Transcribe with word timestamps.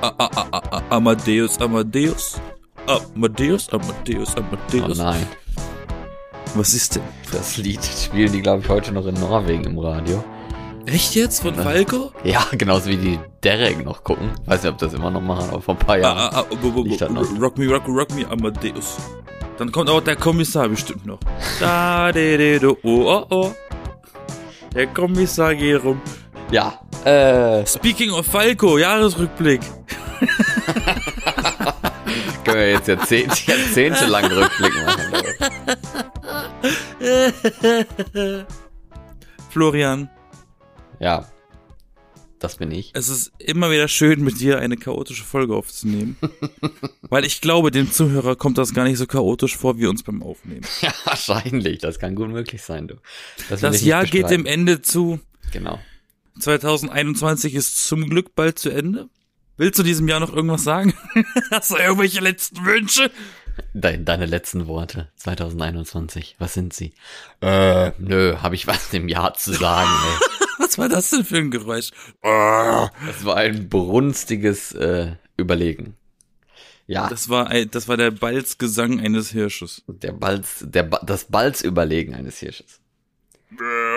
A- 0.00 0.14
A- 0.18 0.30
A- 0.50 0.60
A- 0.70 0.82
Amadeus, 0.96 1.60
Amadeus. 1.60 2.40
Amadeus, 2.86 3.68
Amadeus, 3.70 4.34
Oh 4.36 4.40
Amadeus. 4.40 4.98
nein. 4.98 5.26
Was 6.54 6.74
ist 6.74 6.96
denn? 6.96 7.02
Das 7.32 7.56
Lied 7.58 7.84
spielen 7.84 8.32
die, 8.32 8.42
glaube 8.42 8.62
ich, 8.64 8.68
heute 8.68 8.92
noch 8.92 9.06
in 9.06 9.14
Norwegen 9.14 9.64
im 9.64 9.78
Radio. 9.78 10.24
Echt 10.86 11.14
jetzt? 11.14 11.42
Von 11.42 11.54
Falco? 11.54 12.10
Ja, 12.24 12.44
genauso 12.52 12.86
wie 12.88 12.96
die 12.96 13.18
Derek 13.44 13.84
noch 13.84 14.02
gucken. 14.02 14.30
Weiß 14.46 14.62
nicht, 14.62 14.72
ob 14.72 14.78
das 14.78 14.92
immer 14.94 15.10
noch 15.10 15.20
machen, 15.20 15.48
aber 15.50 15.60
vor 15.60 15.74
ein 15.74 15.78
paar 15.78 15.98
Jahren. 15.98 16.18
Ah, 16.18 16.30
ah, 16.40 16.44
ah, 16.50 17.38
rock 17.38 17.58
me, 17.58 17.68
rock 17.70 17.86
me, 17.86 17.94
rock 17.94 18.14
me, 18.14 18.28
Amadeus. 18.28 18.96
Dann 19.58 19.70
kommt 19.70 19.90
auch 19.90 20.00
der 20.00 20.16
Kommissar 20.16 20.68
bestimmt 20.68 21.04
noch. 21.06 21.20
Da, 21.60 22.10
de, 22.10 22.36
de, 22.38 22.58
do, 22.58 22.76
oh, 22.82 23.04
oh, 23.06 23.26
oh. 23.30 23.52
Der 24.74 24.86
Kommissar 24.88 25.54
geht 25.54 25.84
rum. 25.84 26.00
Ja, 26.50 26.80
äh, 27.04 27.66
Speaking 27.66 28.10
of 28.10 28.26
Falco, 28.26 28.78
Jahresrückblick. 28.78 29.60
können 32.44 32.56
wir 32.58 32.70
jetzt 32.72 32.88
Jahrzehnte, 32.88 33.36
jahrzehntelang 33.50 34.24
Rückblick 34.26 34.72
machen. 34.84 35.14
Florian, 39.50 40.08
Ja, 41.00 41.26
das 42.38 42.56
bin 42.56 42.70
ich. 42.70 42.90
es 42.94 43.08
ist 43.08 43.32
immer 43.38 43.70
wieder 43.70 43.88
schön, 43.88 44.22
mit 44.22 44.40
dir 44.40 44.58
eine 44.60 44.76
chaotische 44.76 45.24
Folge 45.24 45.54
aufzunehmen. 45.54 46.16
Weil 47.02 47.24
ich 47.24 47.40
glaube, 47.40 47.70
dem 47.70 47.90
Zuhörer 47.90 48.36
kommt 48.36 48.58
das 48.58 48.72
gar 48.74 48.84
nicht 48.84 48.98
so 48.98 49.06
chaotisch 49.06 49.56
vor, 49.56 49.78
wie 49.78 49.86
uns 49.86 50.02
beim 50.02 50.22
Aufnehmen. 50.22 50.62
Ja, 50.80 50.92
wahrscheinlich. 51.04 51.78
Das 51.80 51.98
kann 51.98 52.14
gut 52.14 52.28
möglich 52.28 52.62
sein, 52.62 52.88
du. 52.88 52.94
Das, 53.48 53.60
Das 53.60 53.82
Jahr 53.82 54.04
geht 54.04 54.30
dem. 54.30 54.46
Ende 54.46 54.80
zu. 54.82 55.18
Genau. 55.52 55.78
2021 56.38 57.54
ist 57.54 57.84
zum 57.84 58.08
Glück 58.08 58.34
bald 58.34 58.58
zu 58.58 58.70
Ende. 58.70 59.08
Willst 59.56 59.78
du 59.78 59.82
diesem 59.82 60.08
Jahr 60.08 60.20
noch 60.20 60.32
irgendwas 60.34 60.64
sagen? 60.64 60.94
Hast 61.50 61.70
du 61.72 61.76
irgendwelche 61.76 62.20
letzten 62.20 62.64
Wünsche? 62.64 63.10
Dein, 63.74 64.04
deine 64.06 64.24
letzten 64.26 64.66
Worte 64.66 65.08
2021, 65.16 66.36
was 66.38 66.54
sind 66.54 66.72
sie? 66.72 66.94
Äh, 67.42 67.90
nö, 67.98 68.36
habe 68.38 68.54
ich 68.54 68.66
was 68.66 68.88
dem 68.88 69.08
Jahr 69.08 69.34
zu 69.34 69.52
sagen, 69.52 69.90
ey. 69.90 70.26
Was 70.62 70.76
war 70.78 70.88
das 70.90 71.10
denn 71.10 71.24
für 71.24 71.38
ein 71.38 71.50
Geräusch? 71.50 71.90
Das 72.22 73.24
war 73.24 73.36
ein 73.36 73.68
brunstiges 73.70 74.72
äh, 74.72 75.16
Überlegen. 75.38 75.96
Ja, 76.86 77.08
Das 77.08 77.28
war, 77.28 77.48
ein, 77.48 77.70
das 77.70 77.88
war 77.88 77.96
der 77.96 78.10
Balzgesang 78.12 79.00
eines 79.00 79.30
Hirsches. 79.30 79.82
der 79.88 80.12
Balz, 80.12 80.64
der, 80.66 80.82
Ba- 80.84 81.00
das 81.04 81.24
Balzüberlegen 81.24 82.14
eines 82.14 82.38
Hirsches. 82.38 82.78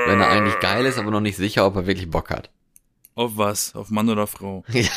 Wenn 0.06 0.20
er 0.20 0.30
eigentlich 0.30 0.59
geil 0.59 0.86
ist, 0.86 0.98
aber 0.98 1.12
noch 1.12 1.22
nicht 1.22 1.38
sicher, 1.38 1.66
ob 1.66 1.76
er 1.76 1.88
wirklich 1.88 2.09
Bock 2.09 2.30
hat. 2.30 2.50
Auf 3.16 3.38
was? 3.38 3.76
Auf 3.76 3.90
Mann 3.90 4.10
oder 4.10 4.28
Frau? 4.28 4.64
Ja, 4.73 4.90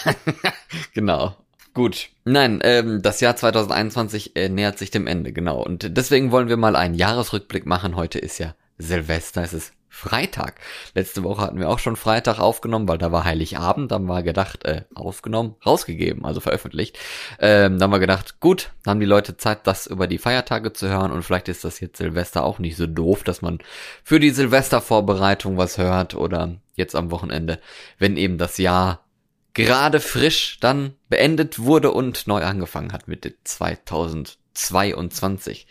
genau. 0.95 1.37
Gut. 1.75 2.09
Nein, 2.25 2.61
ähm, 2.63 3.03
das 3.03 3.21
Jahr 3.21 3.37
2021 3.37 4.35
äh, 4.35 4.49
nähert 4.49 4.79
sich 4.79 4.91
dem 4.91 5.07
Ende, 5.07 5.33
genau. 5.33 5.63
Und 5.63 5.97
deswegen 5.97 6.33
wollen 6.33 6.49
wir 6.49 6.57
mal 6.57 6.75
einen 6.75 6.95
Jahresrückblick 6.95 7.67
machen. 7.67 7.97
Heute 7.97 8.19
ist 8.19 8.39
ja 8.39 8.55
Silvester, 8.79 9.43
es 9.43 9.53
ist 9.53 9.73
Freitag. 9.97 10.61
Letzte 10.95 11.25
Woche 11.25 11.41
hatten 11.41 11.59
wir 11.59 11.71
auch 11.71 11.79
schon 11.79 11.97
Freitag 11.97 12.39
aufgenommen, 12.39 12.87
weil 12.87 12.99
da 12.99 13.13
war 13.13 13.25
Heiligabend. 13.25 13.91
Dann 13.91 14.09
war 14.09 14.23
gedacht, 14.23 14.67
äh, 14.67 14.83
aufgenommen, 14.95 15.55
rausgegeben, 15.65 16.27
also 16.27 16.41
veröffentlicht. 16.41 16.99
Ähm, 17.39 17.79
dann 17.79 17.91
wir 17.91 17.99
gedacht, 17.99 18.39
gut, 18.39 18.73
dann 18.85 18.91
haben 18.93 19.01
die 19.01 19.07
Leute 19.07 19.39
Zeit, 19.39 19.67
das 19.67 19.87
über 19.87 20.07
die 20.07 20.19
Feiertage 20.19 20.75
zu 20.75 20.87
hören. 20.89 21.13
Und 21.13 21.23
vielleicht 21.23 21.49
ist 21.49 21.65
das 21.65 21.81
jetzt 21.81 21.97
Silvester 21.97 22.45
auch 22.45 22.59
nicht 22.59 22.77
so 22.77 22.87
doof, 22.87 23.25
dass 23.25 23.41
man 23.41 23.61
für 24.05 24.21
die 24.21 24.29
Silvestervorbereitung 24.31 25.57
was 25.57 25.79
hört 25.79 26.15
oder 26.15 26.57
jetzt 26.75 26.95
am 26.95 27.11
Wochenende, 27.11 27.59
wenn 27.99 28.19
eben 28.19 28.37
das 28.37 28.59
Jahr 28.59 29.07
gerade 29.55 30.01
frisch 30.01 30.59
dann 30.61 30.93
beendet 31.09 31.59
wurde 31.59 31.91
und 31.91 32.27
neu 32.27 32.43
angefangen 32.43 32.93
hat 32.93 33.09
mit 33.09 33.35
2022. 33.45 35.67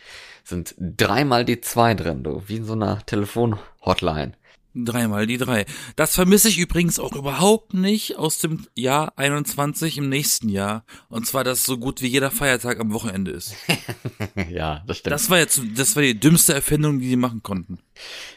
Sind 0.45 0.75
dreimal 0.77 1.43
die 1.43 1.59
zwei 1.59 1.95
drin, 1.95 2.23
du, 2.23 2.43
wie 2.45 2.57
in 2.57 2.65
so 2.65 2.73
einer 2.73 3.03
Telefon-Hotline. 3.07 4.33
Dreimal 4.77 5.25
die 5.25 5.37
drei. 5.37 5.65
Das 5.95 6.15
vermisse 6.15 6.49
ich 6.49 6.58
übrigens 6.58 6.99
auch 6.99 7.13
überhaupt 7.15 7.73
nicht 7.73 8.17
aus 8.17 8.39
dem 8.39 8.67
Jahr 8.75 9.13
21 9.15 9.97
im 9.97 10.09
nächsten 10.09 10.49
Jahr. 10.49 10.83
Und 11.08 11.25
zwar, 11.25 11.45
dass 11.45 11.63
so 11.63 11.77
gut 11.77 12.02
wie 12.02 12.08
jeder 12.08 12.30
Feiertag 12.30 12.80
am 12.81 12.91
Wochenende 12.91 13.31
ist. 13.31 13.55
ja, 14.49 14.83
das 14.85 14.97
stimmt. 14.97 15.14
Das 15.14 15.30
war 15.30 15.37
jetzt, 15.37 15.61
das 15.75 15.95
war 15.95 16.03
die 16.03 16.19
dümmste 16.19 16.53
Erfindung, 16.53 16.99
die 16.99 17.08
sie 17.08 17.15
machen 17.15 17.41
konnten. 17.41 17.80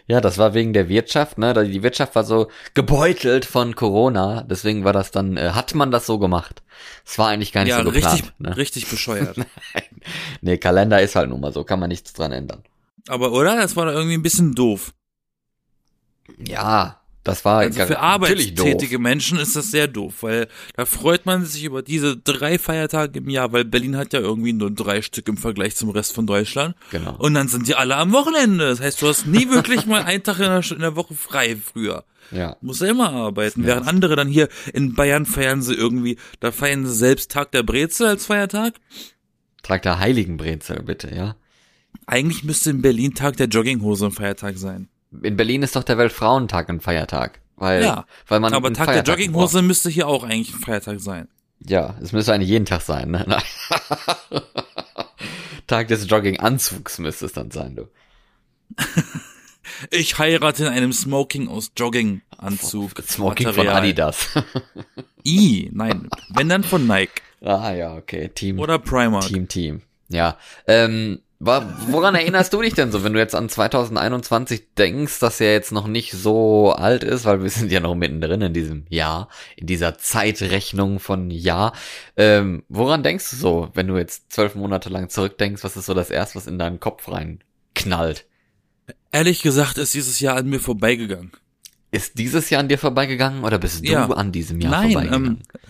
ja, 0.07 0.21
das 0.21 0.39
war 0.39 0.55
wegen 0.55 0.73
der 0.73 0.89
Wirtschaft, 0.89 1.39
ne? 1.39 1.53
Die 1.69 1.83
Wirtschaft 1.83 2.15
war 2.15 2.23
so 2.23 2.49
gebeutelt 2.75 3.45
von 3.45 3.75
Corona, 3.75 4.43
deswegen 4.43 4.85
war 4.85 4.93
das 4.93 5.11
dann, 5.11 5.37
äh, 5.37 5.51
hat 5.51 5.75
man 5.75 5.91
das 5.91 6.07
so 6.07 6.21
gemacht. 6.21 6.63
Es 7.05 7.19
war 7.19 7.29
eigentlich 7.29 7.51
gar 7.53 7.65
nicht 7.65 7.71
Ja, 7.71 7.83
so 7.83 7.91
geplant. 7.91 8.15
richtig, 8.15 8.33
ne? 8.39 8.57
richtig 8.57 8.89
bescheuert. 8.89 9.37
Nee, 10.41 10.57
Kalender 10.59 11.03
ist 11.03 11.17
halt 11.17 11.29
nun 11.29 11.41
mal 11.41 11.53
so, 11.53 11.65
kann 11.65 11.81
man 11.81 11.89
nichts 11.89 12.13
dran 12.13 12.33
ändern. 12.33 12.63
Aber, 13.09 13.33
oder? 13.33 13.57
Das 13.57 13.77
war 13.77 13.87
doch 13.87 13.93
irgendwie 13.93 14.15
ein 14.17 14.23
bisschen 14.23 14.55
doof. 14.55 14.93
Ja, 16.37 17.01
das 17.29 17.45
war 17.45 17.59
Also 17.59 17.85
für 17.85 17.99
arbeitstätige 17.99 18.99
Menschen 18.99 19.39
ist 19.39 19.55
das 19.55 19.71
sehr 19.71 19.87
doof, 19.87 20.23
weil 20.23 20.49
da 20.77 20.87
freut 20.87 21.27
man 21.27 21.45
sich 21.45 21.65
über 21.65 21.83
diese 21.83 22.17
drei 22.17 22.59
Feiertage 22.59 23.19
im 23.19 23.29
Jahr, 23.29 23.53
weil 23.53 23.67
Berlin 23.67 23.97
hat 23.99 24.15
ja 24.15 24.21
irgendwie 24.21 24.55
nur 24.55 24.71
drei 24.71 25.03
Stück 25.03 25.29
im 25.29 25.37
Vergleich 25.37 25.77
zum 25.77 25.91
Rest 25.91 26.15
von 26.15 26.27
Deutschland. 26.27 26.75
Genau. 26.91 27.17
Und 27.19 27.35
dann 27.35 27.49
sind 27.49 27.69
die 27.69 27.75
alle 27.75 27.97
am 27.97 28.13
Wochenende. 28.13 28.67
Das 28.69 28.81
heißt, 28.81 29.03
du 29.03 29.09
hast 29.09 29.27
nie 29.27 29.51
wirklich 29.51 29.85
mal 29.85 30.05
einen 30.05 30.23
Tag 30.23 30.39
in 30.39 30.45
der, 30.47 30.65
in 30.71 30.79
der 30.79 30.97
Woche 30.97 31.15
frei 31.15 31.57
früher. 31.57 32.05
Ja. 32.31 32.57
Musst 32.63 32.81
ja 32.81 32.89
immer 32.89 33.13
arbeiten. 33.13 33.67
Während 33.67 33.87
andere 33.87 34.17
dann 34.17 34.29
hier 34.29 34.49
in 34.73 34.95
Bayern 34.95 35.27
feiern 35.27 35.61
sie 35.61 35.75
irgendwie, 35.75 36.17
da 36.41 36.51
feiern 36.51 36.87
sie 36.87 36.95
selbst 36.95 37.31
Tag 37.31 37.53
der 37.53 37.63
Brezel 37.63 38.07
als 38.07 38.25
Feiertag. 38.25 38.75
Trag 39.63 39.83
der 39.83 39.99
Heiligenbrezel, 39.99 40.83
bitte, 40.83 41.15
ja. 41.15 41.37
Eigentlich 42.07 42.43
müsste 42.43 42.71
in 42.71 42.81
Berlin 42.81 43.15
Tag 43.15 43.37
der 43.37 43.49
Jogginghose 43.49 44.07
ein 44.07 44.13
Feiertag 44.13 44.57
sein. 44.57 44.89
In 45.23 45.37
Berlin 45.37 45.63
ist 45.63 45.75
doch 45.77 45.85
der 45.85 45.99
Weltfrauentag 45.99 46.69
ein 46.69 46.81
Feiertag. 46.81 47.41
Weil, 47.57 47.83
Ja, 47.83 48.07
weil 48.27 48.41
man 48.41 48.55
Aber 48.55 48.69
Tag 48.73 48.87
der 48.87 48.95
Feiertag 48.95 49.19
Jogginghose 49.19 49.63
müsste 49.63 49.91
hier 49.91 50.07
auch 50.07 50.23
eigentlich 50.23 50.55
ein 50.55 50.61
Feiertag 50.61 51.01
sein. 51.01 51.27
braucht. 51.59 51.71
Ja, 51.71 51.95
es 52.01 52.13
müsste 52.13 52.33
eigentlich 52.33 52.51
jeden 52.51 52.67
Tag 52.67 52.83
sein, 52.83 53.11
ne? 53.11 53.25
Nein. 53.27 53.43
Tag 55.67 55.89
des 55.89 56.09
Jogginganzugs 56.09 56.99
müsste 56.99 57.27
es 57.27 57.33
dann 57.33 57.51
sein, 57.51 57.77
du. 57.77 57.89
Ich 59.91 60.19
heirate 60.19 60.65
in 60.65 60.73
einem 60.73 60.93
Smoking 60.93 61.49
aus 61.49 61.73
Jogginganzug. 61.77 62.93
Smoking 63.07 63.49
von 63.49 63.67
Material. 63.67 63.77
Adidas. 63.77 64.29
I, 65.27 65.71
nein. 65.73 66.09
Wenn 66.31 66.49
dann 66.49 66.65
von 66.65 66.87
Nike. 66.87 67.23
ah 67.43 67.73
ja, 67.73 67.95
okay. 67.95 68.29
Team, 68.29 68.59
Oder 68.59 68.79
Primark. 68.79 69.27
Team, 69.27 69.47
Team. 69.47 69.83
Ja. 70.09 70.39
Ähm, 70.67 71.21
woran 71.41 72.17
erinnerst 72.17 72.53
du 72.53 72.61
dich 72.63 72.75
denn 72.75 72.91
so, 72.91 73.05
wenn 73.05 73.13
du 73.13 73.19
jetzt 73.21 73.35
an 73.37 73.49
2021 73.49 74.75
denkst, 74.77 75.21
dass 75.21 75.41
er 75.41 75.53
jetzt 75.53 75.71
noch 75.71 75.87
nicht 75.87 76.13
so 76.13 76.73
alt 76.73 77.05
ist, 77.05 77.25
weil 77.27 77.43
wir 77.43 77.51
sind 77.51 77.71
ja 77.71 77.79
noch 77.81 77.95
mittendrin 77.95 78.41
in 78.43 78.53
diesem 78.53 78.87
Jahr, 78.89 79.29
in 79.57 79.67
dieser 79.69 79.99
Zeitrechnung 79.99 80.99
von 80.99 81.31
Jahr. 81.31 81.75
Ähm, 82.17 82.65
woran 82.69 83.03
denkst 83.05 83.31
du 83.31 83.37
so, 83.37 83.71
wenn 83.75 83.87
du 83.87 83.97
jetzt 83.97 84.33
zwölf 84.33 84.57
Monate 84.57 84.89
lang 84.89 85.09
zurückdenkst, 85.11 85.63
was 85.63 85.77
ist 85.77 85.87
so 85.87 85.95
das 85.95 86.11
erste, 86.11 86.37
was 86.37 86.47
in 86.49 86.59
deinen 86.59 86.81
Kopf 86.81 87.09
rein 87.09 87.45
knallt? 87.75 88.27
Ehrlich 89.13 89.43
gesagt 89.43 89.79
ist 89.79 89.95
dieses 89.95 90.19
Jahr 90.21 90.37
an 90.37 90.49
mir 90.49 90.61
vorbeigegangen. 90.61 91.31
Ist 91.91 92.19
dieses 92.19 92.51
Jahr 92.51 92.61
an 92.61 92.69
dir 92.69 92.79
vorbeigegangen 92.79 93.45
oder 93.45 93.59
bist 93.59 93.87
du 93.87 93.93
Ja. 93.93 94.07
an 94.09 94.33
diesem 94.33 94.61
Jahr 94.61 94.73
Nein, 94.73 94.93
vorbeigegangen? 94.93 95.27
ähm, 95.27 95.61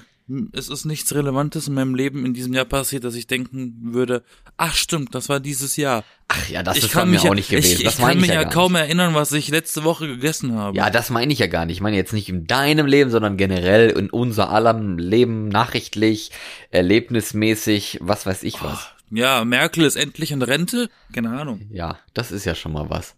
es 0.53 0.69
ist 0.69 0.85
nichts 0.85 1.15
Relevantes 1.15 1.69
in 1.69 1.75
meinem 1.75 1.95
Leben 1.95 2.27
in 2.27 2.35
diesem 2.35 2.53
Jahr 2.53 2.67
passiert, 2.67 3.05
dass 3.05 3.15
ich 3.15 3.27
denken 3.27 3.77
würde, 3.95 4.23
ach 4.57 4.75
stimmt, 4.75 5.15
das 5.15 5.29
war 5.31 5.41
dieses 5.41 5.77
Jahr. 5.77 6.05
Ach 6.29 6.49
ja, 6.51 6.63
das 6.63 6.77
ich 6.77 6.85
ist 6.85 6.95
bei 6.95 7.07
mir 7.07 7.13
mich, 7.13 7.29
auch 7.29 7.35
nicht 7.35 7.49
gewesen. 7.49 7.79
ich, 7.79 7.85
das 7.85 7.95
ich 7.95 8.01
kann 8.01 8.17
mich 8.17 8.29
ich 8.29 8.35
ja, 8.35 8.43
ja 8.43 8.49
kaum 8.49 8.75
erinnern, 8.75 9.15
was 9.15 9.33
ich 9.33 9.49
letzte 9.49 9.85
Woche 9.85 10.07
gegessen 10.07 10.55
habe. 10.55 10.77
Ja, 10.77 10.91
das 10.91 11.09
meine 11.09 11.33
ich 11.33 11.39
ja 11.39 11.47
gar 11.47 11.65
nicht. 11.65 11.77
Ich 11.77 11.81
meine 11.81 11.97
jetzt 11.97 12.13
nicht 12.13 12.29
in 12.29 12.47
deinem 12.47 12.85
Leben, 12.87 13.11
sondern 13.11 13.39
generell 13.39 13.89
in 13.91 14.11
unser 14.11 14.51
allem 14.51 14.99
Leben, 14.99 15.49
nachrichtlich, 15.49 16.31
erlebnismäßig, 16.71 17.99
was 18.03 18.27
weiß 18.27 18.43
ich 18.43 18.63
was. 18.63 18.89
Ja, 19.11 19.45
Merkel 19.47 19.85
ist 19.85 19.97
endlich 19.97 20.33
in 20.33 20.43
Rente? 20.43 20.91
Keine 21.15 21.31
Ahnung. 21.31 21.63
Ja, 21.71 21.99
das 22.13 22.31
ist 22.33 22.45
ja 22.45 22.55
schon 22.55 22.73
mal 22.73 22.91
was. 22.91 23.15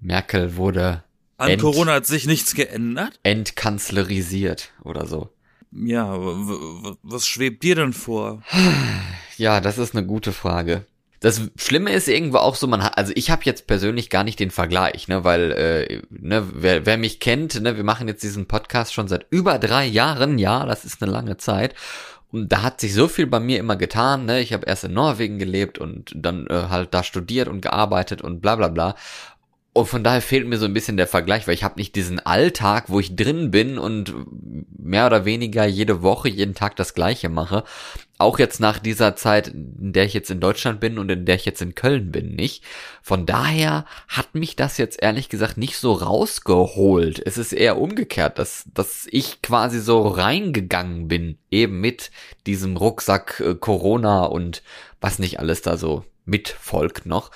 Merkel 0.00 0.56
wurde 0.56 1.02
An 1.38 1.50
End- 1.50 1.62
Corona 1.62 1.94
hat 1.94 2.06
sich 2.06 2.26
nichts 2.26 2.54
geändert? 2.54 3.18
entkanzlerisiert 3.24 4.70
oder 4.84 5.06
so. 5.06 5.30
Ja, 5.72 6.16
was 7.02 7.26
schwebt 7.26 7.62
dir 7.62 7.74
denn 7.74 7.92
vor? 7.92 8.42
Ja, 9.36 9.60
das 9.60 9.78
ist 9.78 9.94
eine 9.94 10.06
gute 10.06 10.32
Frage. 10.32 10.86
Das 11.20 11.40
Schlimme 11.56 11.92
ist 11.92 12.08
irgendwo 12.08 12.38
auch 12.38 12.56
so, 12.56 12.66
man 12.66 12.82
hat, 12.82 12.98
also 12.98 13.12
ich 13.14 13.30
habe 13.30 13.42
jetzt 13.44 13.66
persönlich 13.66 14.10
gar 14.10 14.22
nicht 14.22 14.38
den 14.38 14.50
Vergleich, 14.50 15.08
ne, 15.08 15.24
weil, 15.24 15.52
äh, 15.52 16.02
ne, 16.10 16.46
wer, 16.54 16.84
wer 16.86 16.98
mich 16.98 17.20
kennt, 17.20 17.60
ne, 17.60 17.76
wir 17.76 17.84
machen 17.84 18.06
jetzt 18.06 18.22
diesen 18.22 18.46
Podcast 18.46 18.92
schon 18.92 19.08
seit 19.08 19.26
über 19.30 19.58
drei 19.58 19.86
Jahren, 19.86 20.38
ja, 20.38 20.66
das 20.66 20.84
ist 20.84 21.02
eine 21.02 21.10
lange 21.10 21.36
Zeit. 21.36 21.74
Und 22.32 22.52
da 22.52 22.62
hat 22.62 22.80
sich 22.80 22.92
so 22.92 23.08
viel 23.08 23.26
bei 23.26 23.40
mir 23.40 23.58
immer 23.58 23.76
getan, 23.76 24.26
ne, 24.26 24.40
ich 24.40 24.52
habe 24.52 24.66
erst 24.66 24.84
in 24.84 24.92
Norwegen 24.92 25.38
gelebt 25.38 25.78
und 25.78 26.12
dann 26.14 26.46
äh, 26.48 26.66
halt 26.68 26.92
da 26.92 27.02
studiert 27.02 27.48
und 27.48 27.62
gearbeitet 27.62 28.20
und 28.20 28.40
bla 28.40 28.56
bla 28.56 28.68
bla. 28.68 28.94
Und 29.76 29.88
von 29.88 30.02
daher 30.02 30.22
fehlt 30.22 30.46
mir 30.46 30.56
so 30.56 30.64
ein 30.64 30.72
bisschen 30.72 30.96
der 30.96 31.06
Vergleich, 31.06 31.46
weil 31.46 31.52
ich 31.52 31.62
habe 31.62 31.78
nicht 31.78 31.94
diesen 31.96 32.18
Alltag, 32.18 32.84
wo 32.88 32.98
ich 32.98 33.14
drin 33.14 33.50
bin 33.50 33.76
und 33.76 34.14
mehr 34.78 35.04
oder 35.04 35.26
weniger 35.26 35.66
jede 35.66 36.00
Woche, 36.00 36.30
jeden 36.30 36.54
Tag 36.54 36.76
das 36.76 36.94
gleiche 36.94 37.28
mache. 37.28 37.62
Auch 38.16 38.38
jetzt 38.38 38.58
nach 38.58 38.78
dieser 38.78 39.16
Zeit, 39.16 39.48
in 39.48 39.92
der 39.92 40.06
ich 40.06 40.14
jetzt 40.14 40.30
in 40.30 40.40
Deutschland 40.40 40.80
bin 40.80 40.98
und 40.98 41.10
in 41.10 41.26
der 41.26 41.34
ich 41.34 41.44
jetzt 41.44 41.60
in 41.60 41.74
Köln 41.74 42.10
bin, 42.10 42.34
nicht. 42.34 42.64
Von 43.02 43.26
daher 43.26 43.84
hat 44.08 44.34
mich 44.34 44.56
das 44.56 44.78
jetzt 44.78 45.02
ehrlich 45.02 45.28
gesagt 45.28 45.58
nicht 45.58 45.76
so 45.76 45.92
rausgeholt. 45.92 47.20
Es 47.26 47.36
ist 47.36 47.52
eher 47.52 47.76
umgekehrt, 47.76 48.38
dass, 48.38 48.64
dass 48.72 49.06
ich 49.10 49.42
quasi 49.42 49.78
so 49.78 50.08
reingegangen 50.08 51.06
bin, 51.06 51.36
eben 51.50 51.82
mit 51.82 52.10
diesem 52.46 52.78
Rucksack 52.78 53.42
äh, 53.44 53.54
Corona 53.54 54.24
und 54.24 54.62
was 55.02 55.18
nicht 55.18 55.38
alles 55.38 55.60
da 55.60 55.76
so 55.76 56.06
mitfolgt 56.24 57.04
noch 57.04 57.30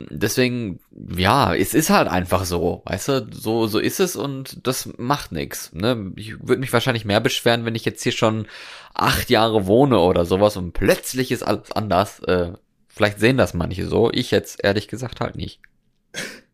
deswegen, 0.00 0.80
ja, 1.16 1.54
es 1.54 1.74
ist 1.74 1.90
halt 1.90 2.08
einfach 2.08 2.44
so, 2.44 2.82
weißt 2.84 3.08
du, 3.08 3.26
so, 3.32 3.66
so 3.66 3.78
ist 3.78 4.00
es 4.00 4.16
und 4.16 4.66
das 4.66 4.88
macht 4.96 5.32
nix. 5.32 5.72
Ne? 5.72 6.12
Ich 6.16 6.38
würde 6.40 6.60
mich 6.60 6.72
wahrscheinlich 6.72 7.04
mehr 7.04 7.20
beschweren, 7.20 7.64
wenn 7.64 7.74
ich 7.74 7.84
jetzt 7.84 8.02
hier 8.02 8.12
schon 8.12 8.46
acht 8.94 9.30
Jahre 9.30 9.66
wohne 9.66 9.98
oder 9.98 10.24
sowas 10.24 10.56
und 10.56 10.72
plötzlich 10.72 11.32
ist 11.32 11.42
alles 11.42 11.72
anders. 11.72 12.20
Äh, 12.20 12.52
vielleicht 12.86 13.18
sehen 13.18 13.36
das 13.36 13.54
manche 13.54 13.86
so, 13.86 14.10
ich 14.12 14.30
jetzt 14.30 14.62
ehrlich 14.62 14.88
gesagt 14.88 15.20
halt 15.20 15.36
nicht. 15.36 15.60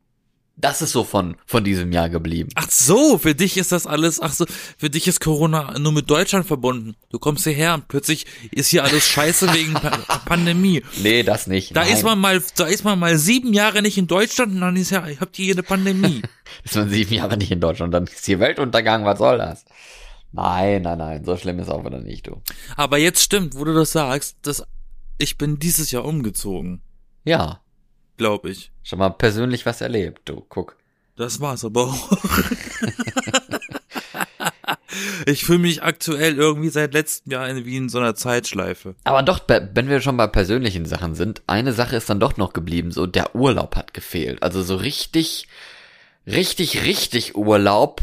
Das 0.56 0.82
ist 0.82 0.92
so 0.92 1.02
von, 1.02 1.36
von 1.46 1.64
diesem 1.64 1.90
Jahr 1.90 2.08
geblieben. 2.08 2.48
Ach 2.54 2.70
so, 2.70 3.18
für 3.18 3.34
dich 3.34 3.56
ist 3.56 3.72
das 3.72 3.86
alles, 3.86 4.20
ach 4.20 4.32
so, 4.32 4.46
für 4.78 4.88
dich 4.88 5.08
ist 5.08 5.20
Corona 5.20 5.76
nur 5.80 5.90
mit 5.90 6.08
Deutschland 6.08 6.46
verbunden. 6.46 6.94
Du 7.10 7.18
kommst 7.18 7.42
hierher 7.44 7.74
und 7.74 7.88
plötzlich 7.88 8.26
ist 8.52 8.68
hier 8.68 8.84
alles 8.84 9.06
scheiße 9.08 9.52
wegen 9.52 9.74
pa 9.74 9.90
Pandemie. 10.26 10.82
Nee, 11.02 11.24
das 11.24 11.48
nicht. 11.48 11.74
Da 11.74 11.82
Nein. 11.82 11.92
ist 11.92 12.04
man 12.04 12.20
mal, 12.20 12.40
da 12.56 12.66
ist 12.66 12.84
man 12.84 12.98
mal 13.00 13.18
sieben 13.18 13.52
Jahre 13.52 13.82
nicht 13.82 13.98
in 13.98 14.06
Deutschland 14.06 14.52
und 14.52 14.60
dann 14.60 14.76
ist 14.76 14.90
ja, 14.90 15.04
habt 15.20 15.38
ihr 15.40 15.46
hier 15.46 15.54
eine 15.54 15.64
Pandemie. 15.64 16.22
ist 16.64 16.76
man 16.76 16.88
sieben 16.88 17.14
Jahre 17.14 17.36
nicht 17.36 17.50
in 17.50 17.60
Deutschland, 17.60 17.92
dann 17.92 18.04
ist 18.04 18.24
hier 18.24 18.38
Weltuntergang, 18.38 19.04
was 19.04 19.18
soll 19.18 19.38
das? 19.38 19.64
Nein, 20.30 20.82
nein, 20.82 20.98
nein, 20.98 21.24
so 21.24 21.36
schlimm 21.36 21.58
ist 21.58 21.68
auch 21.68 21.84
wieder 21.84 22.00
nicht, 22.00 22.26
du. 22.28 22.42
Aber 22.76 22.98
jetzt 22.98 23.22
stimmt, 23.22 23.56
wo 23.56 23.64
du 23.64 23.74
das 23.74 23.92
sagst, 23.92 24.36
dass 24.42 24.64
ich 25.18 25.36
bin 25.36 25.58
dieses 25.58 25.90
Jahr 25.90 26.04
umgezogen, 26.04 26.80
Ja, 27.24 27.60
glaube 28.16 28.50
ich. 28.50 28.70
schon 28.82 28.98
mal 28.98 29.10
persönlich 29.10 29.66
was 29.66 29.80
erlebt, 29.80 30.28
du, 30.28 30.44
guck. 30.48 30.76
Das 31.16 31.40
war's 31.40 31.64
aber 31.64 31.84
auch. 31.84 32.12
ich 35.26 35.44
fühle 35.44 35.60
mich 35.60 35.82
aktuell 35.82 36.36
irgendwie 36.36 36.70
seit 36.70 36.92
letztem 36.92 37.32
Jahr 37.32 37.48
in, 37.48 37.64
wie 37.64 37.76
in 37.76 37.88
so 37.88 37.98
einer 37.98 38.14
Zeitschleife. 38.14 38.94
Aber 39.04 39.22
doch, 39.22 39.40
wenn 39.48 39.88
wir 39.88 40.00
schon 40.00 40.16
bei 40.16 40.26
persönlichen 40.26 40.86
Sachen 40.86 41.14
sind, 41.14 41.42
eine 41.46 41.72
Sache 41.72 41.96
ist 41.96 42.10
dann 42.10 42.20
doch 42.20 42.36
noch 42.36 42.52
geblieben, 42.52 42.90
so 42.90 43.06
der 43.06 43.34
Urlaub 43.34 43.76
hat 43.76 43.94
gefehlt. 43.94 44.42
Also 44.42 44.62
so 44.62 44.76
richtig, 44.76 45.48
richtig, 46.26 46.84
richtig 46.84 47.36
Urlaub 47.36 48.02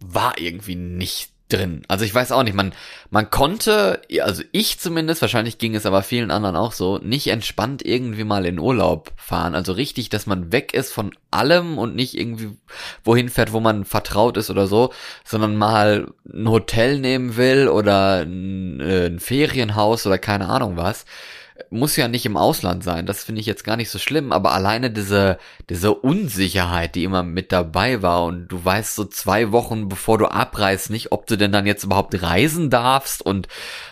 war 0.00 0.38
irgendwie 0.38 0.76
nicht 0.76 1.31
drin. 1.52 1.82
Also 1.88 2.04
ich 2.04 2.14
weiß 2.14 2.32
auch 2.32 2.42
nicht, 2.42 2.54
man, 2.54 2.72
man 3.10 3.30
konnte, 3.30 4.00
also 4.22 4.42
ich 4.52 4.78
zumindest, 4.78 5.20
wahrscheinlich 5.22 5.58
ging 5.58 5.74
es 5.74 5.86
aber 5.86 6.02
vielen 6.02 6.30
anderen 6.30 6.56
auch 6.56 6.72
so, 6.72 6.98
nicht 6.98 7.28
entspannt 7.28 7.84
irgendwie 7.84 8.24
mal 8.24 8.46
in 8.46 8.58
Urlaub 8.58 9.12
fahren. 9.16 9.54
Also 9.54 9.72
richtig, 9.72 10.08
dass 10.08 10.26
man 10.26 10.52
weg 10.52 10.74
ist 10.74 10.92
von 10.92 11.14
allem 11.30 11.78
und 11.78 11.94
nicht 11.94 12.16
irgendwie 12.16 12.56
wohin 13.04 13.28
fährt, 13.28 13.52
wo 13.52 13.60
man 13.60 13.84
vertraut 13.84 14.36
ist 14.36 14.50
oder 14.50 14.66
so, 14.66 14.92
sondern 15.24 15.56
mal 15.56 16.12
ein 16.32 16.48
Hotel 16.48 16.98
nehmen 16.98 17.36
will 17.36 17.68
oder 17.68 18.22
ein, 18.22 18.80
äh, 18.80 19.06
ein 19.06 19.20
Ferienhaus 19.20 20.06
oder 20.06 20.18
keine 20.18 20.48
Ahnung 20.48 20.76
was. 20.76 21.04
Muss 21.70 21.96
ja 21.96 22.08
nicht 22.08 22.24
im 22.26 22.36
Ausland 22.36 22.82
sein, 22.82 23.04
das 23.06 23.24
finde 23.24 23.40
ich 23.40 23.46
jetzt 23.46 23.62
gar 23.64 23.76
nicht 23.76 23.90
so 23.90 23.98
schlimm, 23.98 24.32
aber 24.32 24.52
alleine 24.52 24.90
diese, 24.90 25.38
diese 25.68 25.92
Unsicherheit, 25.94 26.94
die 26.94 27.04
immer 27.04 27.22
mit 27.22 27.52
dabei 27.52 28.00
war 28.02 28.24
und 28.24 28.48
du 28.48 28.64
weißt 28.64 28.94
so 28.94 29.04
zwei 29.04 29.52
Wochen 29.52 29.88
bevor 29.88 30.16
du 30.18 30.26
abreist 30.26 30.90
nicht, 30.90 31.12
ob 31.12 31.26
du 31.26 31.36
denn 31.36 31.52
dann 31.52 31.66
jetzt 31.66 31.84
überhaupt 31.84 32.20
reisen 32.22 32.70
darfst 32.70 33.20
und 33.22 33.48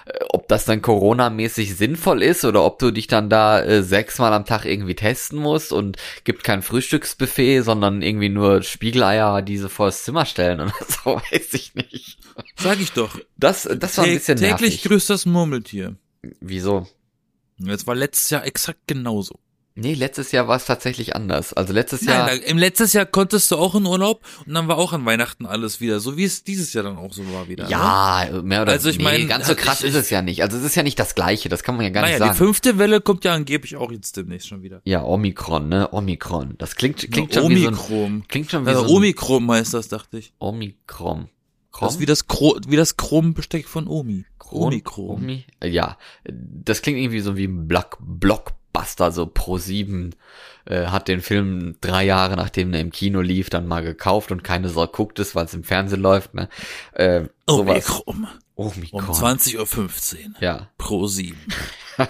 äh, 0.07 0.13
ob 0.31 0.49
das 0.49 0.65
dann 0.65 0.81
Corona-mäßig 0.83 1.77
sinnvoll 1.77 2.23
ist 2.23 2.45
oder 2.45 2.65
ob 2.65 2.79
du 2.79 2.91
dich 2.91 3.07
dann 3.07 3.29
da 3.29 3.61
äh, 3.63 3.83
sechsmal 3.83 4.33
am 4.33 4.47
Tag 4.47 4.65
irgendwie 4.65 4.95
testen 4.95 5.39
musst 5.39 5.73
und 5.73 5.97
gibt 6.25 6.45
kein 6.45 6.63
Frühstücksbuffet, 6.63 7.61
sondern 7.63 8.01
irgendwie 8.03 8.31
nur 8.31 8.63
Spiegeleier, 8.63 9.43
die 9.43 9.59
sie 9.59 9.69
vor 9.69 9.87
das 9.87 10.05
Zimmer 10.05 10.25
stellen 10.25 10.61
oder 10.61 10.73
so, 11.05 11.17
weiß 11.31 11.53
ich 11.55 11.75
nicht. 11.75 12.19
Sag 12.57 12.81
ich 12.81 12.93
doch. 12.93 13.19
Das, 13.37 13.69
das 13.79 13.99
war 13.99 14.05
ein 14.05 14.11
Tä- 14.11 14.15
bisschen 14.15 14.39
täglich 14.39 14.61
nervig. 14.61 14.83
grüßt 14.85 15.11
das 15.11 15.27
Murmeltier. 15.27 15.95
Wieso? 16.41 16.87
Das 17.61 17.87
war 17.87 17.95
letztes 17.95 18.31
Jahr 18.31 18.45
exakt 18.47 18.81
genauso. 18.87 19.39
Nee, 19.77 19.95
letztes 19.95 20.33
Jahr 20.33 20.49
war 20.49 20.57
es 20.57 20.67
tatsächlich 20.67 21.15
anders. 21.15 21.53
Also 21.53 21.73
letztes 21.73 22.03
Jahr. 22.05 22.27
Nein, 22.27 22.41
da- 22.41 22.47
im 22.51 22.59
letztes 22.59 22.93
Jahr 22.93 23.07
konntest 23.07 23.51
du 23.51 23.57
auch 23.57 23.75
in 23.77 23.87
Urlaub 23.87 24.21
und 24.45 24.53
dann 24.53 24.67
war 24.69 24.77
auch 24.77 24.93
an 24.93 25.07
Weihnachten 25.07 25.47
alles 25.47 25.81
wieder, 25.81 26.01
so 26.01 26.17
wie 26.17 26.25
es 26.25 26.43
dieses 26.43 26.73
Jahr 26.73 26.85
dann 26.85 26.97
auch 26.99 27.13
so 27.13 27.23
war 27.33 27.49
wieder. 27.49 27.65
Ne? 27.65 27.71
Ja, 27.71 28.29
mehr 28.43 28.63
oder 28.63 28.73
Also 28.73 28.91
ich 28.91 28.99
nee, 28.99 29.05
mein, 29.05 29.29
ganz 29.29 29.47
so 29.47 29.53
hat- 29.53 29.59
krass 29.59 29.81
ich- 29.83 29.91
ist 29.91 29.95
es 29.95 30.11
ja 30.11 30.23
nicht. 30.23 30.43
Also 30.43 30.59
es 30.59 30.65
ist 30.65 30.75
ja 30.75 30.83
nicht 30.83 30.99
das 30.99 31.15
gleiche, 31.15 31.49
das 31.49 31.63
kann 31.63 31.77
man 31.77 31.85
ja 31.85 31.91
gar 31.91 32.03
Naja, 32.03 32.15
nicht 32.15 32.23
die 32.25 32.27
sagen. 32.29 32.37
fünfte 32.39 32.79
Welle 32.79 33.01
kommt 33.01 33.25
ja 33.25 33.33
angeblich 33.33 33.77
auch 33.77 33.93
jetzt 33.93 34.17
demnächst 34.17 34.49
schon 34.49 34.63
wieder. 34.63 34.83
Ja, 34.85 35.05
Omikron, 35.05 35.69
ne? 35.69 35.89
Omikron. 35.93 36.57
Das 36.59 36.75
klingt 36.75 36.99
klingt 37.11 37.35
Ja, 37.35 37.41
schon 37.43 37.51
wie 37.53 37.63
so 37.63 37.69
ein, 37.69 37.75
Omikron. 37.75 38.25
klingt 38.29 38.51
schon 38.51 38.67
wie 38.67 38.71
Also 38.71 38.83
so 38.83 38.89
ein 38.89 38.97
Omikron 38.97 39.51
heißt 39.51 39.73
das, 39.73 39.89
dachte 39.89 40.19
ich. 40.19 40.33
Omikron. 40.41 41.29
Das 41.81 41.95
ist 41.95 42.01
wie 42.01 42.07
das, 42.07 42.27
Kro 42.29 42.59
wie 42.67 42.77
das 42.77 42.97
Chrombesteck 42.97 43.69
von 43.69 43.87
Omi. 43.89 44.25
Kron- 44.39 44.63
Omikron. 44.69 45.11
Omi? 45.11 45.45
Ja, 45.63 45.97
das 46.25 46.83
klingt 46.83 46.99
irgendwie 46.99 47.21
so 47.21 47.37
wie 47.37 47.45
ein 47.47 47.69
Block 47.69 47.99
Blockbuster, 48.01 49.13
so 49.13 49.27
Pro 49.27 49.59
7 49.59 50.15
äh, 50.67 50.87
hat 50.87 51.09
den 51.09 51.21
Film 51.23 51.77
drei 51.81 52.05
Jahre 52.05 52.37
nachdem 52.37 52.75
er 52.75 52.81
im 52.81 52.91
Kino 52.91 53.21
lief, 53.21 53.49
dann 53.51 53.67
mal 53.67 53.83
gekauft 53.83 54.31
und 54.33 54.43
keine 54.45 54.69
Sau 54.69 54.87
guckt 54.87 55.19
es, 55.19 55.35
weil 55.35 55.45
es 55.47 55.55
im 55.55 55.65
Fernsehen 55.65 56.01
läuft, 56.03 56.35
ne? 56.35 56.49
Äh, 56.93 57.25
sowas. 57.49 57.89
Omikron. 58.07 58.29
Um 58.57 58.67
Omikron. 58.67 59.03
20.15 59.15 59.57
Uhr. 59.57 60.35
Ja, 60.41 60.69
Pro 60.77 61.07
7. 61.07 61.37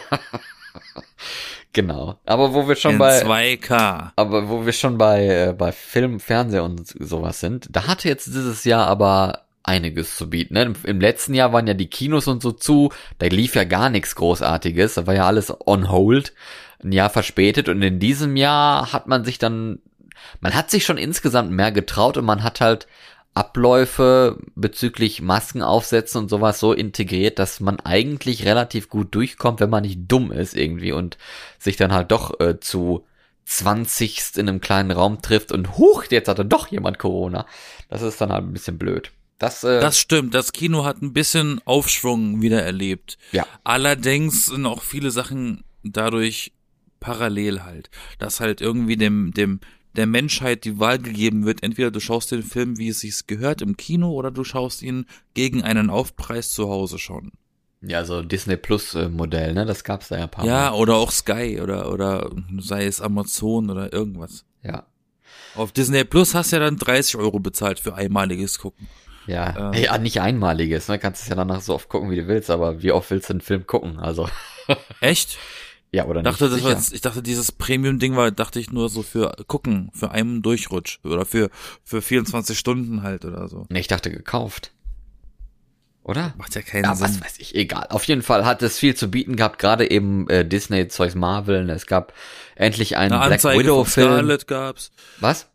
genau. 1.73 2.19
Aber 2.27 2.55
wo 2.55 2.67
wir 2.69 2.77
schon 2.77 2.93
In 2.93 2.99
bei 2.99 3.23
2K. 3.23 4.13
Aber 4.17 4.49
wo 4.49 4.65
wir 4.67 4.73
schon 4.73 4.99
bei, 4.99 5.27
äh, 5.49 5.53
bei 5.57 5.73
Film, 5.73 6.21
Fernseher 6.21 6.65
und 6.65 6.87
sowas 6.87 7.41
sind, 7.41 7.69
da 7.71 7.87
hatte 7.87 8.09
jetzt 8.09 8.27
dieses 8.27 8.65
Jahr 8.65 8.87
aber 8.87 9.45
einiges 9.71 10.17
zu 10.17 10.29
bieten. 10.29 10.55
Ne? 10.55 10.75
Im, 10.85 11.01
letzten 11.01 11.35
Jahr 11.35 11.53
waren 11.53 11.67
ja 11.67 11.75
die 11.75 11.89
Kinos 11.89 12.27
und 12.27 12.43
so 12.43 12.53
zu, 12.53 12.93
da 13.19 13.27
lief 13.27 13.55
ja 13.55 13.65
gar 13.65 13.89
nichts 13.89 14.15
Großartiges, 14.15 14.95
da 14.95 15.07
war 15.07 15.15
ja 15.15 15.27
alles 15.27 15.53
on 15.67 15.91
hold, 15.91 16.35
ein 16.83 16.93
Jahr 16.93 17.11
verspätet 17.11 17.69
und 17.69 17.81
in 17.83 17.99
diesem 17.99 18.37
Jahr 18.37 18.93
hat 18.93 19.07
man 19.07 19.25
sich 19.25 19.39
dann, 19.39 19.79
man 20.41 20.55
hat 20.55 20.71
sich 20.71 20.85
schon 20.85 20.99
insgesamt 20.99 21.51
mehr 21.51 21.73
getraut 21.73 22.17
und 22.17 22.25
man 22.25 22.43
hat 22.43 22.61
halt 22.61 22.87
Abläufe 23.33 24.39
bezüglich 24.57 25.23
Masken 25.23 25.63
aufsetzen 25.63 26.23
und 26.23 26.29
sowas 26.29 26.59
so 26.59 26.73
integriert, 26.73 27.39
dass 27.39 27.61
man 27.61 27.79
eigentlich 27.79 28.45
relativ 28.45 28.89
gut 28.89 29.15
durchkommt, 29.15 29.61
wenn 29.61 29.71
man 29.71 29.83
nicht 29.83 30.01
dumm 30.09 30.33
ist 30.33 30.57
irgendwie 30.57 30.93
und 30.93 31.17
sich 31.59 31.77
dann 31.77 31.93
halt 31.93 32.11
doch 32.11 32.41
äh, 32.41 32.59
zu 32.59 33.07
20 33.45 34.37
in 34.37 34.49
einem 34.49 34.61
kleinen 34.61 34.91
Raum 34.91 35.23
trifft 35.23 35.53
und 35.53 35.77
huch, 35.77 36.05
jetzt 36.11 36.29
hatte 36.29 36.45
doch 36.45 36.69
jemand 36.69 36.99
Corona. 36.99 37.47
Das 37.89 38.03
ist 38.03 38.21
dann 38.21 38.33
halt 38.33 38.45
ein 38.45 38.53
bisschen 38.53 38.79
blöd. 38.79 39.13
Das, 39.41 39.65
äh, 39.65 39.81
Das 39.81 39.99
stimmt, 39.99 40.35
das 40.35 40.53
Kino 40.53 40.85
hat 40.85 41.03
ein 41.03 41.13
bisschen 41.13 41.61
Aufschwung 41.65 42.41
wieder 42.43 42.63
erlebt. 42.63 43.19
ja. 43.33 43.45
Allerdings 43.65 44.47
sind 44.47 44.67
auch 44.67 44.83
viele 44.83 45.11
Sachen 45.11 45.65
dadurch 45.83 46.53
parallel 47.01 47.63
halt, 47.65 47.91
dass 48.19 48.41
halt 48.41 48.61
irgendwie 48.61 48.97
dem, 48.97 49.33
dem, 49.33 49.61
der 49.97 50.07
Menschheit 50.07 50.65
die 50.65 50.79
Wahl 50.79 50.99
gegeben 50.99 51.47
wird, 51.47 51.63
entweder 51.63 51.91
du 51.91 51.99
schaust 51.99 52.31
den 52.31 52.43
Film, 52.43 52.77
wie 52.79 52.89
es 52.91 53.01
sich 53.01 53.27
gehört, 53.27 53.63
im 53.63 53.77
Kino, 53.79 54.11
oder 54.13 54.31
du 54.31 54.45
schaust 54.45 54.83
ihn 54.83 55.07
gegen 55.35 55.63
einen 55.63 55.89
Aufpreis 55.91 56.51
zu 56.51 56.69
Hause 56.69 56.99
schon. 56.99 57.33
Ja, 57.81 58.05
so 58.05 58.21
Disney 58.21 58.59
Plus 58.59 58.95
äh, 58.95 59.09
Modell, 59.09 59.55
ne? 59.55 59.65
Das 59.65 59.85
gab's 59.85 60.09
da 60.09 60.19
ja 60.19 60.25
ein 60.25 60.31
paar 60.31 60.45
Ja, 60.45 60.71
Mal. 60.71 60.77
oder 60.77 60.97
auch 60.97 61.11
Sky 61.11 61.59
oder, 61.63 61.91
oder 61.91 62.31
sei 62.59 62.85
es 62.85 63.01
Amazon 63.01 63.71
oder 63.71 63.91
irgendwas. 63.95 64.45
Ja. 64.63 64.85
Auf 65.55 65.73
Disney 65.73 66.05
Plus 66.05 66.35
hast 66.35 66.53
du 66.53 66.57
ja 66.57 66.61
dann 66.61 66.77
30 66.77 67.17
Euro 67.17 67.41
bezahlt 67.41 67.81
für 67.81 67.95
einmaliges 67.95 68.59
Gucken. 68.59 68.87
Ja. 69.31 69.73
Ähm. 69.73 69.83
ja, 69.83 69.97
nicht 69.99 70.21
einmaliges, 70.21 70.89
ne? 70.89 70.99
Kannst 70.99 71.23
es 71.23 71.29
ja 71.29 71.35
danach 71.37 71.61
so 71.61 71.75
oft 71.75 71.89
gucken, 71.89 72.11
wie 72.11 72.17
du 72.17 72.27
willst, 72.27 72.51
aber 72.51 72.83
wie 72.83 72.93
oft 72.93 73.11
willst 73.11 73.29
du 73.29 73.35
einen 73.35 73.41
Film 73.41 73.67
gucken? 73.67 73.99
Also, 73.99 74.29
Echt? 75.01 75.39
ja, 75.93 76.05
oder 76.07 76.21
Ich 76.21 76.25
dachte, 76.25 76.45
nicht? 76.45 76.57
das 76.57 76.65
war 76.65 76.71
jetzt, 76.73 76.93
ich 76.93 77.01
dachte, 77.01 77.23
dieses 77.23 77.53
Premium-Ding 77.53 78.17
war, 78.17 78.31
dachte 78.31 78.61
ich 78.61 78.71
nur 78.73 78.89
so 78.89 79.03
für 79.03 79.35
gucken, 79.47 79.91
für 79.95 80.11
einen 80.11 80.43
Durchrutsch 80.43 80.99
oder 81.05 81.25
für, 81.25 81.51
für 81.85 82.03
24 82.03 82.59
Stunden 82.59 83.03
halt 83.03 83.25
oder 83.25 83.49
so. 83.49 83.67
Nee, 83.69 83.81
ich 83.81 83.89
dachte 83.89 84.11
gekauft. 84.11 84.73
Oder? 86.03 86.33
Macht 86.39 86.55
ja 86.55 86.63
keinen 86.63 86.85
Ja, 86.85 86.95
Sinn. 86.95 87.07
was 87.07 87.21
weiß 87.21 87.39
ich, 87.39 87.55
egal. 87.55 87.87
Auf 87.91 88.05
jeden 88.05 88.23
Fall 88.23 88.45
hat 88.47 88.63
es 88.63 88.79
viel 88.79 88.95
zu 88.97 89.11
bieten 89.11 89.37
gehabt, 89.37 89.59
gerade 89.59 89.91
eben 89.91 90.29
äh, 90.31 90.45
Disney, 90.47 90.89
Zeugs 90.89 91.15
Marvel. 91.15 91.69
Es 91.71 91.87
gab 91.87 92.15
endlich 92.57 92.97
einen 92.97 93.13
Eine 93.13 93.37
Black 93.37 93.59
Widow-Film. 93.59 94.07
Scarlett 94.09 94.47
gab's. 94.47 94.93
Was? 95.21 95.49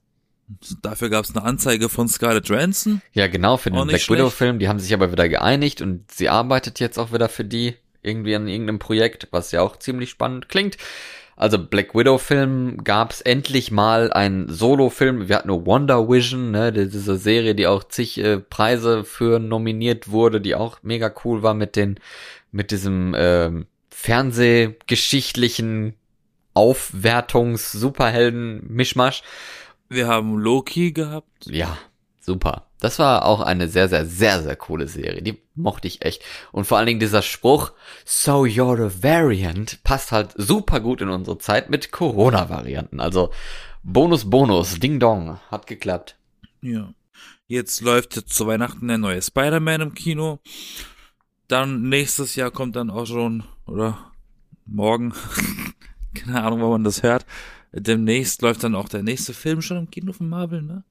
Dafür 0.82 1.10
gab's 1.10 1.36
eine 1.36 1.44
Anzeige 1.44 1.90
von 1.90 2.08
Scarlett 2.08 2.48
Johansson. 2.48 3.02
Ja, 3.14 3.28
genau, 3.28 3.58
für 3.58 3.72
den 3.72 3.88
Black. 3.88 4.10
Widow-Film. 4.10 4.60
Die 4.60 4.68
haben 4.68 4.80
sich 4.80 4.94
aber 4.94 5.12
wieder 5.12 5.28
geeinigt 5.28 5.82
und 5.82 6.12
sie 6.12 6.30
arbeitet 6.30 6.80
jetzt 6.80 7.00
auch 7.00 7.12
wieder 7.12 7.30
für 7.30 7.44
die 7.44 7.76
irgendwie 8.04 8.36
an 8.36 8.48
irgendeinem 8.48 8.80
Projekt, 8.80 9.28
was 9.32 9.52
ja 9.52 9.62
auch 9.62 9.78
ziemlich 9.78 10.12
spannend 10.12 10.50
klingt. 10.50 10.78
Also 11.38 11.60
Black 11.60 11.94
Widow 11.96 12.18
Film 12.18 12.82
gab's 12.84 13.20
endlich 13.20 13.70
mal 13.70 14.14
einen 14.14 14.48
Solo-Film. 14.48 15.28
Wir 15.28 15.36
hatten 15.36 15.50
nur 15.50 15.66
Wonder 15.66 16.08
Vision, 16.08 16.52
ne, 16.52 16.72
diese 16.72 17.18
Serie, 17.18 17.56
die 17.56 17.68
auch 17.68 17.84
zig 17.84 18.18
äh, 18.20 18.40
Preise 18.40 19.04
für 19.04 19.40
nominiert 19.40 20.12
wurde, 20.12 20.40
die 20.40 20.56
auch 20.56 20.78
mega 20.82 21.14
cool 21.26 21.44
war 21.44 21.54
mit 21.54 21.76
den, 21.76 22.00
mit 22.52 22.72
diesem 22.72 23.14
ähm, 23.18 23.66
Fernsehgeschichtlichen 23.90 25.96
Aufwertungs-Superhelden-Mischmasch. 26.54 29.22
Wir 29.90 30.08
haben 30.08 30.38
Loki 30.38 30.92
gehabt. 30.92 31.46
Ja, 31.46 31.78
super. 32.20 32.68
Das 32.80 33.00
war 33.00 33.26
auch 33.26 33.42
eine 33.42 33.68
sehr, 33.68 33.88
sehr, 33.88 34.06
sehr, 34.06 34.42
sehr 34.44 34.56
coole 34.56 34.88
Serie. 34.88 35.22
Die 35.22 35.42
mochte 35.56 35.88
ich 35.88 36.04
echt. 36.04 36.24
Und 36.52 36.66
vor 36.66 36.78
allen 36.78 36.88
Dingen 36.88 37.00
dieser 37.00 37.22
Spruch, 37.22 37.72
so 38.04 38.44
you're 38.44 38.86
a 38.86 38.92
variant, 39.02 39.84
passt 39.84 40.12
halt 40.12 40.34
super 40.36 40.80
gut 40.80 41.02
in 41.02 41.10
unsere 41.10 41.38
Zeit 41.38 41.70
mit 41.70 41.92
Corona-Varianten. 41.92 43.00
Also 43.00 43.32
Bonus, 43.84 44.30
Bonus, 44.30 44.80
Ding 44.80 45.00
Dong, 45.00 45.40
hat 45.50 45.68
geklappt. 45.68 46.18
Ja. 46.62 46.94
Jetzt 47.48 47.82
läuft 47.82 48.14
zu 48.14 48.48
Weihnachten 48.48 48.88
der 48.88 48.98
neue 48.98 49.22
Spider-Man 49.22 49.82
im 49.82 49.94
Kino. 49.94 50.40
Dann 51.48 51.90
nächstes 51.90 52.36
Jahr 52.36 52.50
kommt 52.50 52.76
dann 52.76 52.90
auch 52.90 53.06
schon, 53.06 53.44
oder 53.68 54.12
morgen, 54.66 55.14
keine 56.16 56.44
Ahnung, 56.44 56.62
wo 56.62 56.70
man 56.72 56.84
das 56.84 57.04
hört. 57.04 57.26
Demnächst 57.78 58.42
läuft 58.42 58.64
dann 58.64 58.74
auch 58.74 58.88
der 58.88 59.04
nächste 59.04 59.34
Film 59.34 59.62
schon 59.62 59.78
im 59.78 59.92
Kino 59.92 60.14
von 60.14 60.30
Marvel, 60.30 60.62
ne? 60.62 60.84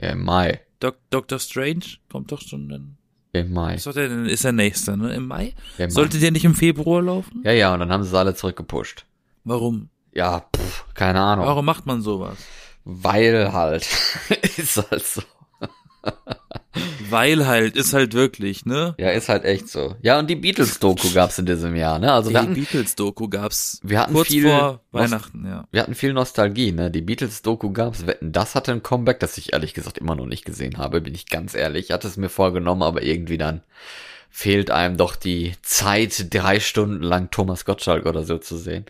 Ja, 0.00 0.10
im 0.10 0.24
Mai. 0.24 0.60
Doc 0.78 0.96
Doctor 1.10 1.40
Strange 1.40 1.84
kommt 2.08 2.30
doch 2.30 2.40
schon 2.40 2.68
dann. 2.68 2.96
Im 3.32 3.52
Mai. 3.52 3.74
Ist, 3.74 3.86
der, 3.86 4.24
ist 4.26 4.44
der 4.44 4.52
nächste, 4.52 4.96
ne? 4.96 5.12
Im 5.12 5.26
Mai? 5.26 5.54
Ja, 5.76 5.84
im 5.84 5.90
Mai. 5.90 5.90
Sollte 5.90 6.18
der 6.18 6.30
nicht 6.30 6.44
im 6.44 6.54
Februar 6.54 7.02
laufen? 7.02 7.42
Ja, 7.44 7.52
ja, 7.52 7.74
und 7.74 7.80
dann 7.80 7.92
haben 7.92 8.04
sie 8.04 8.10
es 8.10 8.14
alle 8.14 8.34
zurückgepusht. 8.34 9.06
Warum? 9.44 9.90
Ja, 10.12 10.48
pff, 10.56 10.86
keine 10.94 11.20
Ahnung. 11.20 11.46
Warum 11.46 11.64
macht 11.64 11.86
man 11.86 12.00
sowas? 12.00 12.38
Weil 12.84 13.52
halt. 13.52 13.88
ist 14.56 14.90
halt 14.90 15.04
so. 15.04 15.22
Weil 17.10 17.46
halt, 17.46 17.76
ist 17.76 17.92
halt 17.92 18.14
wirklich, 18.14 18.64
ne? 18.66 18.94
Ja, 18.98 19.10
ist 19.10 19.28
halt 19.28 19.44
echt 19.44 19.68
so. 19.68 19.96
Ja, 20.02 20.18
und 20.18 20.28
die 20.28 20.36
Beatles-Doku 20.36 21.12
gab's 21.12 21.38
in 21.38 21.46
diesem 21.46 21.74
Jahr, 21.76 21.98
ne? 21.98 22.12
Also 22.12 22.30
Die 22.30 22.34
wir 22.34 22.42
hatten, 22.42 22.54
Beatles-Doku 22.54 23.28
gab's 23.28 23.80
wir 23.82 24.00
hatten 24.00 24.12
kurz 24.14 24.28
viel 24.28 24.42
vor 24.48 24.58
Nost- 24.60 24.80
Weihnachten, 24.92 25.46
ja. 25.46 25.66
wir 25.70 25.82
hatten 25.82 25.94
viel 25.94 26.12
Nostalgie, 26.12 26.72
ne? 26.72 26.90
Die 26.90 27.02
Beatles-Doku 27.02 27.72
gab's. 27.72 28.06
Wetten, 28.06 28.32
das 28.32 28.54
hatte 28.54 28.72
ein 28.72 28.82
Comeback, 28.82 29.20
das 29.20 29.38
ich 29.38 29.52
ehrlich 29.52 29.74
gesagt 29.74 29.98
immer 29.98 30.16
noch 30.16 30.26
nicht 30.26 30.44
gesehen 30.44 30.78
habe, 30.78 31.00
bin 31.00 31.14
ich 31.14 31.26
ganz 31.26 31.54
ehrlich. 31.54 31.86
Ich 31.86 31.90
hatte 31.92 32.08
es 32.08 32.16
mir 32.16 32.28
vorgenommen, 32.28 32.82
aber 32.82 33.02
irgendwie 33.02 33.38
dann 33.38 33.62
fehlt 34.30 34.70
einem 34.70 34.96
doch 34.96 35.16
die 35.16 35.54
Zeit, 35.62 36.32
drei 36.32 36.60
Stunden 36.60 37.02
lang 37.02 37.30
Thomas 37.30 37.64
Gottschalk 37.64 38.06
oder 38.06 38.22
so 38.22 38.38
zu 38.38 38.56
sehen. 38.56 38.86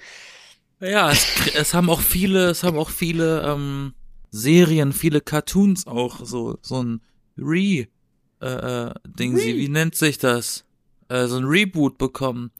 Ja, 0.80 1.10
es, 1.10 1.26
es 1.54 1.74
haben 1.74 1.88
auch 1.90 2.00
viele, 2.00 2.48
es 2.50 2.62
haben 2.62 2.78
auch 2.78 2.90
viele 2.90 3.42
ähm, 3.42 3.94
Serien, 4.30 4.92
viele 4.92 5.20
Cartoons 5.20 5.86
auch 5.86 6.20
so 6.24 6.58
so 6.62 6.82
ein 6.82 7.00
Re 7.38 7.86
äh, 8.40 8.88
äh, 8.88 8.94
Ding, 9.06 9.36
sie, 9.36 9.56
wie 9.56 9.68
nennt 9.68 9.94
sich 9.94 10.18
das? 10.18 10.64
Äh, 11.08 11.26
so 11.26 11.36
ein 11.36 11.44
Reboot 11.44 11.98
bekommen. 11.98 12.50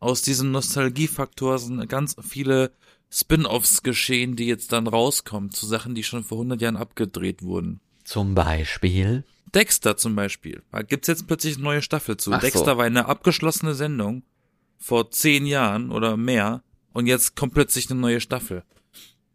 Aus 0.00 0.22
diesem 0.22 0.50
Nostalgiefaktor 0.50 1.58
sind 1.58 1.88
ganz 1.88 2.16
viele 2.20 2.72
Spin-offs 3.10 3.82
geschehen, 3.82 4.36
die 4.36 4.46
jetzt 4.46 4.72
dann 4.72 4.86
rauskommen 4.86 5.50
zu 5.50 5.66
Sachen, 5.66 5.94
die 5.94 6.02
schon 6.02 6.24
vor 6.24 6.38
100 6.38 6.60
Jahren 6.60 6.76
abgedreht 6.76 7.42
wurden. 7.42 7.80
Zum 8.04 8.34
Beispiel. 8.34 9.24
Dexter 9.54 9.96
zum 9.96 10.16
Beispiel. 10.16 10.62
Da 10.72 10.82
gibt's 10.82 11.08
jetzt 11.08 11.26
plötzlich 11.26 11.56
eine 11.56 11.64
neue 11.64 11.82
Staffel 11.82 12.16
zu. 12.16 12.32
Ach 12.32 12.40
so. 12.40 12.46
Dexter 12.46 12.78
war 12.78 12.84
eine 12.84 13.06
abgeschlossene 13.06 13.74
Sendung 13.74 14.22
vor 14.78 15.10
zehn 15.10 15.46
Jahren 15.46 15.90
oder 15.90 16.16
mehr 16.16 16.62
und 16.92 17.06
jetzt 17.06 17.36
kommt 17.36 17.54
plötzlich 17.54 17.90
eine 17.90 18.00
neue 18.00 18.20
Staffel. 18.20 18.64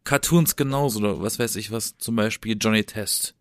Cartoons 0.04 0.56
genauso 0.56 1.00
oder 1.00 1.22
was 1.22 1.40
weiß 1.40 1.56
ich 1.58 1.72
was, 1.72 1.98
zum 1.98 2.16
Beispiel 2.16 2.58
Johnny 2.60 2.84
Test. 2.84 3.36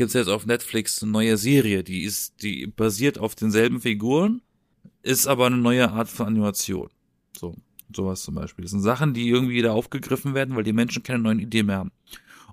Gibt's 0.00 0.14
jetzt 0.14 0.28
auf 0.28 0.46
Netflix 0.46 1.02
eine 1.02 1.12
neue 1.12 1.36
Serie, 1.36 1.84
die 1.84 2.04
ist, 2.04 2.42
die 2.42 2.66
basiert 2.66 3.18
auf 3.18 3.34
denselben 3.34 3.82
Figuren, 3.82 4.40
ist 5.02 5.26
aber 5.26 5.44
eine 5.44 5.58
neue 5.58 5.90
Art 5.90 6.08
von 6.08 6.28
Animation. 6.28 6.88
So, 7.38 7.54
sowas 7.94 8.22
zum 8.22 8.34
Beispiel. 8.34 8.62
Das 8.62 8.70
sind 8.70 8.80
Sachen, 8.80 9.12
die 9.12 9.28
irgendwie 9.28 9.56
wieder 9.56 9.74
aufgegriffen 9.74 10.32
werden, 10.32 10.56
weil 10.56 10.62
die 10.62 10.72
Menschen 10.72 11.02
keine 11.02 11.18
neuen 11.18 11.38
Ideen 11.38 11.66
mehr 11.66 11.76
haben. 11.76 11.92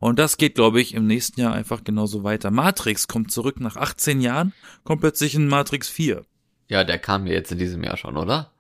Und 0.01 0.19
das 0.19 0.35
geht, 0.35 0.55
glaube 0.55 0.81
ich, 0.81 0.93
im 0.93 1.07
nächsten 1.07 1.39
Jahr 1.39 1.53
einfach 1.53 1.85
genauso 1.85 2.25
weiter. 2.25 2.51
Matrix 2.51 3.07
kommt 3.07 3.31
zurück 3.31 3.61
nach 3.61 3.77
18 3.77 4.19
Jahren, 4.19 4.51
kommt 4.83 4.99
plötzlich 4.99 5.33
in 5.33 5.47
Matrix 5.47 5.87
4. 5.87 6.25
Ja, 6.67 6.83
der 6.83 6.99
kam 6.99 7.27
ja 7.27 7.31
jetzt 7.35 7.53
in 7.53 7.59
diesem 7.59 7.81
Jahr 7.81 7.95
schon, 7.95 8.17
oder? 8.17 8.51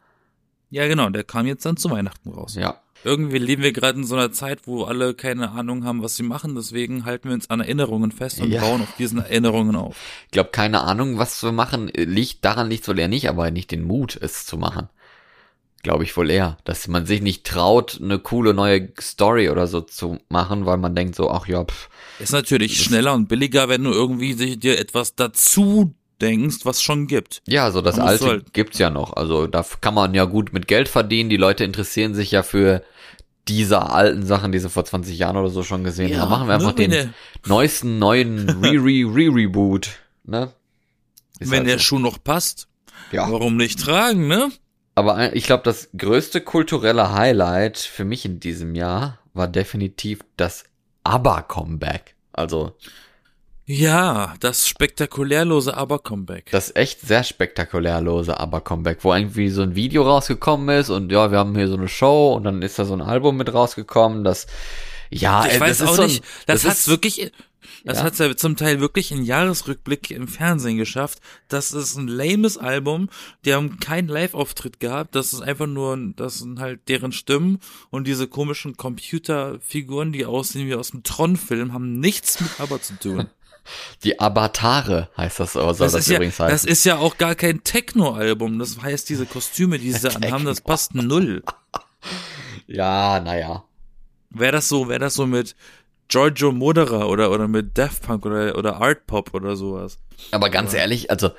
Ja, 0.69 0.87
genau, 0.87 1.09
der 1.09 1.25
kam 1.25 1.45
jetzt 1.45 1.65
dann 1.65 1.75
zu 1.75 1.91
Weihnachten 1.91 2.29
raus. 2.29 2.55
Ja. 2.55 2.81
Irgendwie 3.03 3.37
leben 3.37 3.63
wir 3.63 3.71
gerade 3.71 3.99
in 3.99 4.05
so 4.05 4.15
einer 4.15 4.31
Zeit, 4.31 4.61
wo 4.65 4.83
alle 4.83 5.13
keine 5.13 5.51
Ahnung 5.51 5.85
haben, 5.85 6.03
was 6.03 6.15
sie 6.15 6.23
machen, 6.23 6.55
deswegen 6.55 7.05
halten 7.05 7.29
wir 7.29 7.35
uns 7.35 7.49
an 7.49 7.59
Erinnerungen 7.61 8.11
fest 8.11 8.41
und 8.41 8.51
Ja. 8.51 8.61
bauen 8.61 8.81
auf 8.81 8.95
diesen 8.97 9.19
Erinnerungen 9.19 9.75
auf. 9.75 9.95
Ich 10.25 10.31
glaube, 10.31 10.49
keine 10.51 10.81
Ahnung, 10.81 11.17
was 11.17 11.39
zu 11.39 11.51
machen, 11.51 11.87
liegt, 11.95 12.43
daran 12.43 12.69
liegt 12.69 12.87
wohl 12.87 12.99
eher 12.99 13.07
nicht, 13.07 13.29
aber 13.29 13.51
nicht 13.51 13.71
den 13.71 13.83
Mut, 13.83 14.17
es 14.19 14.45
zu 14.45 14.57
machen. 14.57 14.89
Glaube 15.83 16.03
ich 16.03 16.17
wohl 16.17 16.29
eher. 16.29 16.57
Dass 16.65 16.87
man 16.87 17.05
sich 17.05 17.21
nicht 17.21 17.45
traut, 17.45 17.99
eine 18.01 18.19
coole 18.19 18.53
neue 18.53 18.91
Story 18.99 19.49
oder 19.49 19.67
so 19.67 19.79
zu 19.81 20.17
machen, 20.27 20.65
weil 20.65 20.77
man 20.77 20.95
denkt 20.95 21.15
so, 21.15 21.29
ach 21.29 21.47
ja, 21.47 21.63
pff, 21.63 21.89
Ist 22.19 22.33
natürlich 22.33 22.83
schneller 22.83 23.13
und 23.13 23.29
billiger, 23.29 23.69
wenn 23.69 23.83
du 23.83 23.91
irgendwie 23.91 24.33
sich 24.33 24.59
dir 24.59 24.79
etwas 24.79 25.15
dazu 25.15 25.93
denkst, 26.21 26.59
was 26.63 26.81
schon 26.81 27.07
gibt. 27.07 27.41
ja, 27.47 27.69
so 27.71 27.81
das 27.81 27.99
alte 27.99 28.25
halt- 28.27 28.53
gibt's 28.53 28.79
ja 28.79 28.89
noch. 28.89 29.13
Also 29.15 29.47
da 29.47 29.65
kann 29.81 29.93
man 29.93 30.13
ja 30.13 30.25
gut 30.25 30.53
mit 30.53 30.67
Geld 30.67 30.87
verdienen. 30.89 31.29
Die 31.29 31.37
Leute 31.37 31.63
interessieren 31.63 32.13
sich 32.15 32.31
ja 32.31 32.43
für 32.43 32.83
diese 33.47 33.89
alten 33.91 34.25
Sachen, 34.25 34.51
die 34.51 34.59
sie 34.59 34.69
vor 34.69 34.83
20 34.83 35.17
Jahren 35.17 35.37
oder 35.37 35.49
so 35.49 35.63
schon 35.63 35.83
gesehen 35.83 36.19
haben. 36.19 36.29
Machen 36.29 36.47
wir 36.47 36.55
einfach 36.55 36.71
nur 36.75 36.77
wenn 36.79 36.91
den 36.91 37.13
neuesten, 37.45 37.97
neuen 37.99 38.49
Re-Re-Re-Reboot, 38.63 39.89
ne? 40.25 40.51
der, 41.39 41.41
Ist 41.41 41.51
wenn 41.51 41.59
halt 41.59 41.67
der 41.69 41.77
so. 41.77 41.83
Schuh 41.83 41.99
noch 41.99 42.21
passt, 42.23 42.67
Ja. 43.11 43.31
warum 43.31 43.55
nicht 43.55 43.79
tragen, 43.79 44.27
ne? 44.27 44.49
Aber 44.95 45.35
ich 45.35 45.45
glaube, 45.45 45.63
das 45.63 45.89
größte 45.95 46.41
kulturelle 46.41 47.13
Highlight 47.13 47.77
für 47.77 48.03
mich 48.03 48.25
in 48.25 48.39
diesem 48.39 48.73
Jahr 48.75 49.19
war 49.33 49.47
definitiv 49.47 50.21
das 50.35 50.63
ABBA-Comeback. 51.03 52.15
Also 52.33 52.75
Ja, 53.69 54.33
das 54.39 54.65
spektakulärlose 54.65 55.75
Aber-Comeback. 55.75 56.49
das 56.51 56.73
echt 56.73 57.01
sehr 57.01 57.25
spektakulär 57.25 57.99
lose 57.99 58.39
ABBA-Comeback, 58.39 59.03
wo 59.03 59.13
irgendwie 59.13 59.49
so 59.49 59.61
ein 59.61 59.75
Video 59.75 60.03
rausgekommen 60.03 60.69
ist 60.79 60.89
und 60.89 61.11
ja, 61.11 61.31
wir 61.31 61.37
haben 61.39 61.53
hier 61.53 61.67
so 61.67 61.75
eine 61.75 61.89
Show 61.89 62.33
und 62.33 62.45
dann 62.45 62.61
ist 62.61 62.79
da 62.79 62.85
so 62.85 62.93
ein 62.93 63.01
Album 63.01 63.35
mit 63.35 63.53
rausgekommen, 63.53 64.23
das 64.23 64.47
ja, 65.09 65.45
ich 65.45 65.53
ey, 65.55 65.59
weiß 65.59 65.79
das 65.79 65.81
ist 65.81 65.87
auch 65.89 65.95
so 65.95 66.01
ein, 66.03 66.07
nicht, 66.07 66.23
das, 66.45 66.61
das 66.61 66.71
hat's 66.71 66.87
wirklich, 66.87 67.31
das 67.83 67.97
Ja. 67.97 68.03
hat's 68.05 68.19
ja 68.19 68.35
zum 68.37 68.55
Teil 68.55 68.79
wirklich 68.79 69.11
in 69.11 69.23
Jahresrückblick 69.23 70.11
im 70.11 70.27
Fernsehen 70.29 70.77
geschafft. 70.77 71.19
Das 71.49 71.71
ist 71.73 71.95
ein 71.97 72.07
lames 72.07 72.57
Album, 72.57 73.09
die 73.43 73.53
haben 73.53 73.79
keinen 73.79 74.07
Live-Auftritt 74.07 74.79
gehabt, 74.79 75.13
das 75.13 75.33
ist 75.33 75.41
einfach 75.41 75.67
nur, 75.67 75.97
das 76.15 76.39
sind 76.39 76.59
halt 76.61 76.87
deren 76.87 77.11
Stimmen 77.11 77.59
und 77.89 78.07
diese 78.07 78.27
komischen 78.27 78.77
Computerfiguren, 78.77 80.13
die 80.13 80.25
aussehen 80.25 80.67
wie 80.67 80.75
aus 80.75 80.91
dem 80.91 81.03
Tron-Film, 81.03 81.73
haben 81.73 81.99
nichts 81.99 82.39
mit 82.39 82.59
ABBA 82.61 82.81
zu 82.81 82.93
tun. 82.99 83.29
die 84.03 84.19
Avatare 84.19 85.09
heißt 85.17 85.39
das, 85.39 85.55
oder 85.55 85.73
soll 85.73 85.85
Das, 85.85 85.93
das, 85.93 86.01
ist 86.01 86.09
ja, 86.09 86.15
übrigens 86.17 86.37
das 86.37 86.51
heißen. 86.51 86.69
ist 86.69 86.83
ja 86.83 86.97
auch 86.97 87.17
gar 87.17 87.35
kein 87.35 87.63
Techno-Album, 87.63 88.59
das 88.59 88.81
heißt, 88.81 89.09
diese 89.09 89.25
Kostüme, 89.25 89.79
die 89.79 89.91
sie 89.91 90.09
anhaben, 90.15 90.45
das 90.45 90.61
passt 90.61 90.95
null. 90.95 91.43
ja, 92.67 93.19
naja. 93.19 93.63
Wäre 94.29 94.51
das 94.53 94.67
so, 94.67 94.89
wäre 94.89 94.99
das 94.99 95.15
so 95.15 95.25
mit 95.25 95.55
Giorgio 96.09 96.51
Moderer 96.51 97.09
oder, 97.09 97.31
oder 97.31 97.47
mit 97.47 97.77
Daft 97.77 98.03
Punk 98.03 98.25
oder, 98.25 98.57
oder 98.57 98.81
Art 98.81 99.07
Pop 99.07 99.33
oder 99.33 99.55
sowas. 99.55 99.99
Aber 100.31 100.49
ganz 100.49 100.73
ehrlich, 100.73 101.11
also 101.11 101.31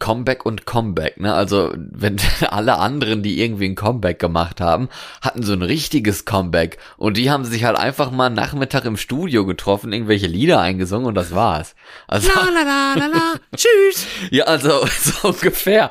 Comeback 0.00 0.44
und 0.44 0.66
Comeback, 0.66 1.20
ne? 1.20 1.32
Also, 1.32 1.72
wenn 1.76 2.16
alle 2.50 2.78
anderen, 2.78 3.22
die 3.22 3.40
irgendwie 3.40 3.66
ein 3.66 3.76
Comeback 3.76 4.18
gemacht 4.18 4.60
haben, 4.60 4.88
hatten 5.20 5.44
so 5.44 5.52
ein 5.52 5.62
richtiges 5.62 6.24
Comeback 6.24 6.78
und 6.96 7.16
die 7.16 7.30
haben 7.30 7.44
sich 7.44 7.62
halt 7.64 7.78
einfach 7.78 8.10
mal 8.10 8.30
Nachmittag 8.30 8.84
im 8.86 8.96
Studio 8.96 9.46
getroffen, 9.46 9.92
irgendwelche 9.92 10.26
Lieder 10.26 10.60
eingesungen 10.60 11.06
und 11.06 11.14
das 11.14 11.32
war's. 11.34 11.76
Also, 12.08 12.28
la 12.34 12.50
la 12.50 12.94
la 12.94 13.06
la, 13.06 13.34
tschüss. 13.54 14.06
ja, 14.30 14.44
also 14.44 14.84
so 15.00 15.28
ungefähr. 15.28 15.90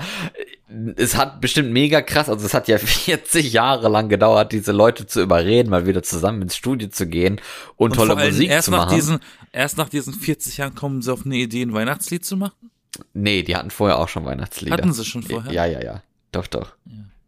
Es 0.98 1.16
hat 1.16 1.42
bestimmt 1.42 1.72
mega 1.72 2.02
krass, 2.02 2.30
also 2.30 2.46
es 2.46 2.54
hat 2.54 2.68
ja 2.68 2.78
40 2.78 3.54
Jahre 3.54 3.90
lang 3.90 4.08
gedauert, 4.08 4.52
diese 4.52 4.72
Leute 4.72 5.08
zu 5.08 5.20
überreden, 5.22 5.72
mal 5.72 5.88
wieder 5.88 6.04
zusammen 6.04 6.44
ins 6.44 6.56
Studio 6.56 6.90
zu 6.90 7.08
gehen 7.08 7.42
und, 7.76 7.92
Und 7.92 7.96
tolle 7.96 8.12
vor 8.12 8.20
allem 8.20 8.34
Musik 8.34 8.50
erst 8.52 8.66
zu 8.66 8.72
nach 8.72 8.86
machen. 8.86 8.96
diesen, 8.96 9.20
erst 9.52 9.78
nach 9.78 9.90
diesen 9.90 10.14
40 10.14 10.58
Jahren 10.58 10.76
kommen 10.76 11.02
sie 11.02 11.12
auf 11.12 11.26
eine 11.26 11.38
Idee, 11.38 11.64
ein 11.64 11.74
Weihnachtslied 11.74 12.24
zu 12.24 12.38
machen? 12.38 12.69
Nee, 13.14 13.44
die 13.44 13.56
hatten 13.56 13.72
vorher 13.72 14.00
auch 14.00 14.10
schon 14.10 14.26
Weihnachtslieder. 14.26 14.74
Hatten 14.74 14.94
sie 14.94 15.06
schon 15.06 15.24
vorher? 15.24 15.52
Ja, 15.52 15.66
ja, 15.66 15.82
ja. 15.82 16.04
Doch, 16.32 16.48
doch. 16.48 16.74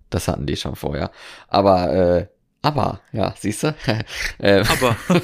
Das 0.10 0.28
hatten 0.28 0.46
die 0.46 0.58
schon 0.58 0.76
vorher. 0.76 1.12
Aber, 1.48 1.94
äh, 1.94 2.28
aber, 2.62 3.02
ja, 3.12 3.34
siehst 3.38 3.64
du? 3.64 3.76
äh, 4.40 4.64
Aber, 4.64 4.96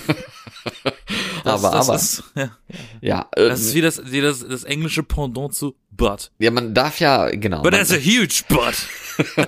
das, 1.44 1.64
aber, 1.64 1.72
das 1.72 1.90
aber. 1.90 1.96
ist, 1.96 2.24
ja, 2.36 2.58
ja, 3.02 3.28
das 3.36 3.62
ist 3.62 3.76
wie 3.76 3.82
das, 3.82 4.02
wie 4.12 4.22
das, 4.22 4.48
das 4.48 4.64
englische 4.64 5.04
Pendant 5.04 5.54
zu 5.54 5.76
But. 5.92 6.32
ja, 6.40 6.52
man 6.52 6.74
darf 6.74 7.00
ja, 7.00 7.30
genau. 7.30 7.62
But 7.62 7.74
that's 7.74 7.92
a 7.92 7.98
huge 7.98 8.44
But. 8.48 9.48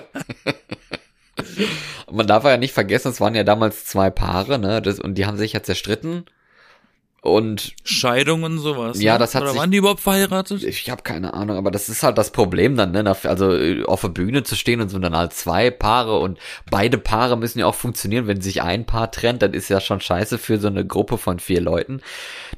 Man 2.12 2.26
darf 2.26 2.44
ja 2.44 2.56
nicht 2.56 2.74
vergessen, 2.74 3.12
es 3.12 3.20
waren 3.20 3.34
ja 3.34 3.44
damals 3.44 3.86
zwei 3.86 4.10
Paare, 4.10 4.58
ne? 4.58 4.82
Das, 4.82 4.98
und 4.98 5.14
die 5.14 5.26
haben 5.26 5.38
sich 5.38 5.52
ja 5.52 5.62
zerstritten. 5.62 6.24
Und 7.22 7.74
Scheidung 7.84 8.44
und 8.44 8.58
sowas. 8.58 8.98
Ja, 9.00 9.12
ne? 9.14 9.18
das 9.18 9.34
hat 9.34 9.42
Oder 9.42 9.50
sich- 9.50 9.60
waren 9.60 9.70
die 9.70 9.76
überhaupt 9.76 10.00
verheiratet? 10.00 10.62
ich 10.62 10.88
habe 10.90 11.02
keine 11.02 11.34
Ahnung, 11.34 11.58
aber 11.58 11.70
das 11.70 11.90
ist 11.90 12.02
halt 12.02 12.16
das 12.16 12.30
Problem 12.32 12.76
dann, 12.76 12.92
ne? 12.92 13.04
Also 13.24 13.54
äh, 13.54 13.84
auf 13.84 14.00
der 14.00 14.08
Bühne 14.08 14.42
zu 14.42 14.56
stehen 14.56 14.80
und 14.80 14.88
so 14.88 14.98
dann 14.98 15.14
halt 15.14 15.34
zwei 15.34 15.70
Paare 15.70 16.18
und 16.18 16.38
beide 16.70 16.96
Paare 16.96 17.36
müssen 17.36 17.58
ja 17.58 17.66
auch 17.66 17.74
funktionieren. 17.74 18.26
Wenn 18.26 18.40
sich 18.40 18.62
ein 18.62 18.86
Paar 18.86 19.10
trennt, 19.10 19.42
dann 19.42 19.52
ist 19.52 19.68
ja 19.68 19.80
schon 19.80 20.00
scheiße 20.00 20.38
für 20.38 20.58
so 20.58 20.68
eine 20.68 20.86
Gruppe 20.86 21.18
von 21.18 21.38
vier 21.40 21.60
Leuten. 21.60 22.00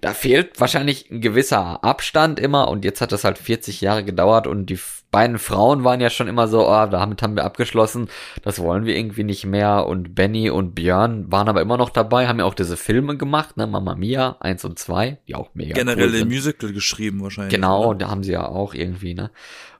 Da 0.00 0.14
fehlt 0.14 0.61
wahrscheinlich 0.61 1.11
ein 1.11 1.21
gewisser 1.21 1.83
Abstand 1.83 2.38
immer 2.38 2.69
und 2.69 2.85
jetzt 2.85 3.00
hat 3.00 3.11
das 3.11 3.25
halt 3.25 3.38
40 3.38 3.81
Jahre 3.81 4.04
gedauert 4.04 4.47
und 4.47 4.66
die 4.66 4.78
beiden 5.12 5.38
Frauen 5.38 5.85
waren 5.85 6.00
ja 6.00 6.11
schon 6.11 6.26
immer 6.26 6.49
so, 6.49 6.69
oh, 6.69 6.87
damit 6.87 7.23
haben 7.23 7.37
wir 7.37 7.45
abgeschlossen, 7.45 8.09
das 8.42 8.59
wollen 8.59 8.87
wir 8.87 8.97
irgendwie 8.97 9.23
nicht 9.23 9.45
mehr 9.47 9.87
und 9.87 10.14
Benny 10.14 10.50
und 10.50 10.75
Björn 10.75 11.31
waren 11.31 11.49
aber 11.49 11.61
immer 11.61 11.76
noch 11.76 11.90
dabei, 11.90 12.26
haben 12.26 12.40
ja 12.40 12.47
auch 12.47 12.54
diese 12.54 12.76
Filme 12.76 13.16
gemacht, 13.16 13.57
ne, 13.57 13.66
Mamma 13.66 13.95
Mia 13.95 14.38
1 14.40 14.64
und 14.64 14.78
2, 14.78 15.19
die 15.28 15.35
auch 15.35 15.50
mega 15.54 15.75
Generell 15.75 16.23
cool. 16.23 16.25
Musical 16.25 16.73
geschrieben 16.73 17.23
wahrscheinlich. 17.23 17.54
Genau, 17.54 17.90
oder? 17.90 17.99
da 17.99 18.11
haben 18.11 18.25
sie 18.25 18.33
ja 18.33 18.49
auch 18.49 18.75
irgendwie, 18.75 19.14
ne? 19.14 19.31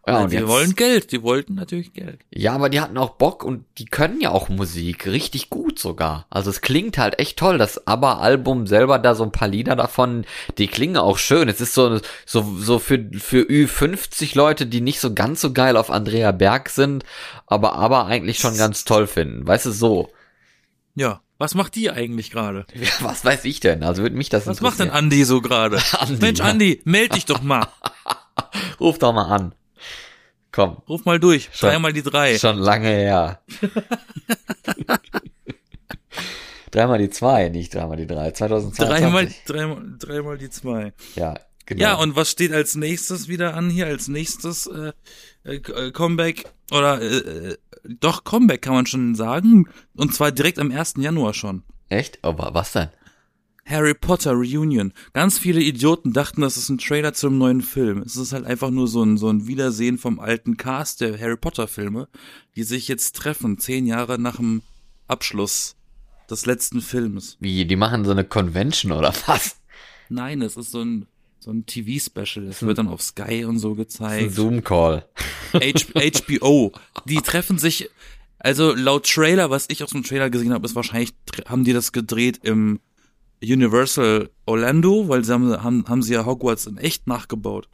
Ja, 0.05 0.25
und 0.25 0.33
die 0.33 0.37
jetzt, 0.37 0.49
wollen 0.49 0.75
Geld, 0.75 1.13
die 1.13 1.23
wollten 1.23 1.55
natürlich 1.55 1.93
Geld. 1.93 2.19
ja, 2.31 2.55
aber 2.55 2.69
die 2.69 2.81
hatten 2.81 2.99
auch 2.99 3.11
Bock 3.11 3.45
und 3.45 3.65
die 3.79 3.85
können 3.85 4.21
ja 4.21 4.31
auch 4.31 4.49
Musik, 4.49 5.07
richtig 5.07 5.49
gut 5.49 5.79
sogar. 5.79 6.27
Also 6.29 6.51
es 6.51 6.61
klingt 6.61 6.99
halt 6.99 7.21
echt 7.21 7.39
toll. 7.39 7.57
Das 7.57 7.87
ABBA-Album 7.87 8.67
selber, 8.67 8.99
da 8.99 9.15
so 9.15 9.23
ein 9.23 9.31
paar 9.31 9.47
Lieder 9.47 9.77
davon, 9.77 10.25
die 10.59 10.67
klingen 10.67 10.97
auch 10.97 11.19
schön. 11.19 11.49
Es 11.49 11.61
ist 11.61 11.75
so, 11.75 12.01
so, 12.27 12.57
so 12.59 12.81
für, 12.81 12.99
für 13.13 13.43
Ü50 13.43 14.37
Leute, 14.37 14.67
die 14.67 14.81
nicht 14.81 14.99
so 14.99 15.15
ganz 15.15 15.41
so 15.41 15.53
geil 15.53 15.77
auf 15.77 15.89
Andrea 15.89 16.33
Berg 16.33 16.69
sind, 16.71 17.05
aber 17.47 17.75
ABBA 17.75 18.07
eigentlich 18.07 18.41
schon 18.41 18.57
ganz 18.57 18.85
toll 18.85 19.07
finden. 19.07 19.47
Weißt 19.47 19.67
du, 19.67 19.71
so. 19.71 20.11
Ja. 20.97 21.21
Was 21.39 21.55
macht 21.55 21.75
die 21.75 21.91
eigentlich 21.91 22.31
gerade? 22.31 22.67
Ja, 22.75 22.89
Was 23.01 23.25
weiß 23.25 23.45
ich 23.45 23.61
denn? 23.61 23.83
Also 23.83 24.03
würde 24.03 24.17
mich 24.17 24.29
das 24.29 24.47
Was 24.47 24.61
macht 24.61 24.81
denn. 24.81 24.91
Andi 24.91 25.25
so 25.25 25.41
gerade? 25.41 25.81
Mensch, 26.21 26.41
ja. 26.41 26.47
Andi, 26.47 26.81
meld 26.85 27.15
dich 27.15 27.25
doch 27.25 27.43
mal. 27.43 27.69
Ruf 28.81 28.99
doch 28.99 29.13
mal 29.13 29.27
an. 29.27 29.55
Komm, 30.53 30.83
Ruf 30.87 31.07
mal 31.07 31.19
durch. 31.19 31.49
Schon. 31.53 31.71
Dreimal 31.71 31.93
die 31.95 32.03
drei. 32.03 32.39
Schon 32.39 32.59
lange 32.59 32.89
her. 32.89 33.41
dreimal 36.71 36.99
die 36.99 37.09
zwei, 37.09 37.49
nicht 37.49 37.75
dreimal 37.75 37.97
die 37.97 38.07
drei. 38.07 38.31
2022. 38.31 39.45
Dreimal, 39.47 39.77
dreimal, 39.77 39.99
dreimal 39.99 40.39
die 40.39 40.51
zwei. 40.51 40.93
Ja, 41.15 41.37
genau. 41.65 41.81
Ja, 41.81 41.95
und 41.95 42.17
was 42.17 42.31
steht 42.31 42.53
als 42.53 42.75
nächstes 42.75 43.29
wieder 43.29 43.55
an 43.55 43.71
hier? 43.71 43.87
Als 43.87 44.09
nächstes 44.09 44.67
äh, 44.67 44.93
äh, 45.45 45.57
äh, 45.57 45.91
Comeback 45.91 46.45
oder 46.71 47.01
äh, 47.01 47.07
äh, 47.07 47.57
doch 47.85 48.25
Comeback 48.25 48.61
kann 48.61 48.75
man 48.75 48.85
schon 48.85 49.15
sagen. 49.15 49.69
Und 49.97 50.15
zwar 50.15 50.33
direkt 50.33 50.59
am 50.59 50.71
1. 50.71 50.95
Januar 50.99 51.33
schon. 51.33 51.63
Echt? 51.89 52.23
Aber 52.23 52.53
was 52.53 52.73
denn? 52.73 52.91
Harry 53.65 53.95
Potter 53.95 54.33
Reunion. 54.33 54.93
Ganz 55.13 55.39
viele 55.39 55.61
Idioten 55.61 56.13
dachten, 56.13 56.41
das 56.41 56.57
ist 56.57 56.69
ein 56.69 56.79
Trailer 56.79 57.15
zum 57.15 57.39
neuen 57.39 57.63
Film. 57.63 58.03
Es 58.03 58.17
ist 58.17 58.33
halt 58.33 58.45
einfach 58.45 58.71
nur 58.71 58.89
so 58.89 59.03
ein, 59.03 59.17
so 59.17 59.29
ein 59.29 59.47
Wiedersehen 59.47 59.99
vom 59.99 60.19
alten 60.21 60.57
Cast 60.57 61.01
der 61.01 61.19
Harry 61.19 61.37
Potter 61.37 61.69
Filme, 61.69 62.09
die 62.57 62.65
sich 62.65 62.89
jetzt 62.89 63.17
treffen, 63.17 63.59
zehn 63.59 63.87
Jahre 63.87 64.19
nach 64.19 64.37
dem 64.37 64.63
Abschluss 65.09 65.77
des 66.29 66.47
letzten 66.47 66.81
Films. 66.81 67.37
Wie, 67.41 67.65
die 67.65 67.77
machen 67.77 68.05
so 68.05 68.11
eine 68.11 68.25
Convention 68.25 68.93
oder 68.93 69.15
was? 69.27 69.57
Nein, 70.09 70.43
es 70.43 70.57
ist 70.57 70.73
so 70.73 70.83
ein, 70.83 71.07
so 71.39 71.51
ein 71.51 71.65
TV-Special. 71.67 72.47
Es 72.47 72.63
wird 72.63 72.79
dann 72.79 72.89
auf 72.89 73.03
Sky 73.03 73.45
und 73.45 73.59
so 73.59 73.75
gezeigt. 73.75 74.35
Zoom-Call. 74.35 75.07
HBO. 75.53 76.73
Die 77.05 77.21
treffen 77.21 77.59
sich, 77.59 77.89
also 78.39 78.75
laut 78.75 79.09
Trailer, 79.09 79.51
was 79.51 79.67
ich 79.69 79.83
aus 79.83 79.91
dem 79.91 80.03
Trailer 80.03 80.31
gesehen 80.31 80.53
habe, 80.53 80.67
ist 80.67 80.75
wahrscheinlich, 80.75 81.15
haben 81.47 81.65
die 81.65 81.73
das 81.73 81.93
gedreht 81.93 82.41
im 82.43 82.81
Universal 83.43 84.31
Orlando, 84.47 85.09
weil 85.09 85.25
sie 85.25 85.33
haben, 85.33 85.63
haben, 85.63 85.85
haben 85.89 86.03
sie 86.03 86.15
ja 86.15 86.25
Hogwarts 86.25 86.67
in 86.67 86.79
echt 86.79 87.07
nachgebaut. 87.07 87.69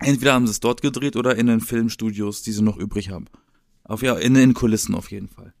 Entweder 0.00 0.32
haben 0.34 0.46
sie 0.46 0.52
es 0.52 0.60
dort 0.60 0.82
gedreht 0.82 1.16
oder 1.16 1.36
in 1.36 1.46
den 1.46 1.60
Filmstudios, 1.60 2.42
die 2.42 2.52
sie 2.52 2.62
noch 2.62 2.76
übrig 2.76 3.10
haben. 3.10 3.26
Auf 3.84 4.02
ja, 4.02 4.14
in 4.16 4.34
den 4.34 4.54
Kulissen 4.54 4.94
auf 4.94 5.10
jeden 5.10 5.28
Fall. 5.28 5.52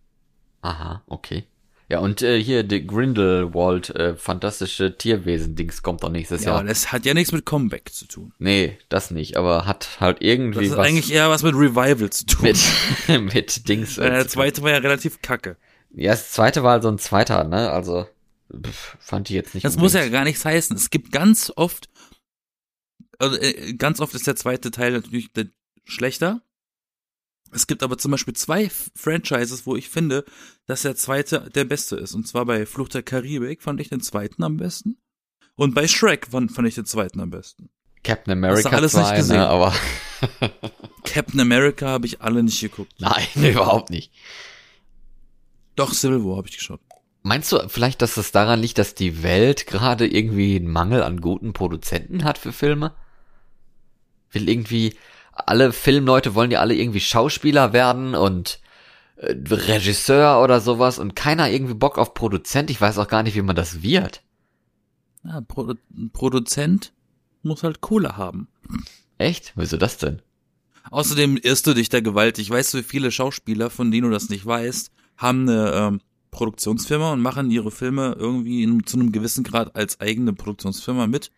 Aha, 0.62 1.02
okay. 1.06 1.44
Ja, 1.90 2.00
und 2.00 2.20
äh, 2.20 2.40
hier, 2.42 2.64
die 2.64 2.86
Grindelwald, 2.86 3.88
äh, 3.96 4.14
fantastische 4.14 4.98
Tierwesen-Dings 4.98 5.82
kommt 5.82 6.02
doch 6.02 6.10
nächstes 6.10 6.42
Ja, 6.44 6.50
Jahr. 6.50 6.58
aber 6.60 6.68
das 6.68 6.92
hat 6.92 7.06
ja 7.06 7.14
nichts 7.14 7.32
mit 7.32 7.46
Comeback 7.46 7.90
zu 7.94 8.06
tun. 8.06 8.32
Nee, 8.38 8.76
das 8.90 9.10
nicht, 9.10 9.38
aber 9.38 9.64
hat 9.64 9.96
halt 9.98 10.18
Das 10.18 10.26
irgendwie 10.28 10.66
ist 10.66 10.76
was 10.76 10.86
eigentlich 10.86 11.10
eher 11.12 11.30
was 11.30 11.42
mit 11.42 11.54
Revival 11.54 12.10
zu 12.10 12.26
tun. 12.26 12.42
mit, 12.42 12.58
mit 13.34 13.68
Dings. 13.68 13.96
Äh, 13.96 14.10
der 14.10 14.20
tun. 14.20 14.28
zweite 14.28 14.62
war 14.62 14.70
ja 14.72 14.76
relativ 14.78 15.22
kacke. 15.22 15.56
Ja, 15.94 16.10
das 16.10 16.30
zweite 16.32 16.62
war 16.62 16.72
halt 16.72 16.82
so 16.82 16.90
ein 16.90 16.98
zweiter, 16.98 17.44
ne? 17.44 17.70
Also 17.70 18.06
pff, 18.54 18.96
fand 19.00 19.30
ich 19.30 19.34
jetzt 19.34 19.54
nicht. 19.54 19.64
Das 19.64 19.76
muss 19.76 19.92
ja 19.92 20.00
unbedingt. 20.00 20.12
gar 20.14 20.24
nichts 20.24 20.44
heißen. 20.44 20.76
Es 20.76 20.90
gibt 20.90 21.12
ganz 21.12 21.52
oft, 21.56 21.88
also 23.18 23.36
äh, 23.36 23.74
ganz 23.74 24.00
oft 24.00 24.14
ist 24.14 24.26
der 24.26 24.36
zweite 24.36 24.70
Teil 24.70 24.92
natürlich 24.92 25.30
schlechter. 25.84 26.42
Es 27.50 27.66
gibt 27.66 27.82
aber 27.82 27.96
zum 27.96 28.10
Beispiel 28.10 28.34
zwei 28.34 28.70
Franchises, 28.94 29.64
wo 29.66 29.74
ich 29.74 29.88
finde, 29.88 30.24
dass 30.66 30.82
der 30.82 30.96
zweite 30.96 31.48
der 31.54 31.64
beste 31.64 31.96
ist. 31.96 32.14
Und 32.14 32.28
zwar 32.28 32.44
bei 32.44 32.66
Flucht 32.66 32.92
der 32.94 33.02
Karibik 33.02 33.62
fand 33.62 33.80
ich 33.80 33.88
den 33.88 34.02
zweiten 34.02 34.42
am 34.42 34.58
besten. 34.58 34.98
Und 35.54 35.74
bei 35.74 35.88
Shrek 35.88 36.28
fand, 36.30 36.52
fand 36.52 36.68
ich 36.68 36.74
den 36.74 36.84
zweiten 36.84 37.20
am 37.20 37.30
besten. 37.30 37.70
Captain 38.04 38.32
America 38.32 38.68
alles 38.70 38.94
nicht 38.94 39.06
2, 39.06 39.16
gesehen. 39.16 39.36
ne? 39.36 39.48
Aber 39.48 39.74
Captain 41.04 41.40
America 41.40 41.88
habe 41.88 42.06
ich 42.06 42.20
alle 42.20 42.42
nicht 42.42 42.60
geguckt. 42.60 42.92
nein, 42.98 43.26
überhaupt 43.34 43.90
nicht. 43.90 44.12
Doch, 45.74 45.94
Civil 45.94 46.24
War 46.24 46.36
habe 46.38 46.48
ich 46.48 46.56
geschaut. 46.56 46.80
Meinst 47.22 47.50
du 47.52 47.68
vielleicht, 47.68 48.00
dass 48.02 48.16
es 48.16 48.32
daran 48.32 48.60
liegt, 48.60 48.78
dass 48.78 48.94
die 48.94 49.22
Welt 49.22 49.66
gerade 49.66 50.06
irgendwie 50.06 50.56
einen 50.56 50.70
Mangel 50.70 51.02
an 51.02 51.20
guten 51.20 51.52
Produzenten 51.52 52.24
hat 52.24 52.38
für 52.38 52.52
Filme? 52.52 52.94
Will 54.30 54.48
irgendwie, 54.48 54.94
alle 55.32 55.72
Filmleute 55.72 56.34
wollen 56.34 56.50
ja 56.50 56.60
alle 56.60 56.74
irgendwie 56.74 57.00
Schauspieler 57.00 57.72
werden 57.72 58.14
und 58.14 58.60
äh, 59.16 59.34
Regisseur 59.48 60.42
oder 60.42 60.60
sowas 60.60 60.98
und 60.98 61.16
keiner 61.16 61.50
irgendwie 61.50 61.74
Bock 61.74 61.98
auf 61.98 62.14
Produzent. 62.14 62.70
Ich 62.70 62.80
weiß 62.80 62.98
auch 62.98 63.08
gar 63.08 63.22
nicht, 63.22 63.34
wie 63.34 63.42
man 63.42 63.56
das 63.56 63.82
wird. 63.82 64.22
Ja, 65.24 65.38
ein 65.38 66.10
Produzent 66.12 66.92
muss 67.42 67.62
halt 67.62 67.80
Kohle 67.80 68.16
haben. 68.16 68.48
Echt? 69.18 69.52
Wieso 69.56 69.76
das 69.76 69.98
denn? 69.98 70.22
Außerdem 70.90 71.36
irrst 71.36 71.66
du 71.66 71.74
dich 71.74 71.88
da 71.88 72.00
gewaltig. 72.00 72.48
Weißt 72.48 72.72
du, 72.72 72.78
wie 72.78 72.82
viele 72.82 73.10
Schauspieler, 73.10 73.70
von 73.70 73.90
denen 73.90 74.04
du 74.04 74.10
das 74.10 74.28
nicht 74.28 74.46
weißt, 74.46 74.90
haben 75.16 75.48
eine 75.48 75.72
ähm, 75.72 76.00
Produktionsfirma 76.30 77.12
und 77.12 77.20
machen 77.20 77.50
ihre 77.50 77.70
Filme 77.70 78.16
irgendwie 78.18 78.62
in, 78.62 78.84
zu 78.86 78.98
einem 78.98 79.12
gewissen 79.12 79.44
Grad 79.44 79.74
als 79.76 80.00
eigene 80.00 80.32
Produktionsfirma 80.32 81.06
mit? 81.06 81.30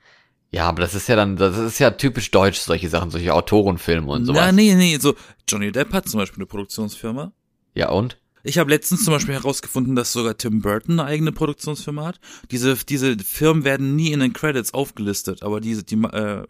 Ja, 0.51 0.69
aber 0.69 0.83
das 0.83 0.95
ist 0.95 1.09
ja 1.09 1.17
dann, 1.17 1.37
das 1.37 1.57
ist 1.57 1.79
ja 1.79 1.93
typisch 1.93 2.31
deutsch, 2.31 2.59
solche 2.59 2.89
Sachen, 2.89 3.11
solche 3.11 3.33
Autorenfilme 3.33 4.11
und 4.11 4.27
sowas. 4.27 4.41
Na, 4.47 4.53
nee, 4.53 4.75
nee, 4.75 4.99
so 4.99 5.15
Johnny 5.49 5.71
Depp 5.71 5.93
hat 5.93 6.09
zum 6.09 6.19
Beispiel 6.19 6.39
eine 6.39 6.47
Produktionsfirma. 6.47 7.33
Ja, 7.75 7.91
und? 7.91 8.19
Ich 8.43 8.59
habe 8.59 8.71
letztens 8.71 9.05
zum 9.05 9.13
Beispiel 9.13 9.35
herausgefunden, 9.35 9.95
dass 9.95 10.13
sogar 10.13 10.37
Tim 10.37 10.63
Burton 10.63 10.99
eine 10.99 11.09
eigene 11.09 11.31
Produktionsfirma 11.31 12.07
hat. 12.07 12.21
Diese, 12.51 12.75
diese 12.75 13.19
Firmen 13.19 13.65
werden 13.65 13.97
nie 13.97 14.13
in 14.13 14.21
den 14.21 14.33
Credits 14.33 14.73
aufgelistet, 14.73 15.43
aber 15.43 15.61
diese, 15.61 15.85
die 15.85 15.97
äh, 15.97 16.45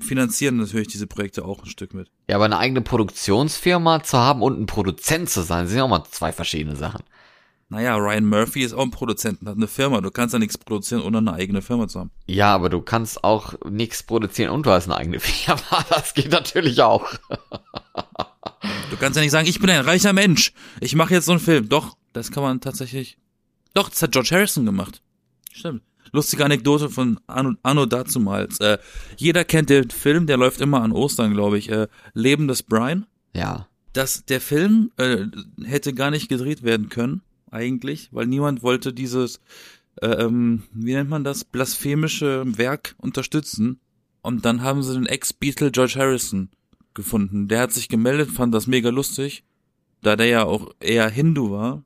finanzieren 0.00 0.56
natürlich 0.56 0.88
diese 0.88 1.06
Projekte 1.06 1.44
auch 1.44 1.62
ein 1.62 1.68
Stück 1.68 1.94
mit. 1.94 2.10
Ja, 2.28 2.36
aber 2.36 2.44
eine 2.44 2.58
eigene 2.58 2.80
Produktionsfirma 2.80 4.02
zu 4.02 4.18
haben 4.18 4.40
und 4.40 4.60
ein 4.60 4.66
Produzent 4.66 5.28
zu 5.28 5.42
sein, 5.42 5.66
sind 5.66 5.78
ja 5.78 5.84
auch 5.84 5.88
mal 5.88 6.04
zwei 6.10 6.32
verschiedene 6.32 6.76
Sachen. 6.76 7.02
Naja, 7.70 7.96
Ryan 7.96 8.26
Murphy 8.26 8.62
ist 8.62 8.72
auch 8.72 8.82
ein 8.82 8.90
Produzent 8.90 9.40
und 9.40 9.48
hat 9.48 9.56
eine 9.56 9.68
Firma. 9.68 10.00
Du 10.00 10.10
kannst 10.10 10.32
ja 10.32 10.40
nichts 10.40 10.58
produzieren, 10.58 11.02
ohne 11.02 11.18
eine 11.18 11.32
eigene 11.32 11.62
Firma 11.62 11.86
zu 11.86 12.00
haben. 12.00 12.10
Ja, 12.26 12.52
aber 12.52 12.68
du 12.68 12.80
kannst 12.80 13.22
auch 13.22 13.54
nichts 13.64 14.02
produzieren 14.02 14.50
und 14.50 14.66
du 14.66 14.70
hast 14.70 14.86
eine 14.86 14.96
eigene 14.96 15.20
Firma. 15.20 15.62
Das 15.88 16.12
geht 16.14 16.32
natürlich 16.32 16.82
auch. 16.82 17.08
Du 18.90 18.96
kannst 18.98 19.16
ja 19.16 19.22
nicht 19.22 19.30
sagen, 19.30 19.46
ich 19.46 19.60
bin 19.60 19.70
ein 19.70 19.84
reicher 19.84 20.12
Mensch. 20.12 20.52
Ich 20.80 20.96
mache 20.96 21.14
jetzt 21.14 21.26
so 21.26 21.32
einen 21.32 21.40
Film. 21.40 21.68
Doch, 21.68 21.96
das 22.12 22.32
kann 22.32 22.42
man 22.42 22.60
tatsächlich. 22.60 23.18
Doch, 23.72 23.88
das 23.88 24.02
hat 24.02 24.10
George 24.10 24.30
Harrison 24.32 24.66
gemacht. 24.66 25.00
Stimmt. 25.52 25.82
Lustige 26.12 26.44
Anekdote 26.44 26.90
von 26.90 27.20
Anno, 27.28 27.52
Anno 27.62 27.86
dazumals. 27.86 28.58
Äh, 28.58 28.78
jeder 29.16 29.44
kennt 29.44 29.70
den 29.70 29.90
Film, 29.90 30.26
der 30.26 30.38
läuft 30.38 30.60
immer 30.60 30.82
an 30.82 30.90
Ostern, 30.90 31.34
glaube 31.34 31.56
ich. 31.56 31.70
Äh, 31.70 31.86
Leben 32.14 32.48
des 32.48 32.64
Brian. 32.64 33.06
Ja. 33.32 33.68
Das, 33.92 34.24
der 34.24 34.40
Film 34.40 34.90
äh, 34.96 35.26
hätte 35.64 35.94
gar 35.94 36.10
nicht 36.10 36.28
gedreht 36.28 36.64
werden 36.64 36.88
können, 36.88 37.22
eigentlich, 37.50 38.08
weil 38.12 38.26
niemand 38.26 38.62
wollte 38.62 38.92
dieses, 38.92 39.40
äh, 40.00 40.06
ähm, 40.06 40.62
wie 40.72 40.94
nennt 40.94 41.10
man 41.10 41.24
das, 41.24 41.44
blasphemische 41.44 42.42
Werk 42.58 42.94
unterstützen. 42.98 43.80
Und 44.22 44.44
dann 44.44 44.62
haben 44.62 44.82
sie 44.82 44.94
den 44.94 45.06
Ex-Beatle 45.06 45.70
George 45.70 45.94
Harrison 45.96 46.50
gefunden. 46.94 47.48
Der 47.48 47.60
hat 47.60 47.72
sich 47.72 47.88
gemeldet, 47.88 48.30
fand 48.30 48.54
das 48.54 48.66
mega 48.66 48.90
lustig, 48.90 49.44
da 50.02 50.16
der 50.16 50.26
ja 50.26 50.44
auch 50.44 50.70
eher 50.80 51.08
Hindu 51.08 51.50
war. 51.50 51.84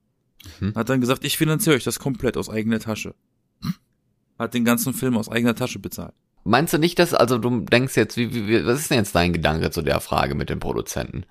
Mhm. 0.61 0.75
Hat 0.75 0.89
dann 0.89 1.01
gesagt, 1.01 1.25
ich 1.25 1.39
finanziere 1.39 1.77
euch 1.77 1.85
das 1.85 1.99
komplett 1.99 2.37
aus 2.37 2.51
eigener 2.51 2.81
Tasche. 2.81 3.15
Hat 4.39 4.53
den 4.55 4.65
ganzen 4.65 4.93
Film 4.95 5.17
aus 5.17 5.29
eigener 5.29 5.55
Tasche 5.55 5.79
bezahlt. 5.79 6.13
Meinst 6.45 6.75
du 6.75 6.79
nicht, 6.79 6.99
dass, 6.99 7.15
also 7.15 7.39
du 7.39 7.61
denkst 7.61 7.97
jetzt, 7.97 8.17
wie, 8.19 8.35
wie, 8.35 8.47
wie- 8.49 8.67
was 8.67 8.81
ist 8.81 8.91
denn 8.91 8.99
jetzt 8.99 9.15
dein 9.15 9.33
Gedanke 9.33 9.71
zu 9.71 9.81
der 9.81 10.01
Frage 10.01 10.35
mit 10.35 10.51
den 10.51 10.61
Produzenten? 10.61 11.25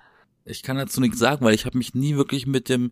Ich 0.44 0.62
kann 0.62 0.76
dazu 0.76 1.00
nichts 1.00 1.18
sagen, 1.18 1.44
weil 1.44 1.54
ich 1.54 1.66
habe 1.66 1.78
mich 1.78 1.94
nie 1.94 2.16
wirklich 2.16 2.46
mit 2.46 2.68
dem 2.68 2.90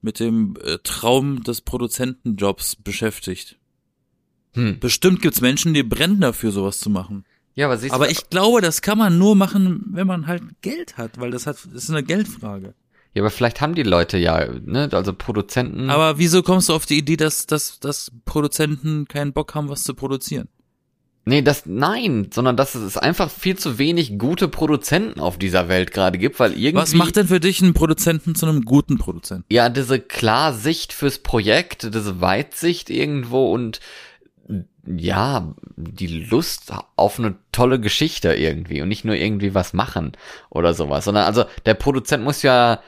mit 0.00 0.20
dem 0.20 0.56
äh, 0.64 0.78
Traum 0.82 1.42
des 1.42 1.60
Produzentenjobs 1.60 2.76
beschäftigt. 2.76 3.58
Hm. 4.54 4.80
Bestimmt 4.80 5.22
gibt's 5.22 5.40
Menschen, 5.40 5.74
die 5.74 5.82
brennen 5.82 6.20
dafür, 6.20 6.50
sowas 6.50 6.80
zu 6.80 6.90
machen. 6.90 7.24
Ja, 7.54 7.66
aber 7.66 7.76
siehst 7.76 7.94
Aber 7.94 8.10
ich 8.10 8.30
glaube, 8.30 8.60
das 8.60 8.82
kann 8.82 8.98
man 8.98 9.18
nur 9.18 9.36
machen, 9.36 9.84
wenn 9.92 10.06
man 10.06 10.26
halt 10.26 10.42
Geld 10.62 10.96
hat, 10.96 11.20
weil 11.20 11.30
das 11.30 11.46
hat, 11.46 11.56
das 11.72 11.84
ist 11.84 11.90
eine 11.90 12.02
Geldfrage. 12.02 12.74
ja, 13.14 13.22
aber 13.22 13.30
vielleicht 13.30 13.60
haben 13.60 13.74
die 13.74 13.82
Leute 13.82 14.18
ja, 14.18 14.46
ne, 14.64 14.88
also 14.92 15.12
Produzenten. 15.12 15.90
Aber 15.90 16.18
wieso 16.18 16.42
kommst 16.42 16.68
du 16.68 16.74
auf 16.74 16.86
die 16.86 16.98
Idee, 16.98 17.16
dass, 17.16 17.46
dass, 17.46 17.78
dass 17.80 18.12
Produzenten 18.24 19.06
keinen 19.06 19.32
Bock 19.32 19.54
haben, 19.54 19.68
was 19.68 19.82
zu 19.82 19.94
produzieren? 19.94 20.48
Nee, 21.26 21.42
das, 21.42 21.66
nein, 21.66 22.30
sondern 22.32 22.56
dass 22.56 22.74
es 22.74 22.96
einfach 22.96 23.30
viel 23.30 23.56
zu 23.56 23.78
wenig 23.78 24.18
gute 24.18 24.48
Produzenten 24.48 25.20
auf 25.20 25.38
dieser 25.38 25.68
Welt 25.68 25.92
gerade 25.92 26.18
gibt, 26.18 26.40
weil 26.40 26.52
irgendwie. 26.52 26.74
Was 26.74 26.94
macht 26.94 27.16
denn 27.16 27.28
für 27.28 27.40
dich 27.40 27.62
einen 27.62 27.74
Produzenten 27.74 28.34
zu 28.34 28.46
einem 28.46 28.64
guten 28.64 28.96
Produzenten? 28.98 29.44
Ja, 29.50 29.68
diese 29.68 30.00
Klarsicht 30.00 30.92
fürs 30.92 31.18
Projekt, 31.18 31.94
diese 31.94 32.20
Weitsicht 32.20 32.88
irgendwo 32.88 33.52
und 33.52 33.80
ja, 34.86 35.54
die 35.76 36.06
Lust 36.06 36.72
auf 36.96 37.18
eine 37.18 37.36
tolle 37.52 37.80
Geschichte 37.80 38.32
irgendwie 38.34 38.80
und 38.80 38.88
nicht 38.88 39.04
nur 39.04 39.14
irgendwie 39.14 39.54
was 39.54 39.72
machen 39.72 40.12
oder 40.48 40.74
sowas, 40.74 41.04
sondern 41.04 41.24
also 41.24 41.44
der 41.66 41.74
Produzent 41.74 42.24
muss 42.24 42.42
ja 42.42 42.80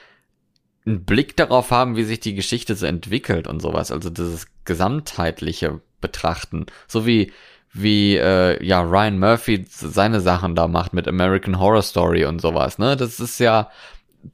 einen 0.86 1.04
Blick 1.04 1.36
darauf 1.36 1.70
haben, 1.70 1.96
wie 1.96 2.04
sich 2.04 2.18
die 2.18 2.34
Geschichte 2.34 2.74
so 2.74 2.86
entwickelt 2.86 3.46
und 3.46 3.60
sowas, 3.60 3.92
also 3.92 4.10
dieses 4.10 4.46
gesamtheitliche 4.64 5.80
Betrachten, 6.00 6.66
so 6.88 7.06
wie 7.06 7.30
wie 7.72 8.16
äh, 8.16 8.64
ja 8.64 8.82
Ryan 8.82 9.18
Murphy 9.18 9.64
seine 9.68 10.20
Sachen 10.20 10.54
da 10.54 10.68
macht 10.68 10.92
mit 10.92 11.08
American 11.08 11.58
Horror 11.58 11.82
Story 11.82 12.24
und 12.24 12.40
sowas, 12.40 12.78
ne? 12.78 12.96
Das 12.96 13.20
ist 13.20 13.38
ja 13.38 13.70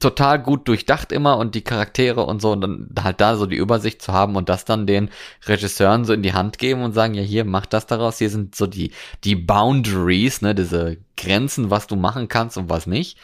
total 0.01 0.38
gut 0.38 0.68
durchdacht 0.68 1.12
immer 1.12 1.38
und 1.38 1.55
die 1.55 1.62
Charaktere 1.62 2.24
und 2.24 2.42
so 2.42 2.53
und 2.53 2.61
dann 2.61 2.90
halt 3.03 3.20
da 3.20 3.37
so 3.37 3.46
die 3.46 3.57
Übersicht 3.57 4.03
zu 4.03 4.12
haben 4.12 4.37
und 4.37 4.48
das 4.48 4.64
dann 4.64 4.87
den 4.87 5.09
Regisseuren 5.46 6.05
so 6.05 6.12
in 6.12 6.22
die 6.22 6.35
Hand 6.35 6.59
geben 6.59 6.83
und 6.83 6.92
sagen, 6.92 7.14
ja 7.14 7.22
hier, 7.22 7.44
mach 7.44 7.64
das 7.64 7.87
daraus, 7.87 8.18
hier 8.18 8.29
sind 8.29 8.55
so 8.55 8.66
die, 8.66 8.92
die 9.24 9.35
Boundaries, 9.35 10.42
ne, 10.42 10.55
diese 10.55 10.98
Grenzen, 11.16 11.70
was 11.70 11.87
du 11.87 11.96
machen 11.96 12.29
kannst 12.29 12.59
und 12.59 12.68
was 12.68 12.87
nicht. 12.87 13.18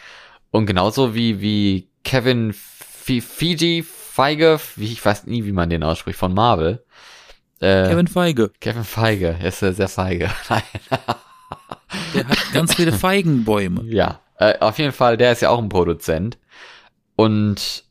Und 0.51 0.67
genauso 0.67 1.15
wie, 1.15 1.41
wie 1.41 1.89
Kevin 2.03 2.55
Fiji 2.55 3.83
Feige, 3.83 4.61
wie 4.77 4.93
ich 4.93 5.05
weiß 5.05 5.27
nie, 5.27 5.45
wie 5.45 5.53
man 5.53 5.69
den 5.69 5.83
ausspricht, 5.83 6.19
von 6.19 6.33
Marvel. 6.33 6.85
Äh, 7.61 7.89
Kevin 7.89 8.09
Feige. 8.09 8.51
Kevin 8.61 8.85
Feige, 8.85 9.37
er 9.41 9.49
ist 9.49 9.61
sehr 9.61 9.89
feige. 9.89 10.31
Nein. 10.49 10.63
Der 12.15 12.29
hat 12.29 12.53
ganz 12.53 12.75
viele 12.75 12.93
Feigenbäume. 12.93 13.85
Ja, 13.89 14.21
äh, 14.39 14.59
auf 14.61 14.79
jeden 14.79 14.93
Fall, 14.93 15.17
der 15.17 15.33
ist 15.33 15.43
ja 15.43 15.51
auch 15.51 15.59
ein 15.59 15.69
Produzent 15.69 16.39
und 17.17 17.85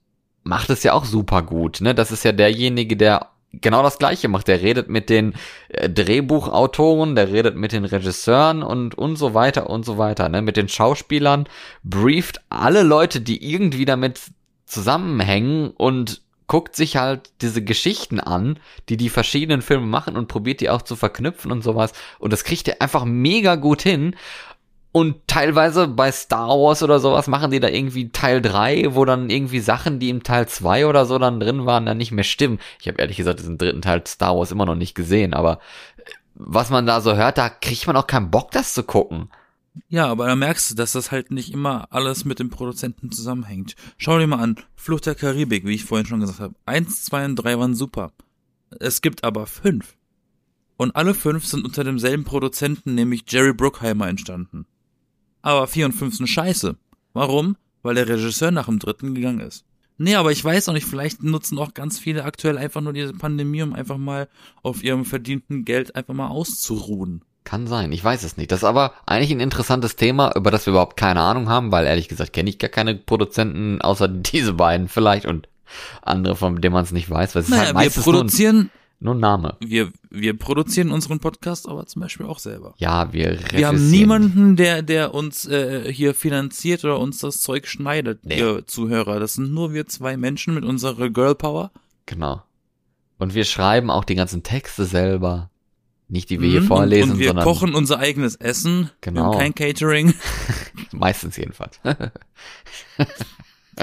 macht 0.44 0.70
es 0.70 0.84
ja 0.84 0.94
auch 0.94 1.06
super 1.06 1.42
gut. 1.42 1.82
Ne? 1.82 1.96
Das 1.96 2.12
ist 2.12 2.26
ja 2.26 2.32
derjenige, 2.34 2.98
der 2.98 3.30
genau 3.54 3.84
das 3.84 4.00
Gleiche 4.00 4.28
macht. 4.28 4.48
Der 4.48 4.62
redet 4.62 4.90
mit 4.90 5.10
den 5.10 5.36
äh, 5.70 5.90
Drehbuchautoren, 5.90 7.16
der 7.16 7.32
redet 7.32 7.56
mit 7.56 7.72
den 7.72 7.86
Regisseuren 7.86 8.64
und 8.64 8.96
und 8.96 9.16
so 9.16 9.34
weiter 9.34 9.70
und 9.70 9.86
so 9.86 9.98
weiter. 9.98 10.28
Ne? 10.30 10.42
Mit 10.42 10.58
den 10.58 10.68
Schauspielern 10.68 11.48
brieft 11.84 12.42
alle 12.50 12.84
Leute, 12.84 13.22
die 13.22 13.50
irgendwie 13.52 13.86
damit 13.86 14.20
zusammenhängen 14.66 15.70
und 15.70 16.23
guckt 16.54 16.76
sich 16.76 16.98
halt 16.98 17.32
diese 17.42 17.64
Geschichten 17.64 18.20
an, 18.20 18.60
die 18.88 18.96
die 18.96 19.10
verschiedenen 19.10 19.64
Filme 19.64 19.88
machen 19.88 20.16
und 20.16 20.28
probiert 20.28 20.62
die 20.62 20.70
auch 20.70 20.84
zu 20.84 20.96
verknüpfen 20.96 21.52
und 21.52 21.64
sowas. 21.64 21.94
Und 22.20 22.32
das 22.32 22.44
kriegt 22.44 22.68
er 22.68 22.80
einfach 22.80 23.06
mega 23.06 23.56
gut 23.56 23.82
hin. 23.82 24.16
Und 24.92 25.16
teilweise 25.26 25.88
bei 25.88 26.12
Star 26.12 26.50
Wars 26.50 26.84
oder 26.84 27.00
sowas 27.00 27.26
machen 27.26 27.50
die 27.50 27.60
da 27.60 27.70
irgendwie 27.70 28.12
Teil 28.12 28.40
3, 28.40 28.94
wo 28.94 29.04
dann 29.04 29.32
irgendwie 29.32 29.62
Sachen, 29.62 29.98
die 29.98 30.12
im 30.12 30.22
Teil 30.22 30.48
2 30.48 30.86
oder 30.86 31.08
so 31.08 31.18
dann 31.18 31.40
drin 31.40 31.66
waren, 31.66 31.88
dann 31.88 31.98
nicht 31.98 32.12
mehr 32.12 32.24
stimmen. 32.24 32.60
Ich 32.80 32.88
habe 32.88 33.02
ehrlich 33.02 33.18
gesagt 33.18 33.40
diesen 33.40 33.58
dritten 33.58 33.82
Teil 33.82 34.06
Star 34.06 34.38
Wars 34.38 34.52
immer 34.52 34.68
noch 34.68 34.76
nicht 34.76 34.94
gesehen, 34.94 35.34
aber 35.34 35.58
was 36.36 36.70
man 36.70 36.86
da 36.86 37.02
so 37.02 37.16
hört, 37.16 37.40
da 37.40 37.50
kriegt 37.50 37.88
man 37.88 37.98
auch 37.98 38.06
keinen 38.06 38.30
Bock, 38.30 38.52
das 38.52 38.76
zu 38.76 38.84
gucken. 38.84 39.32
Ja, 39.90 40.08
aber 40.08 40.28
da 40.28 40.36
merkst 40.36 40.70
du, 40.70 40.76
dass 40.76 40.92
das 40.92 41.12
halt 41.12 41.32
nicht 41.32 41.52
immer 41.52 41.88
alles 41.90 42.26
mit 42.26 42.40
dem 42.40 42.50
Produzenten 42.50 43.12
zusammenhängt. 43.12 43.76
Schau 43.98 44.20
dir 44.20 44.28
mal 44.28 44.40
an, 44.40 44.58
Flucht 44.84 45.06
der 45.06 45.16
Karibik, 45.16 45.66
wie 45.66 45.76
ich 45.76 45.86
vorhin 45.86 46.06
schon 46.06 46.20
gesagt 46.20 46.42
habe. 46.42 46.56
Eins, 46.66 47.06
zwei 47.06 47.24
und 47.24 47.38
drei 47.38 47.58
waren 47.58 47.74
super. 47.74 48.12
Es 48.82 49.00
gibt 49.00 49.24
aber 49.24 49.46
fünf. 49.46 49.96
Und 50.76 50.98
alle 50.98 51.14
fünf 51.14 51.46
sind 51.46 51.64
unter 51.64 51.86
demselben 51.86 52.26
Produzenten, 52.26 52.94
nämlich 52.94 53.24
Jerry 53.30 53.54
Bruckheimer, 53.54 54.10
entstanden. 54.10 54.66
Aber 55.42 55.68
vier 55.68 55.86
und 55.86 55.94
fünf 55.94 56.18
sind 56.18 56.28
scheiße. 56.28 56.76
Warum? 57.14 57.56
Weil 57.82 57.96
der 57.96 58.10
Regisseur 58.10 58.52
nach 58.52 58.66
dem 58.66 58.80
dritten 58.80 59.16
gegangen 59.16 59.40
ist. 59.40 59.64
Nee, 59.98 60.16
aber 60.16 60.34
ich 60.34 60.44
weiß 60.44 60.68
auch 60.68 60.74
nicht, 60.74 60.88
vielleicht 60.88 61.24
nutzen 61.24 61.60
auch 61.60 61.74
ganz 61.74 61.98
viele 61.98 62.26
aktuell 62.26 62.58
einfach 62.58 62.82
nur 62.82 62.92
diese 62.92 63.14
Pandemie, 63.14 63.62
um 63.62 63.72
einfach 63.72 63.98
mal 63.98 64.28
auf 64.64 64.84
ihrem 64.84 65.06
verdienten 65.06 65.64
Geld 65.64 65.96
einfach 65.96 66.14
mal 66.14 66.28
auszuruhen. 66.28 67.24
Kann 67.44 67.68
sein, 67.68 67.92
ich 67.92 68.04
weiß 68.04 68.24
es 68.24 68.38
nicht. 68.38 68.52
Das 68.52 68.60
ist 68.60 68.64
aber 68.64 68.94
eigentlich 69.06 69.32
ein 69.32 69.40
interessantes 69.42 69.96
Thema, 69.98 70.34
über 70.36 70.50
das 70.52 70.66
wir 70.66 70.72
überhaupt 70.72 70.96
keine 70.98 71.22
Ahnung 71.22 71.50
haben, 71.50 71.72
weil 71.72 71.86
ehrlich 71.86 72.08
gesagt 72.08 72.32
kenne 72.34 72.50
ich 72.50 72.58
gar 72.60 72.70
keine 72.70 72.96
Produzenten, 72.96 73.82
außer 73.82 74.08
diese 74.10 74.54
beiden 74.54 74.88
vielleicht 74.88 75.26
und 75.26 75.50
andere, 76.02 76.36
von 76.36 76.62
denen 76.62 76.74
man 76.74 76.84
es 76.84 76.92
nicht 76.92 77.10
weiß. 77.10 77.36
Weil 77.36 77.42
es 77.42 77.48
ist 77.48 77.52
Naja, 77.52 77.64
halt 77.66 77.70
wir 77.72 77.74
meistens 77.76 78.06
nur 78.06 78.14
ein, 78.14 78.18
produzieren, 78.20 78.70
nur 79.00 79.16
ein 79.16 79.20
Name. 79.20 79.58
wir, 79.60 79.92
wir 80.10 80.38
produzieren 80.38 80.92
unseren 80.92 81.20
Podcast 81.20 81.68
aber 81.68 81.86
zum 81.88 82.02
Beispiel 82.04 82.26
auch 82.28 82.40
selber. 82.40 82.74
Ja, 82.78 83.12
wir 83.12 83.38
Wir 83.52 83.68
haben 83.68 83.90
niemanden, 83.90 84.56
der, 84.56 84.82
der 84.82 85.14
uns 85.14 85.46
äh, 85.46 85.92
hier 85.92 86.14
finanziert 86.14 86.86
oder 86.86 87.00
uns 87.00 87.18
das 87.20 87.42
Zeug 87.42 87.68
schneidet, 87.68 88.24
Nee. 88.26 88.38
ihr 88.40 88.66
Zuhörer. 88.68 89.20
Das 89.20 89.34
sind 89.34 89.52
nur 89.54 89.74
wir 89.74 89.88
zwei 89.88 90.16
Menschen 90.16 90.54
mit 90.54 90.64
unserer 90.64 91.10
Girl 91.10 91.36
Power. 91.36 91.72
Genau. 92.06 92.42
Und 93.18 93.34
wir 93.36 93.44
schreiben 93.46 93.90
auch 93.90 94.06
die 94.06 94.16
ganzen 94.16 94.44
Texte 94.44 94.86
selber. 94.86 95.50
Nicht 96.14 96.30
die 96.30 96.40
wir 96.40 96.48
hier 96.48 96.62
Mhm. 96.62 96.68
vorlesen, 96.68 97.12
und, 97.14 97.20
wir 97.20 97.30
sondern 97.30 97.44
kochen 97.44 97.74
unser 97.74 97.98
eigenes 97.98 98.36
Essen. 98.36 98.92
Genau. 99.02 99.32
Wir 99.32 99.40
kein 99.40 99.56
Catering. 99.56 100.14
meistens 100.92 101.38
jedenfalls. 101.38 101.80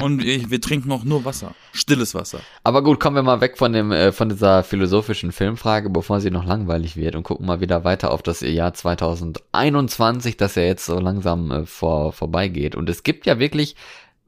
und 0.01 0.23
wir, 0.23 0.49
wir 0.49 0.61
trinken 0.61 0.93
auch 0.93 1.03
nur 1.03 1.25
Wasser. 1.25 1.57
Stilles 1.73 2.15
Wasser. 2.15 2.39
Aber 2.63 2.85
gut, 2.85 3.01
kommen 3.01 3.17
wir 3.17 3.25
mal 3.25 3.41
weg 3.41 3.59
von 3.59 3.73
dem 3.73 3.91
äh, 3.91 4.13
von 4.13 4.29
dieser 4.29 4.63
philosophischen 4.63 5.33
Filmfrage, 5.33 5.91
bevor 5.91 6.21
sie 6.21 6.31
noch 6.31 6.45
langweilig 6.45 6.95
wird 6.95 7.17
und 7.17 7.25
gucken 7.25 7.47
mal 7.47 7.61
wieder 7.61 7.83
weiter 7.83 8.13
auf 8.13 8.23
das 8.23 8.43
Jahr 8.43 8.75
2021, 8.75 10.37
das 10.37 10.55
ja 10.55 10.63
jetzt 10.63 10.87
so 10.87 11.01
langsam 11.01 11.51
äh, 11.51 11.67
vor 11.67 12.13
vorbeigeht. 12.13 12.77
Und 12.77 12.89
es 12.89 13.03
gibt 13.03 13.27
ja 13.27 13.41
wirklich 13.41 13.75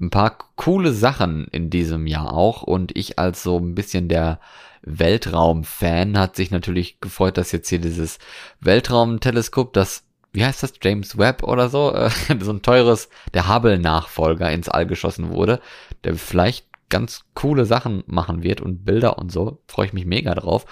ein 0.03 0.11
paar 0.11 0.37
coole 0.57 0.93
Sachen 0.93 1.47
in 1.47 1.71
diesem 1.71 2.07
Jahr 2.07 2.33
auch. 2.33 2.63
Und 2.63 2.97
ich 2.97 3.19
als 3.19 3.43
so 3.43 3.59
ein 3.59 3.75
bisschen 3.75 4.09
der 4.09 4.41
Weltraum-Fan 4.83 6.19
hat 6.19 6.37
sich 6.37 6.51
natürlich 6.51 7.01
gefreut, 7.01 7.39
dass 7.39 7.53
jetzt 7.53 7.69
hier 7.69 7.79
dieses 7.79 8.19
Weltraumteleskop, 8.61 9.73
das 9.73 10.05
wie 10.33 10.45
heißt 10.45 10.63
das, 10.63 10.73
James 10.83 11.19
Webb 11.19 11.43
oder 11.43 11.69
so, 11.69 11.93
äh, 11.95 12.11
so 12.41 12.53
ein 12.53 12.63
teures, 12.63 13.09
der 13.35 13.49
Hubble-Nachfolger 13.49 14.51
ins 14.51 14.69
All 14.69 14.87
geschossen 14.87 15.31
wurde, 15.31 15.61
der 16.05 16.17
vielleicht 16.17 16.67
ganz 16.89 17.25
coole 17.35 17.65
Sachen 17.65 18.03
machen 18.07 18.43
wird 18.43 18.61
und 18.61 18.85
Bilder 18.85 19.19
und 19.19 19.31
so, 19.31 19.59
freue 19.67 19.87
ich 19.87 19.93
mich 19.93 20.07
mega 20.07 20.35
drauf. 20.35 20.67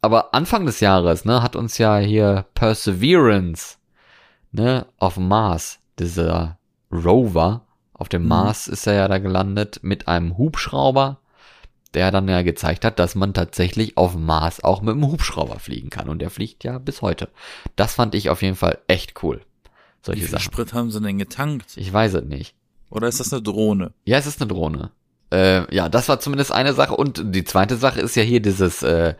Aber 0.00 0.34
Anfang 0.34 0.66
des 0.66 0.80
Jahres, 0.80 1.24
ne, 1.24 1.42
hat 1.42 1.56
uns 1.56 1.78
ja 1.78 1.98
hier 1.98 2.46
Perseverance, 2.54 3.76
ne, 4.50 4.86
auf 4.98 5.16
Mars, 5.16 5.78
dieser 5.98 6.58
Rover, 6.90 7.66
auf 8.02 8.08
dem 8.08 8.22
Mhm. 8.22 8.28
Mars 8.28 8.66
ist 8.66 8.86
er 8.88 8.94
ja 8.94 9.06
da 9.08 9.18
gelandet 9.18 9.78
mit 9.82 10.08
einem 10.08 10.36
Hubschrauber, 10.36 11.20
der 11.94 12.10
dann 12.10 12.28
ja 12.28 12.42
gezeigt 12.42 12.84
hat, 12.84 12.98
dass 12.98 13.14
man 13.14 13.32
tatsächlich 13.32 13.96
auf 13.96 14.12
dem 14.12 14.26
Mars 14.26 14.62
auch 14.64 14.82
mit 14.82 14.94
einem 14.94 15.06
Hubschrauber 15.06 15.60
fliegen 15.60 15.88
kann. 15.88 16.08
Und 16.08 16.18
der 16.18 16.30
fliegt 16.30 16.64
ja 16.64 16.78
bis 16.78 17.00
heute. 17.00 17.28
Das 17.76 17.94
fand 17.94 18.16
ich 18.16 18.28
auf 18.28 18.42
jeden 18.42 18.56
Fall 18.56 18.78
echt 18.88 19.22
cool. 19.22 19.38
Wie 19.38 19.70
Solche 20.06 20.20
viel 20.22 20.30
Sachen. 20.30 20.42
Sprit 20.42 20.74
haben 20.74 20.90
sie 20.90 21.00
denn 21.00 21.18
getankt? 21.18 21.76
Ich 21.76 21.92
weiß 21.92 22.14
es 22.14 22.24
nicht. 22.24 22.56
Oder 22.90 23.06
ist 23.06 23.20
das 23.20 23.32
eine 23.32 23.40
Drohne? 23.40 23.92
Ja, 24.04 24.18
es 24.18 24.26
ist 24.26 24.40
eine 24.42 24.48
Drohne. 24.48 24.90
Äh, 25.32 25.72
ja, 25.72 25.88
das 25.88 26.08
war 26.08 26.18
zumindest 26.18 26.50
eine 26.50 26.74
Sache. 26.74 26.96
Und 26.96 27.22
die 27.24 27.44
zweite 27.44 27.76
Sache 27.76 28.00
ist 28.00 28.16
ja 28.16 28.24
hier 28.24 28.42
dieses 28.42 28.82
äh, 28.82 29.14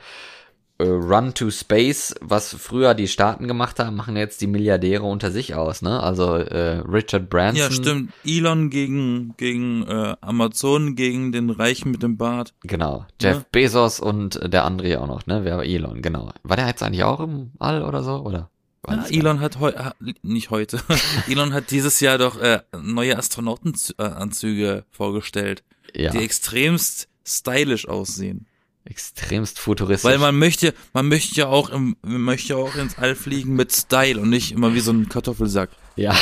Run 0.84 1.34
to 1.34 1.50
Space, 1.50 2.14
was 2.20 2.54
früher 2.54 2.94
die 2.94 3.08
Staaten 3.08 3.48
gemacht 3.48 3.78
haben, 3.78 3.96
machen 3.96 4.16
jetzt 4.16 4.40
die 4.40 4.46
Milliardäre 4.46 5.02
unter 5.04 5.30
sich 5.30 5.54
aus, 5.54 5.82
ne? 5.82 6.02
Also 6.02 6.34
äh, 6.34 6.78
Richard 6.80 7.28
Branson. 7.30 7.56
Ja, 7.58 7.70
stimmt. 7.70 8.12
Elon 8.24 8.70
gegen, 8.70 9.34
gegen 9.36 9.82
äh, 9.86 10.16
Amazon, 10.20 10.94
gegen 10.96 11.32
den 11.32 11.50
Reichen 11.50 11.90
mit 11.90 12.02
dem 12.02 12.16
Bart. 12.16 12.54
Genau. 12.62 13.06
Jeff 13.20 13.36
Ja. 13.38 13.44
Bezos 13.52 14.00
und 14.00 14.40
der 14.52 14.64
andere 14.64 15.00
auch 15.00 15.06
noch, 15.06 15.26
ne? 15.26 15.44
Wer 15.44 15.56
war 15.58 15.64
Elon, 15.64 16.02
genau. 16.02 16.30
War 16.42 16.56
der 16.56 16.66
jetzt 16.66 16.82
eigentlich 16.82 17.04
auch 17.04 17.20
im 17.20 17.52
All 17.58 17.82
oder 17.82 18.02
so? 18.02 18.16
Oder? 18.16 18.50
Ja, 18.88 19.04
Elon 19.10 19.38
hat 19.40 19.60
heute, 19.60 19.92
nicht 20.22 20.50
heute, 20.50 20.80
Elon 21.28 21.52
hat 21.52 21.70
dieses 21.70 22.00
Jahr 22.00 22.18
doch 22.18 22.40
äh, 22.40 22.60
neue 22.80 23.16
Astronautenanzüge 23.16 24.84
vorgestellt, 24.90 25.62
Ja, 25.94 26.10
die 26.10 26.18
extremst 26.18 27.08
stylisch 27.24 27.86
aussehen. 27.88 28.46
Extremst 28.84 29.58
futuristisch. 29.58 30.10
Weil 30.10 30.18
man 30.18 30.36
möchte, 30.36 30.74
man 30.92 31.08
möchte 31.08 31.36
ja 31.36 31.46
auch 31.46 31.70
im, 31.70 31.96
man 32.02 32.20
möchte 32.20 32.54
ja 32.54 32.56
auch 32.56 32.74
ins 32.74 32.98
All 32.98 33.14
fliegen 33.14 33.54
mit 33.54 33.72
Style 33.72 34.20
und 34.20 34.30
nicht 34.30 34.52
immer 34.52 34.74
wie 34.74 34.80
so 34.80 34.92
ein 34.92 35.08
Kartoffelsack. 35.08 35.70
Ja. 35.96 36.16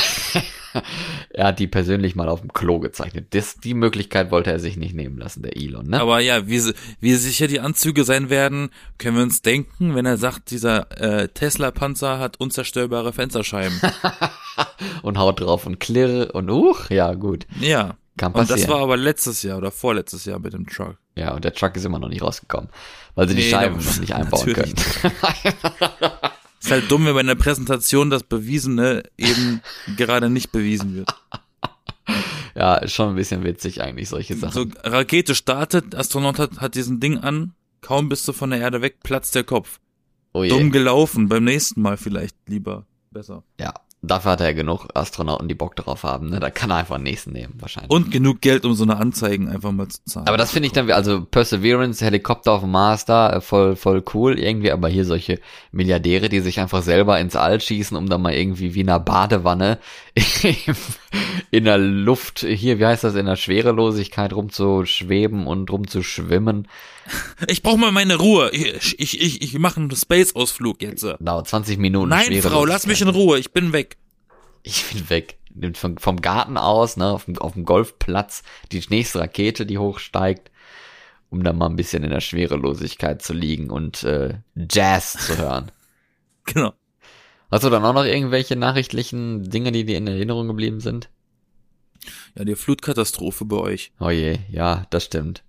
er 1.29 1.47
hat 1.47 1.59
die 1.59 1.67
persönlich 1.67 2.15
mal 2.15 2.29
auf 2.29 2.41
dem 2.41 2.53
Klo 2.53 2.79
gezeichnet. 2.79 3.27
Das, 3.31 3.55
die 3.55 3.73
Möglichkeit 3.73 4.31
wollte 4.31 4.51
er 4.51 4.59
sich 4.59 4.77
nicht 4.77 4.93
nehmen 4.93 5.17
lassen, 5.17 5.41
der 5.41 5.55
Elon, 5.55 5.87
ne? 5.87 5.99
Aber 5.99 6.19
ja, 6.19 6.47
wie, 6.47 6.61
wie 6.99 7.15
sicher 7.15 7.47
die 7.47 7.59
Anzüge 7.59 8.03
sein 8.03 8.29
werden, 8.29 8.69
können 8.97 9.15
wir 9.15 9.23
uns 9.23 9.41
denken, 9.41 9.95
wenn 9.95 10.05
er 10.05 10.17
sagt, 10.17 10.51
dieser 10.51 10.91
äh, 10.99 11.29
Tesla-Panzer 11.29 12.19
hat 12.19 12.39
unzerstörbare 12.39 13.13
Fensterscheiben. 13.13 13.79
und 15.01 15.17
haut 15.17 15.39
drauf 15.39 15.65
und 15.65 15.79
klirr 15.79 16.31
und 16.33 16.49
uch, 16.49 16.89
ja 16.89 17.13
gut. 17.13 17.47
Ja. 17.59 17.95
Kann 18.21 18.33
Und 18.33 18.41
passieren. 18.41 18.61
das 18.61 18.69
war 18.69 18.79
aber 18.81 18.97
letztes 18.97 19.41
Jahr 19.41 19.57
oder 19.57 19.71
vorletztes 19.71 20.25
Jahr 20.25 20.37
mit 20.39 20.53
dem 20.53 20.67
Truck. 20.67 20.97
ja, 21.15 21.33
und 21.33 21.43
der 21.43 21.53
Truck 21.53 21.75
ist 21.75 21.85
immer 21.85 21.97
noch 21.97 22.07
nicht 22.09 22.21
rausgekommen, 22.21 22.69
weil 23.15 23.27
sie 23.27 23.33
die 23.35 23.41
Nee, 23.41 23.49
Scheiben 23.49 23.75
aber- 23.75 23.83
noch 23.83 23.99
nicht 23.99 24.13
einbauen 24.15 24.45
natürlich 24.47 24.75
können. 24.75 25.13
Ist 26.61 26.69
halt 26.71 26.91
dumm, 26.91 27.05
wenn 27.07 27.13
bei 27.15 27.19
einer 27.21 27.33
Präsentation 27.35 28.11
das 28.11 28.21
Bewiesene 28.23 29.01
eben 29.17 29.61
gerade 29.97 30.29
nicht 30.29 30.51
bewiesen 30.51 30.93
wird. 30.95 31.09
ja, 32.55 32.75
ist 32.75 32.93
schon 32.93 33.09
ein 33.09 33.15
bisschen 33.15 33.43
witzig 33.43 33.81
eigentlich, 33.81 34.09
solche 34.09 34.35
So, 34.35 34.41
Sachen. 34.47 34.73
Rakete 34.83 35.33
startet, 35.33 35.95
Astronaut 35.95 36.37
hat, 36.37 36.59
hat 36.59 36.75
diesen 36.75 36.99
Ding 36.99 37.17
an, 37.17 37.53
kaum 37.81 38.07
bist 38.09 38.27
du 38.27 38.33
von 38.33 38.51
der 38.51 38.59
Erde 38.59 38.81
weg, 38.83 38.97
platzt 39.01 39.33
der 39.33 39.43
Kopf. 39.43 39.79
oh 40.33 40.43
je. 40.43 40.49
Dumm 40.49 40.71
gelaufen, 40.71 41.27
beim 41.27 41.43
nächsten 41.45 41.81
Mal 41.81 41.97
vielleicht 41.97 42.35
lieber. 42.47 42.85
Besser. 43.09 43.43
Ja, 43.59 43.73
dafür 44.01 44.31
hat 44.31 44.41
er 44.41 44.47
ja 44.47 44.53
genug 44.53 44.87
Astronauten, 44.93 45.47
die 45.47 45.53
Bock 45.55 45.75
drauf 45.75 46.03
haben, 46.03 46.29
ne? 46.29 46.39
Da 46.39 46.49
kann 46.49 46.71
er 46.71 46.77
einfach 46.77 46.95
einen 46.95 47.03
nächsten 47.03 47.31
nehmen, 47.31 47.53
wahrscheinlich. 47.59 47.91
Und 47.91 48.09
genug 48.11 48.41
Geld, 48.41 48.65
um 48.65 48.73
so 48.73 48.83
eine 48.83 48.97
Anzeigen 48.97 49.47
einfach 49.47 49.71
mal 49.71 49.87
zu 49.87 50.03
zahlen. 50.05 50.27
Aber 50.27 50.37
das 50.37 50.51
finde 50.51 50.67
ich 50.67 50.73
dann, 50.73 50.87
wie- 50.87 50.93
also 50.93 51.23
Perseverance, 51.23 52.03
Helikopter 52.03 52.53
auf 52.53 52.61
dem 52.61 52.71
Mars 52.71 53.05
da, 53.05 53.31
äh, 53.33 53.41
voll, 53.41 53.75
voll 53.75 54.03
cool 54.13 54.39
irgendwie, 54.39 54.71
aber 54.71 54.89
hier 54.89 55.05
solche 55.05 55.39
Milliardäre, 55.71 56.29
die 56.29 56.39
sich 56.39 56.59
einfach 56.59 56.81
selber 56.81 57.19
ins 57.19 57.35
All 57.35 57.59
schießen, 57.61 57.95
um 57.95 58.09
dann 58.09 58.21
mal 58.21 58.33
irgendwie 58.33 58.73
wie 58.73 58.81
in 58.81 58.89
einer 58.89 58.99
Badewanne 58.99 59.77
in 61.51 61.63
der 61.63 61.77
Luft, 61.77 62.39
hier, 62.39 62.79
wie 62.79 62.85
heißt 62.85 63.03
das, 63.03 63.15
in 63.15 63.25
der 63.25 63.37
Schwerelosigkeit 63.37 64.33
rumzuschweben 64.33 65.47
und 65.47 65.71
rumzuschwimmen. 65.71 66.67
Ich 67.47 67.63
brauch 67.63 67.77
mal 67.77 67.91
meine 67.91 68.15
Ruhe. 68.15 68.49
Ich, 68.51 68.99
ich, 68.99 69.21
ich, 69.21 69.41
ich 69.41 69.57
mache 69.59 69.79
einen 69.79 69.95
Space-Ausflug 69.95 70.81
jetzt. 70.81 71.05
Dauert 71.19 71.47
20 71.47 71.77
Minuten. 71.77 72.09
Nein, 72.09 72.41
Frau, 72.41 72.65
lass 72.65 72.87
mich 72.87 73.01
in 73.01 73.07
Ruhe. 73.07 73.39
Ich 73.39 73.51
bin 73.51 73.71
weg. 73.73 73.97
Ich 74.63 74.85
bin 74.85 75.09
weg. 75.09 75.37
Vom 75.97 76.21
Garten 76.21 76.57
aus, 76.57 76.97
ne, 76.97 77.07
auf 77.07 77.25
dem, 77.25 77.37
auf 77.37 77.53
dem 77.53 77.65
Golfplatz, 77.65 78.43
die 78.71 78.81
nächste 78.89 79.19
Rakete, 79.19 79.65
die 79.65 79.77
hochsteigt, 79.77 80.49
um 81.29 81.43
dann 81.43 81.57
mal 81.57 81.67
ein 81.67 81.75
bisschen 81.75 82.03
in 82.03 82.09
der 82.09 82.21
Schwerelosigkeit 82.21 83.21
zu 83.21 83.33
liegen 83.33 83.69
und 83.69 84.03
äh, 84.03 84.35
Jazz 84.55 85.13
zu 85.13 85.37
hören. 85.37 85.71
Genau. 86.43 86.73
Hast 87.51 87.65
du 87.65 87.69
dann 87.69 87.83
auch 87.83 87.93
noch 87.93 88.05
irgendwelche 88.05 88.55
nachrichtlichen 88.55 89.49
Dinge, 89.49 89.73
die 89.73 89.83
dir 89.83 89.97
in 89.97 90.07
Erinnerung 90.07 90.47
geblieben 90.47 90.79
sind? 90.79 91.09
Ja, 92.37 92.45
die 92.45 92.55
Flutkatastrophe 92.55 93.43
bei 93.43 93.57
euch. 93.57 93.91
Oh 93.99 94.09
je, 94.09 94.39
ja, 94.49 94.87
das 94.89 95.03
stimmt. 95.03 95.43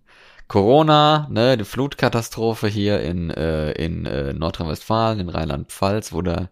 Corona, 0.49 1.29
ne, 1.31 1.57
die 1.57 1.65
Flutkatastrophe 1.65 2.67
hier 2.67 3.01
in, 3.01 3.31
äh, 3.31 3.71
in 3.73 4.05
äh, 4.05 4.33
Nordrhein-Westfalen, 4.33 5.21
in 5.21 5.29
Rheinland-Pfalz, 5.29 6.12
wo 6.12 6.21
da, 6.21 6.51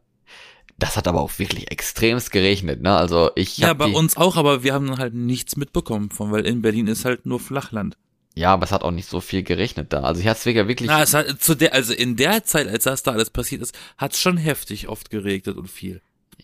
das 0.79 0.97
hat 0.97 1.09
aber 1.09 1.21
auch 1.21 1.39
wirklich 1.39 1.71
extremst 1.71 2.31
geregnet, 2.31 2.81
ne, 2.81 2.97
also 2.97 3.31
ich 3.35 3.59
Ja, 3.59 3.75
bei 3.75 3.89
uns 3.89 4.17
auch, 4.17 4.37
aber 4.37 4.63
wir 4.63 4.73
haben 4.73 4.97
halt 4.99 5.15
nichts 5.15 5.57
mitbekommen 5.57 6.11
von, 6.11 6.31
weil 6.31 6.47
in 6.47 6.63
Berlin 6.63 6.87
ist 6.87 7.05
halt 7.05 7.27
nur 7.27 7.41
Flachland. 7.41 7.99
Ja, 8.35 8.53
aber 8.53 8.65
es 8.65 8.73
hat 8.73 8.83
auch 8.83 8.91
nicht 8.93 9.09
so 9.09 9.21
viel 9.21 9.43
geregnet 9.43 9.93
da, 9.93 10.03
also 10.03 10.21
ich 10.21 10.27
hatte 10.29 10.45
wirklich, 10.47 10.69
wirklich, 10.69 10.89
Na, 10.89 11.03
es 11.03 11.15
hat 11.15 11.43
zu 11.43 11.55
der, 11.55 11.75
also 11.75 11.93
in 11.93 12.17
der 12.17 12.45
Zeit, 12.45 12.69
als 12.69 12.85
das 12.85 13.03
da 13.03 13.13
alles 13.13 13.31
passiert 13.31 13.63
ist, 13.63 13.75
hat 13.99 14.13
es 14.13 14.21
schon 14.21 14.37
heftig 14.37 14.89
oft 14.89 15.11
geregnet 15.11 15.57
und 15.57 15.69
viel. 15.69 16.01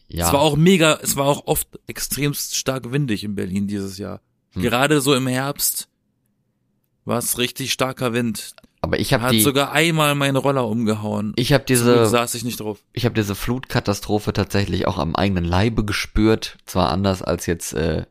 ja, 0.09 0.27
Es 0.27 0.33
war 0.33 0.40
auch 0.40 0.57
mega, 0.57 0.99
es 1.03 1.16
war 1.16 1.27
auch 1.27 1.46
oft 1.46 1.68
extremst 1.87 2.57
stark 2.57 2.90
windig 2.92 3.25
in 3.25 3.35
Berlin 3.35 3.66
dieses 3.68 3.99
Jahr. 3.99 4.20
Hm. 4.53 4.62
Gerade 4.62 5.01
so 5.01 5.14
im 5.14 5.27
Herbst 5.27 5.88
war 7.05 7.18
es 7.18 7.38
richtig 7.38 7.72
starker 7.72 8.12
Wind. 8.12 8.55
aber 8.81 8.99
ich 8.99 9.12
habe 9.12 9.22
Hat 9.25 9.33
die, 9.33 9.40
sogar 9.40 9.70
einmal 9.72 10.14
meinen 10.16 10.37
Roller 10.37 10.66
umgehauen. 10.66 11.33
ich 11.37 11.53
habe 11.53 11.64
diese, 11.64 12.07
saß 12.07 12.35
ich 12.35 12.42
nicht 12.44 12.59
drauf. 12.61 12.81
ich 12.92 13.05
habe 13.05 13.14
diese 13.14 13.37
Flutkatastrophe 13.37 14.33
tatsächlich 14.33 14.87
auch 14.88 14.99
am 14.99 15.14
eigenen 15.14 15.44
Leibe 15.44 15.85
gespürt. 15.85 16.59
Zwar 16.66 16.90
anders 16.90 17.22
als 17.22 17.46
jetzt 17.46 17.75
äh, 17.75 18.07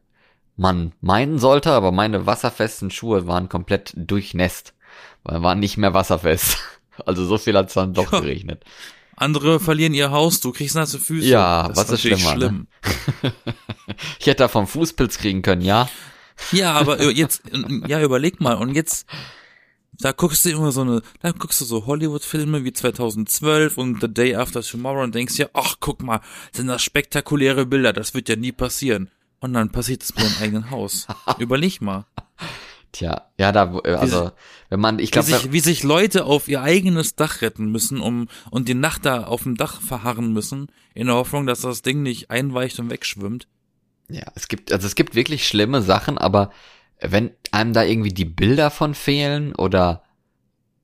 man 0.57 0.93
meinen 1.01 1.37
sollte, 1.39 1.71
aber 1.71 1.91
meine 1.91 2.25
wasserfesten 2.25 2.91
Schuhe 2.91 3.27
waren 3.27 3.49
komplett 3.49 3.93
durchnässt, 3.95 4.73
weil 5.23 5.41
waren 5.43 5.59
nicht 5.59 5.77
mehr 5.77 5.93
wasserfest. 5.93 6.57
Also 7.05 7.25
so 7.25 7.37
viel 7.37 7.57
hat's 7.57 7.73
dann 7.73 7.93
doch 7.93 8.09
Ja. 8.13 8.21
geregnet. 8.21 8.63
Andere 9.17 9.59
verlieren 9.59 9.93
ihr 9.93 10.11
Haus, 10.11 10.39
du 10.39 10.53
kriegst 10.53 10.75
nasse 10.75 10.97
Füße. 10.97 11.27
Ja, 11.27 11.67
Das 11.67 11.75
was 11.77 11.89
ist 11.89 12.01
schlimmer, 12.03 12.35
ne? 12.35 12.65
Ich 14.19 14.27
hätte 14.27 14.43
davon 14.43 14.65
Fußpilz 14.65 15.17
kriegen 15.17 15.41
können, 15.41 15.61
ja. 15.61 15.89
Ja, 16.53 16.71
aber 16.73 17.01
jetzt, 17.11 17.41
ja, 17.87 18.01
überleg 18.01 18.39
mal, 18.39 18.53
und 18.55 18.75
jetzt, 18.75 19.07
da 19.99 20.11
guckst 20.13 20.45
du 20.45 20.49
immer 20.51 20.71
so 20.71 20.81
eine, 20.81 21.01
da 21.21 21.31
guckst 21.31 21.59
du 21.61 21.65
so 21.65 21.85
Hollywood-Filme 21.85 22.63
wie 22.63 22.71
2012 22.73 23.77
und 23.77 23.99
The 24.01 24.13
Day 24.13 24.35
After 24.35 24.61
Tomorrow 24.61 25.03
und 25.03 25.15
denkst 25.15 25.35
dir, 25.35 25.49
ach, 25.53 25.75
guck 25.81 26.01
mal, 26.01 26.21
sind 26.53 26.67
das 26.67 26.81
spektakuläre 26.81 27.65
Bilder, 27.65 27.91
das 27.93 28.13
wird 28.13 28.29
ja 28.29 28.35
nie 28.37 28.51
passieren. 28.53 29.09
Und 29.45 29.53
dann 29.53 29.69
passiert 29.69 30.01
es 30.01 30.11
bei 30.11 30.23
deinem 30.23 30.41
eigenen 30.41 30.71
Haus. 30.71 31.05
Überleg 31.37 31.79
mal. 31.79 32.07
Tja, 32.91 33.29
ja, 33.37 33.51
da, 33.51 33.75
also, 33.75 34.31
wenn 34.69 34.79
man, 34.79 34.97
ich 34.97 35.09
Wie 35.09 35.11
glaube, 35.11 35.27
sich, 35.27 35.51
wie 35.51 35.59
sich 35.59 35.83
Leute 35.83 36.25
auf 36.25 36.47
ihr 36.47 36.63
eigenes 36.63 37.15
Dach 37.15 37.43
retten 37.43 37.67
müssen, 37.67 37.99
um, 37.99 38.27
und 38.49 38.67
die 38.67 38.73
Nacht 38.73 39.05
da 39.05 39.25
auf 39.25 39.43
dem 39.43 39.55
Dach 39.55 39.81
verharren 39.81 40.33
müssen, 40.33 40.71
in 40.95 41.05
der 41.05 41.15
Hoffnung, 41.15 41.45
dass 41.45 41.61
das 41.61 41.83
Ding 41.83 42.01
nicht 42.01 42.31
einweicht 42.31 42.79
und 42.79 42.89
wegschwimmt. 42.89 43.47
Ja, 44.09 44.23
es 44.33 44.47
gibt, 44.47 44.71
also 44.71 44.87
es 44.87 44.95
gibt 44.95 45.13
wirklich 45.13 45.47
schlimme 45.47 45.83
Sachen, 45.83 46.17
aber 46.17 46.51
wenn 46.99 47.29
einem 47.51 47.73
da 47.73 47.83
irgendwie 47.83 48.13
die 48.13 48.25
Bilder 48.25 48.71
von 48.71 48.95
fehlen 48.95 49.53
oder 49.53 50.01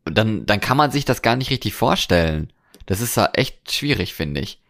dann, 0.05 0.45
dann 0.45 0.59
kann 0.59 0.77
man 0.77 0.91
sich 0.91 1.05
das 1.05 1.23
gar 1.23 1.35
nicht 1.35 1.49
richtig 1.49 1.73
vorstellen. 1.73 2.53
Das 2.85 3.01
ist 3.01 3.17
ja 3.17 3.31
echt 3.33 3.71
schwierig, 3.71 4.13
finde 4.13 4.41
ich. 4.41 4.60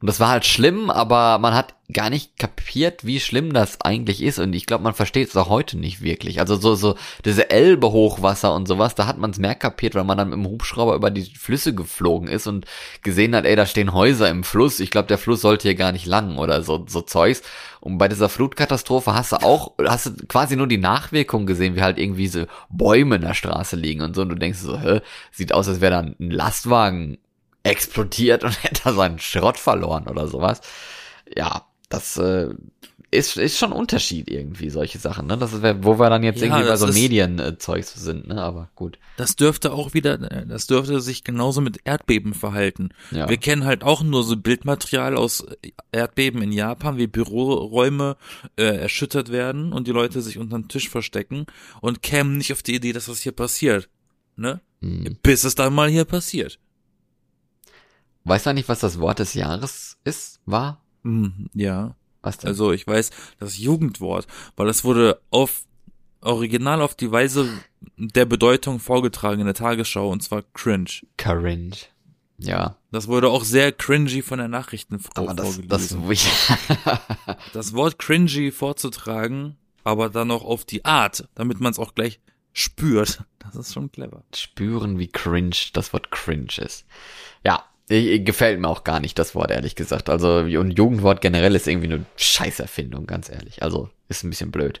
Und 0.00 0.06
das 0.06 0.18
war 0.18 0.30
halt 0.30 0.46
schlimm, 0.46 0.88
aber 0.88 1.38
man 1.38 1.52
hat 1.52 1.74
gar 1.92 2.08
nicht 2.08 2.38
kapiert, 2.38 3.04
wie 3.04 3.20
schlimm 3.20 3.52
das 3.52 3.82
eigentlich 3.82 4.22
ist. 4.22 4.38
Und 4.38 4.54
ich 4.54 4.64
glaube, 4.64 4.82
man 4.82 4.94
versteht 4.94 5.28
es 5.28 5.36
auch 5.36 5.50
heute 5.50 5.76
nicht 5.78 6.00
wirklich. 6.00 6.40
Also 6.40 6.56
so, 6.56 6.74
so 6.74 6.94
diese 7.26 7.50
Elbe-Hochwasser 7.50 8.54
und 8.54 8.66
sowas, 8.66 8.94
da 8.94 9.06
hat 9.06 9.18
man 9.18 9.30
es 9.30 9.38
mehr 9.38 9.54
kapiert, 9.54 9.94
weil 9.94 10.04
man 10.04 10.16
dann 10.16 10.30
mit 10.30 10.38
dem 10.38 10.46
Hubschrauber 10.46 10.94
über 10.94 11.10
die 11.10 11.24
Flüsse 11.24 11.74
geflogen 11.74 12.28
ist 12.28 12.46
und 12.46 12.64
gesehen 13.02 13.36
hat, 13.36 13.44
ey, 13.44 13.56
da 13.56 13.66
stehen 13.66 13.92
Häuser 13.92 14.30
im 14.30 14.42
Fluss. 14.42 14.80
Ich 14.80 14.90
glaube, 14.90 15.08
der 15.08 15.18
Fluss 15.18 15.42
sollte 15.42 15.68
hier 15.68 15.74
gar 15.74 15.92
nicht 15.92 16.06
lang 16.06 16.38
oder 16.38 16.62
so, 16.62 16.86
so 16.88 17.02
Zeugs. 17.02 17.42
Und 17.80 17.98
bei 17.98 18.08
dieser 18.08 18.30
Flutkatastrophe 18.30 19.12
hast 19.12 19.32
du 19.32 19.36
auch, 19.36 19.72
hast 19.86 20.06
du 20.06 20.26
quasi 20.26 20.56
nur 20.56 20.66
die 20.66 20.78
Nachwirkung 20.78 21.44
gesehen, 21.44 21.76
wie 21.76 21.82
halt 21.82 21.98
irgendwie 21.98 22.28
so 22.28 22.46
Bäume 22.70 23.16
in 23.16 23.22
der 23.22 23.34
Straße 23.34 23.76
liegen 23.76 24.00
und 24.00 24.16
so. 24.16 24.22
Und 24.22 24.30
du 24.30 24.36
denkst 24.36 24.60
so, 24.60 24.80
hä, 24.80 25.00
sieht 25.30 25.52
aus, 25.52 25.68
als 25.68 25.82
wäre 25.82 25.92
da 25.92 26.00
ein 26.00 26.30
Lastwagen 26.30 27.18
explodiert 27.62 28.44
und 28.44 28.52
hätte 28.62 28.82
da 28.84 28.92
seinen 28.92 29.18
Schrott 29.18 29.58
verloren 29.58 30.08
oder 30.08 30.26
sowas. 30.26 30.60
Ja, 31.36 31.66
das 31.88 32.16
äh, 32.16 32.54
ist, 33.12 33.36
ist 33.36 33.58
schon 33.58 33.72
Unterschied 33.72 34.30
irgendwie, 34.30 34.70
solche 34.70 34.98
Sachen, 34.98 35.26
ne? 35.26 35.36
Das 35.36 35.52
ist, 35.52 35.62
wo 35.62 35.98
wir 35.98 36.10
dann 36.10 36.22
jetzt 36.22 36.40
Ja, 36.40 36.46
irgendwie 36.46 36.68
bei 36.68 36.76
so 36.76 36.86
Medienzeugs 36.86 37.92
sind, 37.94 38.28
ne? 38.28 38.40
Aber 38.40 38.70
gut. 38.76 38.98
Das 39.16 39.34
dürfte 39.34 39.72
auch 39.72 39.94
wieder, 39.94 40.16
das 40.18 40.68
dürfte 40.68 41.00
sich 41.00 41.24
genauso 41.24 41.60
mit 41.60 41.80
Erdbeben 41.84 42.34
verhalten. 42.34 42.90
Ja. 43.10 43.28
Wir 43.28 43.36
kennen 43.36 43.64
halt 43.64 43.82
auch 43.82 44.02
nur 44.04 44.22
so 44.22 44.36
Bildmaterial 44.36 45.16
aus 45.16 45.44
Erdbeben 45.90 46.40
in 46.40 46.52
Japan, 46.52 46.98
wie 46.98 47.08
Büroräume 47.08 48.16
äh, 48.56 48.62
erschüttert 48.62 49.32
werden 49.32 49.72
und 49.72 49.88
die 49.88 49.92
Leute 49.92 50.20
sich 50.22 50.38
unter 50.38 50.58
den 50.58 50.68
Tisch 50.68 50.88
verstecken 50.88 51.46
und 51.80 52.02
kämen 52.02 52.38
nicht 52.38 52.52
auf 52.52 52.62
die 52.62 52.76
Idee, 52.76 52.92
dass 52.92 53.06
das 53.06 53.20
hier 53.20 53.32
passiert. 53.32 53.88
Ne? 54.36 54.60
Hm. 54.82 55.16
Bis 55.22 55.42
es 55.42 55.56
dann 55.56 55.74
mal 55.74 55.90
hier 55.90 56.04
passiert. 56.04 56.60
Weißt 58.24 58.46
du 58.46 58.54
nicht, 58.54 58.68
was 58.68 58.80
das 58.80 58.98
Wort 59.00 59.18
des 59.18 59.34
Jahres 59.34 59.98
ist? 60.04 60.40
War? 60.46 60.82
Hm, 61.04 61.48
ja. 61.54 61.96
Was 62.22 62.38
denn? 62.38 62.48
Also 62.48 62.72
ich 62.72 62.86
weiß 62.86 63.10
das 63.38 63.58
Jugendwort, 63.58 64.26
weil 64.56 64.68
es 64.68 64.84
wurde 64.84 65.20
auf 65.30 65.62
original 66.20 66.82
auf 66.82 66.94
die 66.94 67.10
Weise 67.10 67.48
der 67.96 68.26
Bedeutung 68.26 68.78
vorgetragen 68.78 69.40
in 69.40 69.46
der 69.46 69.54
Tagesschau 69.54 70.10
und 70.10 70.22
zwar 70.22 70.42
cringe. 70.52 70.90
Cringe. 71.16 71.76
Ja, 72.36 72.76
Das 72.90 73.06
wurde 73.06 73.28
auch 73.28 73.44
sehr 73.44 73.70
cringy 73.70 74.22
von 74.22 74.38
der 74.38 74.48
Nachrichtenfrau 74.48 75.28
aber 75.28 75.34
das, 75.34 75.60
das, 75.66 75.96
das 77.52 77.74
Wort 77.74 77.98
cringy 77.98 78.50
vorzutragen, 78.50 79.56
aber 79.84 80.08
dann 80.08 80.30
auch 80.30 80.44
auf 80.44 80.64
die 80.64 80.84
Art, 80.84 81.28
damit 81.34 81.60
man 81.60 81.72
es 81.72 81.78
auch 81.78 81.94
gleich 81.94 82.20
spürt. 82.52 83.24
Das 83.38 83.56
ist 83.56 83.74
schon 83.74 83.92
clever. 83.92 84.24
spüren, 84.34 84.98
wie 84.98 85.08
cringe 85.08 85.56
das 85.74 85.92
Wort 85.92 86.10
cringe 86.10 86.58
ist. 86.58 86.86
Ja, 87.44 87.64
ich- 87.90 88.24
gefällt 88.24 88.60
mir 88.60 88.68
auch 88.68 88.84
gar 88.84 89.00
nicht 89.00 89.18
das 89.18 89.34
Wort, 89.34 89.50
ehrlich 89.50 89.74
gesagt. 89.74 90.08
Also, 90.08 90.38
und 90.38 90.70
Jugendwort 90.78 91.20
generell 91.20 91.54
ist 91.54 91.66
irgendwie 91.68 91.92
eine 91.92 92.04
Scheißerfindung, 92.16 93.06
ganz 93.06 93.28
ehrlich. 93.30 93.62
Also, 93.62 93.90
ist 94.08 94.22
ein 94.24 94.30
bisschen 94.30 94.50
blöd. 94.50 94.80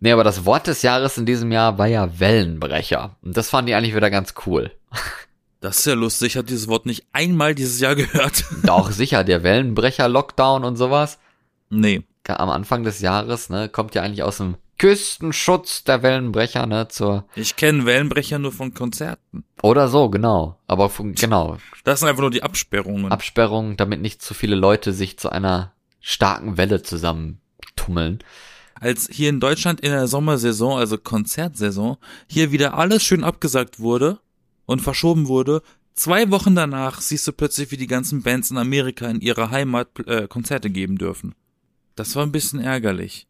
Nee, 0.00 0.12
aber 0.12 0.24
das 0.24 0.44
Wort 0.44 0.66
des 0.66 0.82
Jahres 0.82 1.16
in 1.18 1.24
diesem 1.26 1.50
Jahr 1.52 1.78
war 1.78 1.86
ja 1.86 2.18
Wellenbrecher. 2.20 3.16
Und 3.22 3.36
das 3.36 3.48
fand 3.50 3.68
ich 3.68 3.74
eigentlich 3.74 3.94
wieder 3.96 4.10
ganz 4.10 4.34
cool. 4.46 4.70
Das 5.60 5.78
ist 5.78 5.86
ja 5.86 5.94
lustig. 5.94 6.32
Ich 6.32 6.36
habe 6.36 6.46
dieses 6.46 6.68
Wort 6.68 6.84
nicht 6.84 7.06
einmal 7.12 7.54
dieses 7.54 7.80
Jahr 7.80 7.94
gehört. 7.96 8.44
Doch, 8.64 8.90
sicher, 8.90 9.24
der 9.24 9.42
Wellenbrecher-Lockdown 9.42 10.64
und 10.64 10.76
sowas. 10.76 11.18
Nee. 11.70 12.02
am 12.28 12.50
Anfang 12.50 12.84
des 12.84 13.00
Jahres, 13.00 13.48
ne, 13.50 13.68
kommt 13.68 13.94
ja 13.94 14.02
eigentlich 14.02 14.22
aus 14.22 14.36
dem 14.38 14.56
Küstenschutz 14.78 15.84
der 15.84 16.02
Wellenbrecher, 16.02 16.66
ne, 16.66 16.88
zur, 16.88 17.26
Ich 17.36 17.56
kenne 17.56 17.86
Wellenbrecher 17.86 18.38
nur 18.38 18.52
von 18.52 18.74
Konzerten. 18.74 19.44
oder 19.62 19.88
so, 19.88 20.10
genau. 20.10 20.58
Aber 20.66 20.90
von, 20.90 21.14
genau, 21.14 21.58
Das 21.84 22.00
sind 22.00 22.08
einfach 22.08 22.22
nur 22.22 22.30
die 22.30 22.42
Absperrungen. 22.42 23.10
Absperrung, 23.12 23.76
damit 23.76 24.00
nicht 24.00 24.22
zu 24.22 24.34
viele 24.34 24.56
Leute 24.56 24.92
sich 24.92 25.18
zu 25.18 25.30
einer 25.30 25.72
starken 26.00 26.56
Welle 26.56 26.82
zusammentummeln. 26.82 28.18
Als 28.74 29.08
hier 29.10 29.28
in 29.30 29.40
Deutschland 29.40 29.80
in 29.80 29.90
der 29.92 30.08
Sommersaison, 30.08 30.78
also 30.78 30.98
Konzertsaison, 30.98 31.96
hier 32.26 32.52
wieder 32.52 32.76
alles 32.76 33.02
schön 33.04 33.24
abgesagt 33.24 33.78
wurde 33.80 34.18
und 34.66 34.82
verschoben 34.82 35.28
wurde, 35.28 35.62
zwei 35.94 36.30
Wochen 36.30 36.54
danach 36.54 37.00
siehst 37.00 37.26
du 37.26 37.32
plötzlich, 37.32 37.70
wie 37.70 37.76
die 37.76 37.86
ganzen 37.86 38.22
Bands 38.22 38.50
in 38.50 38.58
Amerika 38.58 39.06
in 39.08 39.20
ihrer 39.20 39.50
Heimat 39.50 39.88
äh, 40.06 40.26
Konzerte 40.28 40.68
geben 40.70 40.98
dürfen. 40.98 41.34
Das 41.94 42.16
war 42.16 42.24
ein 42.24 42.32
bisschen 42.32 42.60
ärgerlich. 42.60 43.28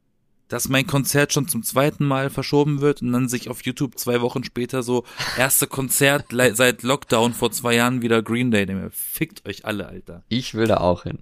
Dass 0.48 0.68
mein 0.68 0.86
Konzert 0.86 1.32
schon 1.32 1.48
zum 1.48 1.62
zweiten 1.62 2.04
Mal 2.04 2.30
verschoben 2.30 2.80
wird 2.80 3.02
und 3.02 3.12
dann 3.12 3.28
sich 3.28 3.48
auf 3.48 3.64
YouTube 3.64 3.98
zwei 3.98 4.20
Wochen 4.20 4.44
später 4.44 4.82
so 4.82 5.04
erste 5.38 5.66
Konzert 5.66 6.26
seit 6.52 6.82
Lockdown 6.82 7.32
vor 7.32 7.50
zwei 7.50 7.74
Jahren 7.74 8.02
wieder 8.02 8.22
Green 8.22 8.50
Day. 8.50 8.66
nehmen. 8.66 8.90
Fickt 8.90 9.48
euch 9.48 9.64
alle, 9.64 9.86
Alter. 9.86 10.22
Ich 10.28 10.54
will 10.54 10.66
da 10.66 10.78
auch 10.78 11.04
hin. 11.04 11.18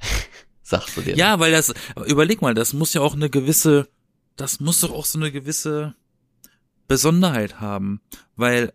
Sagst 0.62 0.96
du 0.96 1.02
dir. 1.02 1.16
Ja, 1.16 1.38
weil 1.38 1.52
das, 1.52 1.74
überleg 2.06 2.40
mal, 2.40 2.54
das 2.54 2.72
muss 2.72 2.94
ja 2.94 3.00
auch 3.00 3.14
eine 3.14 3.30
gewisse, 3.30 3.88
das 4.36 4.60
muss 4.60 4.80
doch 4.80 4.92
auch 4.92 5.04
so 5.04 5.18
eine 5.18 5.30
gewisse 5.30 5.94
Besonderheit 6.88 7.60
haben, 7.60 8.00
weil 8.36 8.72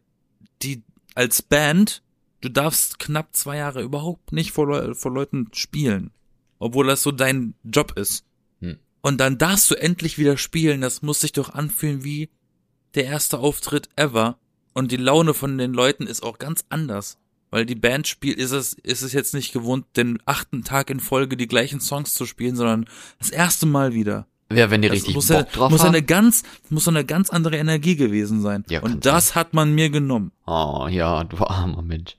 die 0.62 0.84
als 1.16 1.42
Band, 1.42 2.04
du 2.42 2.50
darfst 2.50 3.00
knapp 3.00 3.36
zwei 3.36 3.58
Jahre 3.58 3.82
überhaupt 3.82 4.32
nicht 4.32 4.52
vor, 4.52 4.68
Leu 4.68 4.94
vor 4.94 5.12
Leuten 5.12 5.50
spielen, 5.54 6.12
obwohl 6.60 6.86
das 6.86 7.02
so 7.02 7.12
dein 7.12 7.56
Job 7.64 7.94
ist. 7.98 8.26
Und 9.02 9.20
dann 9.20 9.38
darfst 9.38 9.70
du 9.72 9.76
endlich 9.76 10.18
wieder 10.18 10.38
spielen, 10.38 10.82
das 10.82 11.02
muss 11.02 11.22
sich 11.22 11.32
doch 11.32 11.54
anfühlen 11.54 12.04
wie 12.04 12.30
der 12.96 13.06
erste 13.06 13.40
Auftritt 13.40 13.90
ever. 13.96 14.38
Und 14.74 14.92
die 14.92 14.98
Laune 14.98 15.34
von 15.34 15.58
den 15.58 15.74
Leuten 15.74 16.08
ist 16.08 16.24
auch 16.24 16.38
ganz 16.40 16.66
anders. 16.70 17.18
Weil 17.50 17.66
die 17.66 17.76
Band 17.76 18.08
spielt, 18.08 18.38
ist 18.38 18.52
es, 18.52 18.74
ist 18.74 19.02
es 19.04 19.14
jetzt 19.14 19.34
nicht 19.34 19.54
gewohnt, 19.54 19.86
den 19.96 20.20
achten 20.26 20.64
Tag 20.64 20.90
in 20.90 21.00
Folge 21.00 21.38
die 21.38 21.48
gleichen 21.48 21.80
Songs 21.80 22.14
zu 22.14 22.26
spielen, 22.26 22.56
sondern 22.56 22.86
das 23.20 23.30
erste 23.30 23.66
Mal 23.66 23.94
wieder. 23.94 24.28
Ja, 24.52 24.70
wenn 24.70 24.82
die 24.82 24.90
Das 24.90 24.98
richtig 24.98 25.16
muss, 25.16 25.28
Bock 25.28 25.38
ja, 25.38 25.44
drauf 25.44 25.72
muss 25.72 25.82
haben. 25.82 25.90
eine 25.90 26.04
ganz, 26.04 26.44
muss 26.70 26.88
eine 26.88 27.06
ganz 27.06 27.30
andere 27.30 27.58
Energie 27.58 27.96
gewesen 27.96 28.42
sein. 28.42 28.66
Ja, 28.70 28.82
Und 28.82 29.06
das 29.06 29.36
hat 29.36 29.54
man 29.54 29.74
mir 29.76 29.90
genommen. 29.90 30.32
Oh, 30.46 30.88
ja, 30.90 31.24
du 31.24 31.38
armer 31.38 31.82
Mensch. 31.82 32.16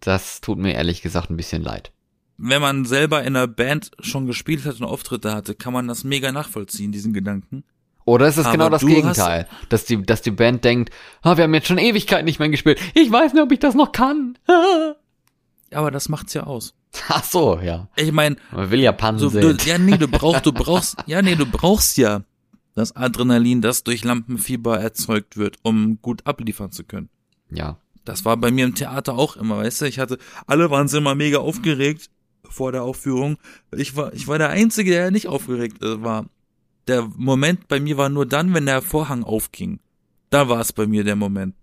Das 0.00 0.40
tut 0.40 0.58
mir 0.58 0.74
ehrlich 0.74 1.02
gesagt 1.02 1.30
ein 1.30 1.36
bisschen 1.36 1.62
leid. 1.62 1.92
Wenn 2.38 2.60
man 2.60 2.84
selber 2.84 3.20
in 3.20 3.36
einer 3.36 3.46
Band 3.46 3.90
schon 4.00 4.26
gespielt 4.26 4.64
hat 4.66 4.80
und 4.80 4.84
Auftritte 4.84 5.34
hatte, 5.34 5.54
kann 5.54 5.72
man 5.72 5.88
das 5.88 6.04
mega 6.04 6.32
nachvollziehen, 6.32 6.92
diesen 6.92 7.12
Gedanken. 7.12 7.64
Oder 8.04 8.28
ist 8.28 8.36
es 8.36 8.50
genau 8.50 8.68
das 8.68 8.86
Gegenteil? 8.86 9.48
Dass 9.68 9.84
die, 9.84 10.00
dass 10.00 10.22
die 10.22 10.30
Band 10.30 10.64
denkt, 10.64 10.90
ah, 11.22 11.36
wir 11.36 11.44
haben 11.44 11.54
jetzt 11.54 11.66
schon 11.66 11.78
Ewigkeit 11.78 12.24
nicht 12.24 12.38
mehr 12.38 12.48
gespielt. 12.48 12.78
Ich 12.94 13.10
weiß 13.10 13.32
nicht, 13.32 13.42
ob 13.42 13.50
ich 13.50 13.58
das 13.58 13.74
noch 13.74 13.90
kann. 13.90 14.38
Aber 15.72 15.90
das 15.90 16.08
macht's 16.08 16.32
ja 16.32 16.44
aus. 16.44 16.74
Ach 17.08 17.24
so, 17.24 17.58
ja. 17.60 17.88
Ich 17.96 18.12
meine, 18.12 18.36
Man 18.52 18.70
will 18.70 18.80
ja 18.80 18.92
Pannen 18.92 19.18
so, 19.18 19.28
du, 19.28 19.56
ja, 19.64 19.78
nee, 19.78 19.96
du 19.96 20.06
brauchst, 20.06 20.46
du 20.46 20.52
brauchst, 20.54 20.96
ja, 21.06 21.20
nee, 21.20 21.34
du 21.34 21.46
brauchst 21.46 21.96
ja 21.96 22.22
das 22.74 22.94
Adrenalin, 22.94 23.60
das 23.60 23.82
durch 23.82 24.04
Lampenfieber 24.04 24.78
erzeugt 24.78 25.36
wird, 25.36 25.56
um 25.62 26.00
gut 26.00 26.26
abliefern 26.26 26.70
zu 26.70 26.84
können. 26.84 27.08
Ja. 27.50 27.78
Das 28.04 28.24
war 28.24 28.36
bei 28.36 28.52
mir 28.52 28.64
im 28.64 28.76
Theater 28.76 29.14
auch 29.14 29.36
immer, 29.36 29.58
weißt 29.58 29.80
du, 29.80 29.86
ich 29.86 29.98
hatte, 29.98 30.18
alle 30.46 30.70
waren 30.70 30.86
so 30.86 30.98
immer 30.98 31.16
mega 31.16 31.38
aufgeregt 31.38 32.08
vor 32.50 32.72
der 32.72 32.82
Aufführung. 32.82 33.38
Ich 33.74 33.96
war, 33.96 34.12
ich 34.12 34.28
war 34.28 34.38
der 34.38 34.50
Einzige, 34.50 34.90
der 34.90 35.10
nicht 35.10 35.28
aufgeregt 35.28 35.82
äh, 35.82 36.02
war. 36.02 36.26
Der 36.88 37.08
Moment 37.16 37.68
bei 37.68 37.80
mir 37.80 37.96
war 37.96 38.08
nur 38.08 38.26
dann, 38.26 38.54
wenn 38.54 38.66
der 38.66 38.82
Vorhang 38.82 39.24
aufging. 39.24 39.80
Da 40.30 40.48
war 40.48 40.60
es 40.60 40.72
bei 40.72 40.86
mir 40.86 41.04
der 41.04 41.16
Moment. 41.16 41.54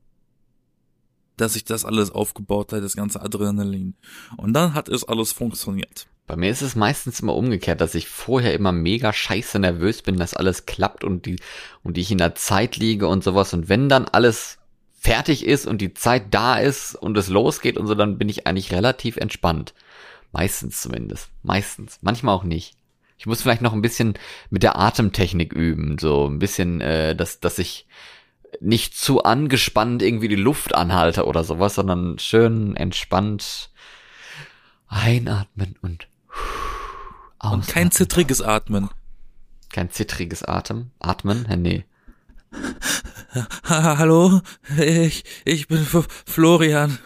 Dass 1.38 1.56
ich 1.56 1.66
das 1.66 1.86
alles 1.86 2.12
aufgebaut 2.12 2.74
hat, 2.74 2.84
das 2.84 2.96
ganze 2.96 3.22
Adrenalin. 3.22 3.96
Und 4.38 4.54
dann 4.54 4.74
hat 4.74 4.90
es 4.90 5.04
alles 5.04 5.32
funktioniert. 5.32 6.08
Bei 6.26 6.38
mir 6.38 6.50
ist 6.50 6.62
es 6.62 6.76
meistens 6.76 7.20
immer 7.20 7.36
umgekehrt, 7.36 7.82
dass 7.82 7.96
ich 7.96 8.08
vorher 8.08 8.54
immer 8.54 8.72
mega 8.72 9.12
scheiße 9.12 9.60
nervös 9.60 10.02
bin, 10.02 10.18
dass 10.18 10.34
alles 10.34 10.66
klappt 10.66 11.04
und 11.04 11.26
die, 11.26 11.38
und 11.84 11.98
ich 11.98 12.12
in 12.12 12.18
der 12.18 12.36
Zeit 12.36 12.78
liege 12.78 13.08
und 13.08 13.24
sowas. 13.24 13.54
Und 13.54 13.68
wenn 13.68 13.90
dann 13.90 14.06
alles 14.06 14.58
fertig 14.94 15.46
ist 15.46 15.68
und 15.68 15.82
die 15.82 15.94
Zeit 15.94 16.34
da 16.34 16.56
ist 16.56 16.96
und 16.96 17.18
es 17.18 17.28
losgeht 17.28 17.78
und 17.78 17.88
so, 17.88 17.96
dann 17.96 18.18
bin 18.18 18.30
ich 18.30 18.48
eigentlich 18.48 18.72
relativ 18.72 19.18
entspannt. 19.18 19.74
Meistens 20.34 20.82
zumindest. 20.82 21.30
Meistens. 21.44 22.00
Manchmal 22.02 22.36
auch 22.36 22.44
nicht. 22.44 22.76
Ich 23.18 23.26
muss 23.26 23.42
vielleicht 23.42 23.62
noch 23.62 23.72
ein 23.72 23.82
bisschen 23.82 24.16
mit 24.50 24.64
der 24.64 24.78
Atemtechnik 24.78 25.54
üben, 25.54 25.98
so 25.98 26.28
ein 26.28 26.40
bisschen, 26.40 26.82
äh, 26.82 27.16
dass, 27.16 27.40
dass 27.40 27.58
ich 27.60 27.88
nicht 28.60 28.98
zu 28.98 29.24
angespannt 29.24 30.02
irgendwie 30.02 30.28
die 30.28 30.36
Luft 30.36 30.76
anhalte 30.76 31.26
oder 31.26 31.44
sowas, 31.44 31.76
sondern 31.76 32.20
schön 32.20 32.76
entspannt 32.76 33.72
einatmen 34.88 35.76
und 35.82 36.08
Und 37.42 37.68
kein 37.68 37.92
zittriges 37.92 38.42
Atmen. 38.42 38.90
kein 39.72 39.90
zittriges 39.90 40.44
Atem, 40.44 40.92
atmen, 41.00 41.48
nee. 41.62 41.86
Ha, 43.36 43.98
hallo, 43.98 44.42
ich, 44.78 45.24
ich 45.46 45.68
bin 45.68 45.80
F 45.80 46.08
Florian. 46.26 47.00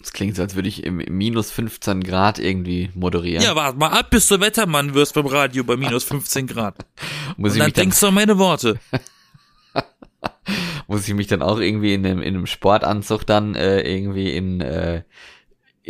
Das 0.00 0.12
klingt 0.12 0.34
so, 0.34 0.42
als 0.42 0.54
würde 0.56 0.68
ich 0.68 0.82
im, 0.84 0.98
im 0.98 1.16
minus 1.16 1.50
15 1.50 2.02
Grad 2.02 2.38
irgendwie 2.38 2.90
moderieren. 2.94 3.44
Ja, 3.44 3.54
warte 3.54 3.78
mal 3.78 3.88
ab, 3.88 4.10
bis 4.10 4.26
du 4.26 4.40
Wettermann 4.40 4.94
wirst 4.94 5.14
beim 5.14 5.26
Radio 5.26 5.62
bei 5.62 5.76
minus 5.76 6.04
15 6.04 6.46
Grad. 6.46 6.76
muss, 7.36 7.52
Und 7.52 7.56
ich 7.56 7.58
dann 7.58 7.66
mich 7.66 7.74
dann, 7.74 7.82
denkst 7.82 8.00
du 8.00 8.06
an 8.08 8.14
meine 8.14 8.38
Worte. 8.38 8.80
muss 10.88 11.06
ich 11.06 11.14
mich 11.14 11.28
dann 11.28 11.42
auch 11.42 11.58
irgendwie 11.58 11.94
in 11.94 12.04
einem, 12.04 12.20
in 12.20 12.34
einem 12.34 12.46
Sportanzug 12.46 13.24
dann 13.26 13.54
äh, 13.54 13.80
irgendwie 13.82 14.34
in, 14.34 14.60
äh, 14.60 15.04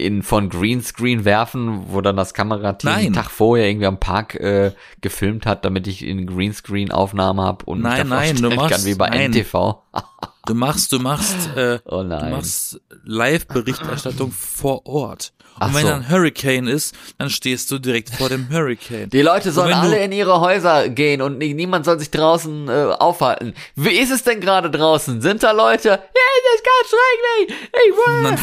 in 0.01 0.23
von 0.23 0.49
Greenscreen 0.49 1.25
werfen, 1.25 1.85
wo 1.89 2.01
dann 2.01 2.17
das 2.17 2.35
Kamerateam 2.35 2.91
Nein. 2.91 3.05
einen 3.07 3.15
Tag 3.15 3.31
vorher 3.31 3.69
irgendwie 3.69 3.87
am 3.87 4.01
Park 4.01 4.35
äh, 4.35 4.73
gefilmt 5.01 5.47
hat, 5.47 5.65
damit 5.65 5.87
ich 5.87 6.05
in 6.05 6.27
Greenscreen 6.27 6.91
Aufnahme 6.91 7.43
habe 7.43 7.65
und 7.67 7.81
Nein, 7.83 8.09
nein, 8.09 8.37
du 8.37 8.43
vorstellen 8.43 8.57
kann 8.59 8.69
machst- 8.71 8.87
wie 8.87 8.95
bei 8.95 9.09
nein. 9.11 9.31
NTV. 9.33 9.77
Du 10.47 10.55
machst, 10.55 10.91
du 10.91 10.99
machst, 10.99 11.37
äh, 11.55 11.79
Oh 11.85 12.03
du 12.03 12.09
machst 12.09 12.81
Live-Berichterstattung 13.05 14.33
vor 14.33 14.87
Ort. 14.87 15.33
Und 15.57 15.63
Ach 15.63 15.75
wenn 15.75 15.83
so. 15.83 15.89
da 15.89 15.97
ein 15.97 16.09
Hurricane 16.09 16.67
ist, 16.67 16.95
dann 17.19 17.29
stehst 17.29 17.71
du 17.71 17.79
direkt 17.79 18.09
vor 18.09 18.31
dem 18.31 18.49
Hurricane. 18.51 19.11
Die 19.11 19.21
Leute 19.21 19.53
sollen 19.53 19.75
alle 19.75 20.03
in 20.03 20.13
ihre 20.13 20.41
Häuser 20.41 20.89
gehen 20.89 21.21
und 21.21 21.37
nie- 21.39 21.53
niemand 21.53 21.85
soll 21.85 21.99
sich 21.99 22.11
draußen 22.11 22.69
äh, 22.69 22.73
aufhalten. 22.99 23.53
Wie 23.77 23.91
ist 23.91 24.11
es 24.11 24.23
denn 24.25 24.41
gerade 24.41 24.71
draußen? 24.71 25.21
Sind 25.21 25.43
da 25.43 25.53
Leute? 25.53 25.89
Ja, 25.89 25.95
es 25.99 26.55
ist 26.57 26.65
ganz 26.65 26.89
schrecklich. 26.89 27.69
Ich 27.73 27.93
will. 27.97 28.39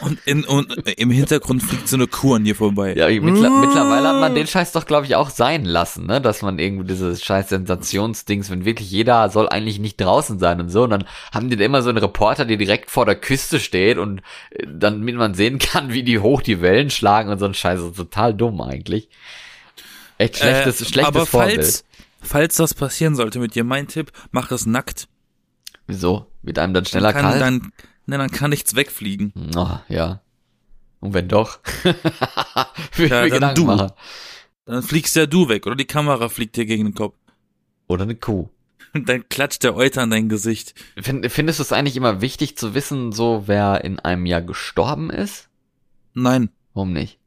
Und, 0.00 0.18
in, 0.26 0.44
und 0.44 0.72
im 0.98 1.10
Hintergrund 1.10 1.62
fliegt 1.62 1.88
so 1.88 1.96
eine 1.96 2.06
Kuh 2.06 2.34
an 2.34 2.44
dir 2.44 2.56
vorbei. 2.56 2.94
Ja, 2.96 3.08
mittler, 3.08 3.50
mittlerweile 3.50 4.08
hat 4.08 4.20
man 4.20 4.34
den 4.34 4.46
Scheiß 4.46 4.72
doch, 4.72 4.86
glaube 4.86 5.06
ich, 5.06 5.14
auch 5.16 5.30
sein 5.30 5.64
lassen, 5.64 6.06
ne? 6.06 6.20
Dass 6.20 6.42
man 6.42 6.58
irgendwie 6.58 6.86
dieses 6.86 7.22
scheiß 7.22 7.50
Sensationsdings, 7.50 8.50
wenn 8.50 8.64
wirklich 8.64 8.90
jeder 8.90 9.28
soll 9.28 9.48
eigentlich 9.48 9.78
nicht 9.78 10.00
draußen 10.00 10.38
sein 10.38 10.60
und 10.60 10.68
so, 10.70 10.84
und 10.84 10.90
dann 10.90 11.04
haben 11.32 11.50
die 11.50 11.56
da 11.56 11.64
immer 11.64 11.82
so 11.82 11.90
einen 11.90 11.98
Reporter, 11.98 12.44
der 12.44 12.56
direkt 12.56 12.90
vor 12.90 13.04
der 13.06 13.16
Küste 13.16 13.60
steht 13.60 13.98
und 13.98 14.20
äh, 14.50 14.66
dann, 14.66 15.00
damit 15.00 15.16
man 15.16 15.34
sehen 15.34 15.58
kann, 15.58 15.92
wie 15.92 16.02
die 16.02 16.18
hoch 16.18 16.42
die 16.42 16.60
Wellen 16.60 16.90
schlagen 16.90 17.30
und 17.30 17.38
so 17.38 17.44
ein 17.46 17.54
Scheiß. 17.54 17.80
Das 17.80 17.90
ist 17.90 17.96
total 17.96 18.34
dumm 18.34 18.60
eigentlich. 18.60 19.08
Echt 20.18 20.38
schlechtes, 20.38 20.80
Äh, 20.80 20.84
schlechtes 20.84 21.06
aber 21.16 21.26
Vorbild. 21.26 21.56
falls, 21.56 21.84
falls 22.22 22.56
das 22.56 22.74
passieren 22.74 23.16
sollte 23.16 23.38
mit 23.38 23.54
dir, 23.54 23.64
mein 23.64 23.88
Tipp, 23.88 24.12
mach 24.30 24.50
es 24.50 24.64
nackt. 24.66 25.08
Wieso? 25.86 26.26
Wird 26.42 26.58
einem 26.58 26.72
dann 26.72 26.86
schneller 26.86 27.12
Dann 27.12 27.22
kalt? 27.22 27.40
kann, 27.40 27.60
dann, 27.60 27.72
ne, 28.06 28.18
dann 28.18 28.30
kann 28.30 28.50
nichts 28.50 28.74
wegfliegen. 28.74 29.32
Oh, 29.56 29.78
ja. 29.88 30.20
Und 31.00 31.14
wenn 31.14 31.28
doch? 31.28 31.58
Will 32.96 33.06
ich 33.06 33.10
Ja, 33.10 33.22
mir 33.22 33.40
dann 33.40 33.54
du. 33.54 33.64
machen. 33.64 33.90
Dann 34.66 34.82
fliegst 34.82 35.14
ja 35.16 35.26
du 35.26 35.48
weg 35.48 35.66
oder 35.66 35.76
die 35.76 35.84
Kamera 35.84 36.28
fliegt 36.28 36.56
dir 36.56 36.64
gegen 36.66 36.84
den 36.84 36.94
Kopf. 36.94 37.14
Oder 37.86 38.04
eine 38.04 38.14
Kuh. 38.16 38.48
Und 38.94 39.08
dann 39.08 39.28
klatscht 39.28 39.62
der 39.64 39.76
Euter 39.76 40.02
an 40.02 40.10
dein 40.10 40.28
Gesicht. 40.30 40.74
Find, 41.00 41.30
findest 41.30 41.58
du 41.58 41.62
es 41.62 41.72
eigentlich 41.72 41.96
immer 41.96 42.20
wichtig 42.22 42.56
zu 42.56 42.74
wissen, 42.74 43.12
so 43.12 43.42
wer 43.46 43.84
in 43.84 43.98
einem 43.98 44.24
Jahr 44.24 44.40
gestorben 44.42 45.10
ist? 45.10 45.48
Nein, 46.14 46.50
Warum 46.72 46.92
nicht? 46.92 47.18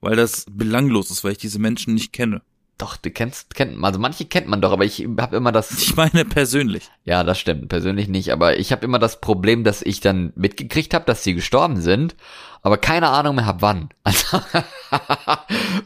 weil 0.00 0.14
das 0.16 0.46
belanglos 0.50 1.10
ist, 1.10 1.24
weil 1.24 1.32
ich 1.32 1.38
diese 1.38 1.58
Menschen 1.58 1.94
nicht 1.94 2.12
kenne. 2.12 2.42
Doch, 2.78 2.98
du 2.98 3.10
kennst, 3.10 3.54
kennt, 3.54 3.82
also 3.82 3.98
manche 3.98 4.26
kennt 4.26 4.48
man 4.48 4.60
doch, 4.60 4.70
aber 4.70 4.84
ich 4.84 5.06
habe 5.18 5.36
immer 5.36 5.50
das, 5.50 5.70
Ich 5.80 5.96
meine 5.96 6.26
persönlich. 6.26 6.90
ja, 7.04 7.24
das 7.24 7.38
stimmt, 7.38 7.68
persönlich 7.70 8.06
nicht, 8.08 8.30
aber 8.32 8.58
ich 8.58 8.70
habe 8.70 8.84
immer 8.84 8.98
das 8.98 9.20
Problem, 9.22 9.64
dass 9.64 9.80
ich 9.80 10.00
dann 10.00 10.32
mitgekriegt 10.36 10.92
habe, 10.92 11.06
dass 11.06 11.24
sie 11.24 11.32
gestorben 11.34 11.80
sind, 11.80 12.16
aber 12.60 12.76
keine 12.76 13.08
Ahnung 13.08 13.36
mehr 13.36 13.46
hab 13.46 13.62
wann. 13.62 13.88
Also, 14.04 14.40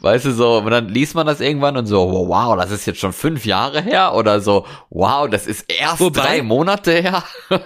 weißt 0.00 0.24
du 0.26 0.32
so, 0.32 0.58
und 0.58 0.70
dann 0.70 0.88
liest 0.88 1.14
man 1.14 1.26
das 1.26 1.40
irgendwann 1.40 1.76
und 1.76 1.86
so, 1.86 2.10
wow, 2.10 2.28
wow, 2.28 2.56
das 2.56 2.70
ist 2.70 2.86
jetzt 2.86 3.00
schon 3.00 3.12
fünf 3.12 3.44
Jahre 3.46 3.80
her 3.82 4.14
oder 4.14 4.40
so, 4.40 4.66
wow, 4.90 5.28
das 5.28 5.46
ist 5.46 5.66
erst 5.72 6.00
Wobei- 6.00 6.20
drei 6.20 6.42
Monate 6.42 6.92
her. 6.92 7.24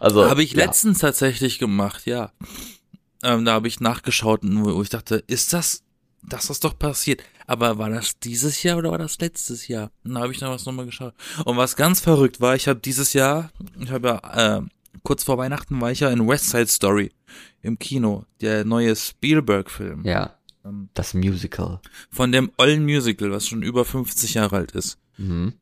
also 0.00 0.28
Habe 0.28 0.42
ich 0.42 0.52
ja. 0.52 0.64
letztens 0.64 0.98
tatsächlich 1.00 1.58
gemacht, 1.58 2.06
ja. 2.06 2.30
Ähm, 3.22 3.44
da 3.44 3.52
habe 3.52 3.68
ich 3.68 3.80
nachgeschaut, 3.80 4.40
wo 4.42 4.82
ich 4.82 4.88
dachte, 4.88 5.22
ist 5.26 5.52
das, 5.52 5.82
das 6.22 6.50
ist 6.50 6.64
doch 6.64 6.78
passiert. 6.78 7.22
Aber 7.46 7.78
war 7.78 7.90
das 7.90 8.18
dieses 8.18 8.62
Jahr 8.62 8.78
oder 8.78 8.90
war 8.92 8.98
das 8.98 9.18
letztes 9.18 9.68
Jahr? 9.68 9.90
Dann 10.04 10.18
habe 10.18 10.32
ich 10.32 10.40
noch 10.40 10.50
was 10.50 10.64
nochmal 10.64 10.86
geschaut. 10.86 11.14
Und 11.44 11.56
was 11.56 11.76
ganz 11.76 12.00
verrückt 12.00 12.40
war, 12.40 12.54
ich 12.54 12.68
habe 12.68 12.80
dieses 12.80 13.12
Jahr, 13.12 13.50
ich 13.78 13.90
habe 13.90 14.20
ja, 14.22 14.58
äh, 14.58 14.62
kurz 15.02 15.24
vor 15.24 15.38
Weihnachten 15.38 15.80
war 15.80 15.90
ich 15.90 16.00
ja 16.00 16.10
in 16.10 16.26
West 16.28 16.50
Side 16.50 16.68
Story 16.68 17.12
im 17.60 17.78
Kino, 17.78 18.24
der 18.40 18.64
neue 18.64 18.94
Spielberg-Film. 18.94 20.04
Ja. 20.04 20.36
Ähm, 20.64 20.88
Das 20.94 21.14
Musical. 21.14 21.80
Von 22.10 22.32
dem 22.32 22.52
ollen 22.58 22.84
Musical, 22.84 23.30
was 23.30 23.46
schon 23.46 23.62
über 23.62 23.84
50 23.84 24.34
Jahre 24.34 24.56
alt 24.56 24.72
ist. 24.72 24.98
Mhm. 25.16 25.54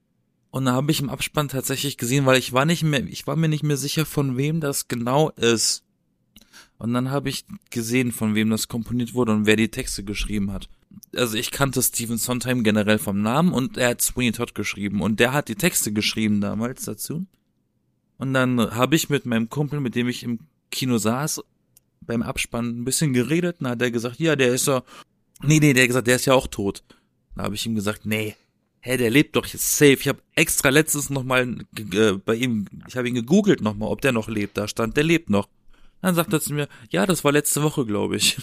Und 0.51 0.65
da 0.65 0.73
habe 0.73 0.91
ich 0.91 1.01
im 1.01 1.11
Abspann 1.11 1.49
tatsächlich 1.49 1.97
gesehen, 1.97 2.27
weil 2.27 2.39
ich 2.39 2.53
war 2.53 2.65
nicht 2.65 2.83
mehr, 2.83 3.05
ich 3.05 3.27
war 3.27 3.37
mir 3.37 3.49
nicht 3.49 3.63
mehr 3.63 3.77
sicher, 3.77 4.05
von 4.05 4.37
wem 4.37 4.61
das 4.61 4.89
genau 4.89 5.31
ist. 5.31 5.85
Und 6.78 6.94
dann 6.94 7.11
habe 7.11 7.28
ich 7.28 7.44
gesehen, 7.70 8.12
von 8.12 8.34
wem 8.34 8.51
das 8.51 8.68
komponiert 8.68 9.14
wurde 9.14 9.32
und 9.32 9.46
wer 9.46 9.57
die 9.57 9.70
Texte 9.70 10.05
geschrieben 10.05 10.53
hat. 10.53 10.68
Also 11.14 11.36
ich 11.36 11.51
kannte 11.51 11.82
Stephen 11.82 12.16
Sondheim 12.16 12.64
generell 12.64 12.98
vom 12.98 13.22
Namen 13.22 13.53
und 13.53 13.76
er 13.76 13.90
hat 13.90 14.03
Sweeney 14.03 14.32
Todd 14.32 14.55
geschrieben 14.55 15.03
und 15.03 15.20
der 15.20 15.32
hat 15.32 15.48
die 15.48 15.55
Texte 15.55 15.92
geschrieben 15.92 16.40
damals 16.40 16.84
dazu. 16.84 17.26
Und 18.18 18.34
dann 18.34 18.59
habe 18.74 18.96
ich 18.96 19.09
mit 19.09 19.24
meinem 19.26 19.48
Kumpel, 19.48 19.80
mit 19.80 19.94
dem 19.94 20.09
ich 20.09 20.22
im 20.22 20.40
Kino 20.70 20.98
saß, 20.98 21.42
beim 22.01 22.22
Abspann 22.22 22.80
ein 22.80 22.84
bisschen 22.84 23.12
geredet 23.12 23.57
und 23.61 23.68
hat 23.68 23.82
er 23.82 23.90
gesagt, 23.90 24.18
ja, 24.18 24.36
der 24.36 24.53
ist 24.53 24.66
ja, 24.66 24.82
nee, 25.42 25.59
nee, 25.61 25.72
der 25.72 25.84
hat 25.84 25.88
gesagt, 25.88 26.07
der 26.07 26.16
ist 26.16 26.26
ja 26.26 26.34
auch 26.34 26.46
tot. 26.46 26.82
Da 27.36 27.44
habe 27.44 27.55
ich 27.55 27.64
ihm 27.66 27.74
gesagt, 27.74 28.07
nee, 28.07 28.36
hä, 28.80 28.96
der 28.96 29.11
lebt 29.11 29.36
doch 29.36 29.46
jetzt 29.46 29.76
safe. 29.76 29.92
Ich 29.92 30.09
habe 30.09 30.22
extra 30.34 30.68
letztens 30.70 31.11
noch 31.11 31.24
mal 31.24 31.64
äh, 31.92 32.12
bei 32.12 32.34
ihm, 32.34 32.66
ich 32.88 32.96
habe 32.96 33.09
ihn 33.09 33.14
gegoogelt 33.14 33.61
noch 33.61 33.76
mal, 33.76 33.86
ob 33.86 34.01
der 34.01 34.12
noch 34.12 34.28
lebt. 34.28 34.57
Da 34.57 34.68
stand, 34.68 34.96
der 34.96 35.05
lebt 35.05 35.30
noch. 35.30 35.48
Dann 36.03 36.14
sagt 36.14 36.32
er 36.32 36.40
zu 36.40 36.55
mir, 36.55 36.68
ja, 36.90 37.07
das 37.07 37.24
war 37.24 37.32
letzte 37.32 37.62
Woche, 37.62 37.84
glaube 37.84 38.16
ich. 38.16 38.38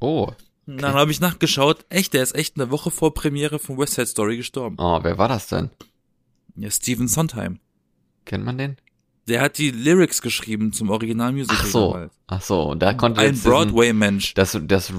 Oh. 0.00 0.30
Und 0.66 0.82
Dann 0.82 0.94
habe 0.94 1.12
ich 1.12 1.20
nachgeschaut, 1.20 1.86
echt, 1.90 2.12
der 2.12 2.24
ist 2.24 2.34
echt 2.34 2.56
eine 2.56 2.72
Woche 2.72 2.90
vor 2.90 3.14
Premiere 3.14 3.60
von 3.60 3.78
West 3.78 3.94
Side 3.94 4.08
Story 4.08 4.36
gestorben. 4.36 4.74
Oh, 4.80 4.98
wer 5.00 5.16
war 5.16 5.28
das 5.28 5.46
denn? 5.46 5.70
Ja, 6.56 6.68
Stephen 6.70 7.06
Sondheim. 7.06 7.60
Kennt 8.24 8.44
man 8.44 8.58
den? 8.58 8.76
Der 9.28 9.42
hat 9.42 9.58
die 9.58 9.70
Lyrics 9.70 10.22
geschrieben 10.22 10.72
zum 10.72 10.90
Originalmusical. 10.90 11.56
Ach 11.60 11.66
so. 11.66 11.92
damals. 11.92 12.14
Ach 12.26 12.42
so, 12.42 12.62
und 12.62 12.80
da 12.80 12.94
konnte 12.94 13.20
Ein 13.20 13.38
Broadway-Mensch. 13.38 14.34
das, 14.34 14.58
das, 14.62 14.92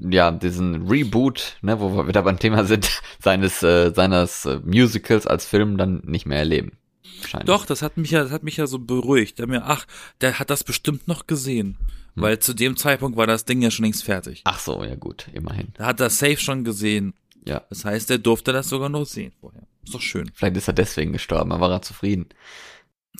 ja, 0.00 0.30
diesen 0.30 0.86
Reboot, 0.86 1.56
ne, 1.62 1.80
wo 1.80 1.94
wir 1.94 2.08
wieder 2.08 2.22
beim 2.22 2.38
Thema 2.38 2.64
sind, 2.64 3.00
seines, 3.22 3.62
äh, 3.62 3.92
seines 3.94 4.44
äh, 4.44 4.60
Musicals 4.64 5.26
als 5.26 5.46
Film 5.46 5.78
dann 5.78 6.02
nicht 6.04 6.26
mehr 6.26 6.38
erleben. 6.38 6.72
Wahrscheinlich. 7.20 7.46
Doch, 7.46 7.66
das 7.66 7.82
hat 7.82 7.96
mich 7.96 8.10
ja, 8.10 8.22
das 8.22 8.32
hat 8.32 8.42
mich 8.42 8.56
ja 8.56 8.66
so 8.66 8.78
beruhigt. 8.78 9.38
Der 9.38 9.46
mir, 9.46 9.64
ach, 9.64 9.86
der 10.20 10.38
hat 10.38 10.50
das 10.50 10.64
bestimmt 10.64 11.08
noch 11.08 11.26
gesehen. 11.26 11.78
Hm. 12.14 12.22
Weil 12.22 12.38
zu 12.38 12.54
dem 12.54 12.76
Zeitpunkt 12.76 13.16
war 13.16 13.26
das 13.26 13.44
Ding 13.44 13.62
ja 13.62 13.70
schon 13.70 13.84
längst 13.84 14.04
fertig. 14.04 14.42
Ach 14.44 14.58
so, 14.58 14.82
ja 14.84 14.94
gut, 14.94 15.26
immerhin. 15.32 15.68
Da 15.74 15.86
hat 15.86 16.00
er 16.00 16.10
safe 16.10 16.38
schon 16.38 16.64
gesehen. 16.64 17.14
Ja. 17.44 17.62
Das 17.70 17.84
heißt, 17.84 18.10
er 18.10 18.18
durfte 18.18 18.52
das 18.52 18.68
sogar 18.68 18.88
noch 18.88 19.06
sehen 19.06 19.32
vorher. 19.40 19.62
Ist 19.84 19.94
doch 19.94 20.00
schön. 20.00 20.30
Vielleicht 20.34 20.56
ist 20.56 20.68
er 20.68 20.74
deswegen 20.74 21.12
gestorben, 21.12 21.52
aber 21.52 21.68
war 21.68 21.76
er 21.76 21.82
zufrieden. 21.82 22.26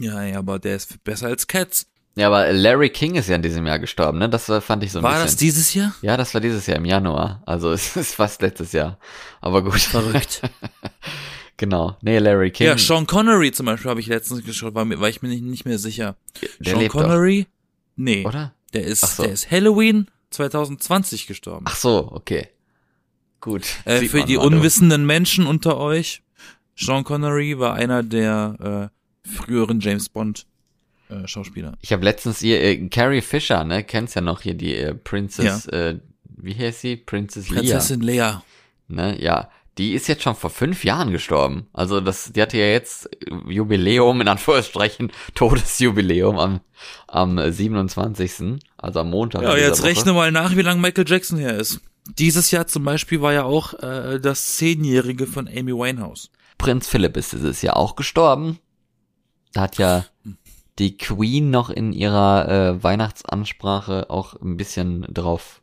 Ja, 0.01 0.23
ja, 0.25 0.39
aber 0.39 0.59
der 0.59 0.77
ist 0.77 1.03
besser 1.05 1.29
als 1.29 1.47
Cats. 1.47 1.87
Ja, 2.17 2.29
aber 2.29 2.51
Larry 2.51 2.89
King 2.89 3.15
ist 3.17 3.29
ja 3.29 3.37
in 3.37 3.43
diesem 3.43 3.67
Jahr 3.67 3.79
gestorben, 3.79 4.19
ne? 4.19 4.29
Das 4.29 4.47
fand 4.65 4.83
ich 4.83 4.91
so 4.91 5.01
ein 5.01 5.03
War 5.03 5.13
bisschen. 5.13 5.27
das 5.27 5.37
dieses 5.37 5.75
Jahr? 5.75 5.95
ja, 6.01 6.17
das 6.17 6.33
war 6.33 6.41
dieses 6.41 6.67
Jahr 6.67 6.79
im 6.79 6.87
Januar. 6.87 7.43
Also 7.45 7.71
es 7.73 7.95
ist 7.95 8.15
fast 8.15 8.41
letztes 8.41 8.73
Jahr. 8.73 8.99
Aber 9.41 9.63
gut. 9.63 9.81
Verrückt. 9.81 10.41
genau. 11.57 11.97
Nee, 12.03 12.19
Larry 12.19 12.51
King. 12.51 12.67
Ja, 12.67 12.79
Sean 12.79 13.07
Connery 13.07 13.53
zum 13.53 13.67
Beispiel 13.67 13.91
habe 13.91 14.01
ich 14.01 14.07
letztens 14.07 14.45
geschaut, 14.45 14.75
war, 14.75 14.89
war 15.01 15.09
ich 15.09 15.23
mir 15.23 15.29
nicht, 15.29 15.43
nicht 15.43 15.65
mehr 15.65 15.79
sicher. 15.79 16.17
der 16.61 16.77
Sean 16.77 16.89
Connery? 16.89 17.47
Nee. 17.97 18.23
doch, 18.23 18.31
oder? 18.31 18.55
Der 18.73 18.85
ist, 18.85 19.17
so. 19.17 19.23
der 19.23 19.33
ist 19.33 19.51
Halloween 19.51 20.09
2020 20.31 21.27
gestorben. 21.27 21.65
Ach 21.69 21.77
so, 21.77 22.11
okay. 22.13 22.49
Gut. 23.41 23.65
Äh, 23.85 24.01
für 24.03 24.25
die 24.25 24.37
mal, 24.37 24.43
du. 24.43 24.57
unwissenden 24.57 25.07
Menschen 25.07 25.47
unter 25.47 25.79
euch, 25.79 26.23
Sean 26.75 27.05
Connery 27.05 27.59
war 27.59 27.75
einer 27.75 28.03
der 28.03 28.91
äh, 29.25 29.29
früheren 29.29 29.81
James 29.81 30.09
Bond 30.09 30.47
äh, 31.09 31.27
Schauspieler. 31.27 31.79
Ich 31.81 31.93
habe 31.93 32.05
letztens 32.05 32.43
ihr, 32.43 32.61
äh, 32.61 32.89
Carrie 32.89 33.21
Fisher, 33.21 33.65
ne? 33.65 33.85
Kennst 33.85 34.15
ja 34.17 34.21
noch 34.21 34.43
hier 34.43 34.55
die 34.55 34.75
äh, 34.75 34.95
Princess, 34.95 35.67
äh, 35.67 35.99
wie 36.25 36.55
heißt 36.55 36.81
sie? 36.81 36.97
Princess 36.97 37.49
Leia. 37.49 37.61
Prinzessin 37.61 38.01
Leia. 38.01 38.43
Ne? 38.89 39.21
Ja. 39.23 39.51
Die 39.79 39.93
ist 39.93 40.09
jetzt 40.09 40.23
schon 40.23 40.35
vor 40.35 40.51
fünf 40.51 40.85
Jahren 40.85 41.13
gestorben. 41.13 41.67
Also 41.73 42.01
das, 42.01 42.33
die 42.33 42.41
hatte 42.41 42.57
ja 42.57 42.67
jetzt 42.67 43.11
Jubiläum, 43.47 44.21
in 44.21 44.29
Anführungsstrichen, 44.29 45.13
Todesjubiläum 45.35 46.39
am, 46.39 46.61
am 47.09 47.53
27. 47.53 48.61
Also 48.79 49.01
am 49.01 49.11
Montag. 49.11 49.43
Ja, 49.43 49.57
jetzt 49.57 49.81
Woche. 49.81 49.89
rechne 49.89 50.13
mal 50.15 50.33
nach, 50.33 50.57
wie 50.57 50.63
lange 50.63 50.81
Michael 50.81 51.05
Jackson 51.07 51.39
her 51.39 51.57
ist. 51.57 51.81
Dieses 52.19 52.51
Jahr 52.51 52.67
zum 52.67 52.85
Beispiel 52.85 53.21
war 53.21 53.33
ja 53.33 53.45
auch 53.45 53.75
äh, 53.75 54.19
das 54.21 54.57
Zehnjährige 54.57 55.27
von 55.27 55.49
Amy 55.49 55.73
Winehouse. 55.73 56.31
Prinz 56.57 56.89
Philipp 56.89 57.17
ist 57.17 57.33
dieses 57.33 57.61
Jahr 57.63 57.77
auch 57.77 57.97
gestorben. 57.97 58.59
Da 59.53 59.63
hat 59.63 59.79
ja 59.79 60.05
die 60.79 60.97
Queen 60.97 61.51
noch 61.51 61.71
in 61.71 61.93
ihrer 61.93 62.49
äh, 62.49 62.83
Weihnachtsansprache 62.83 64.11
auch 64.11 64.35
ein 64.41 64.57
bisschen 64.57 65.07
drauf 65.13 65.63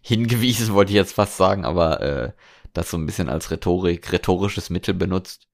hingewiesen, 0.00 0.74
wollte 0.74 0.90
ich 0.90 0.96
jetzt 0.96 1.14
fast 1.14 1.36
sagen, 1.36 1.64
aber 1.64 2.00
äh, 2.00 2.32
das 2.74 2.90
so 2.90 2.98
ein 2.98 3.06
bisschen 3.06 3.28
als 3.28 3.50
Rhetorik, 3.50 4.12
rhetorisches 4.12 4.68
Mittel 4.68 4.94
benutzt. 4.94 5.46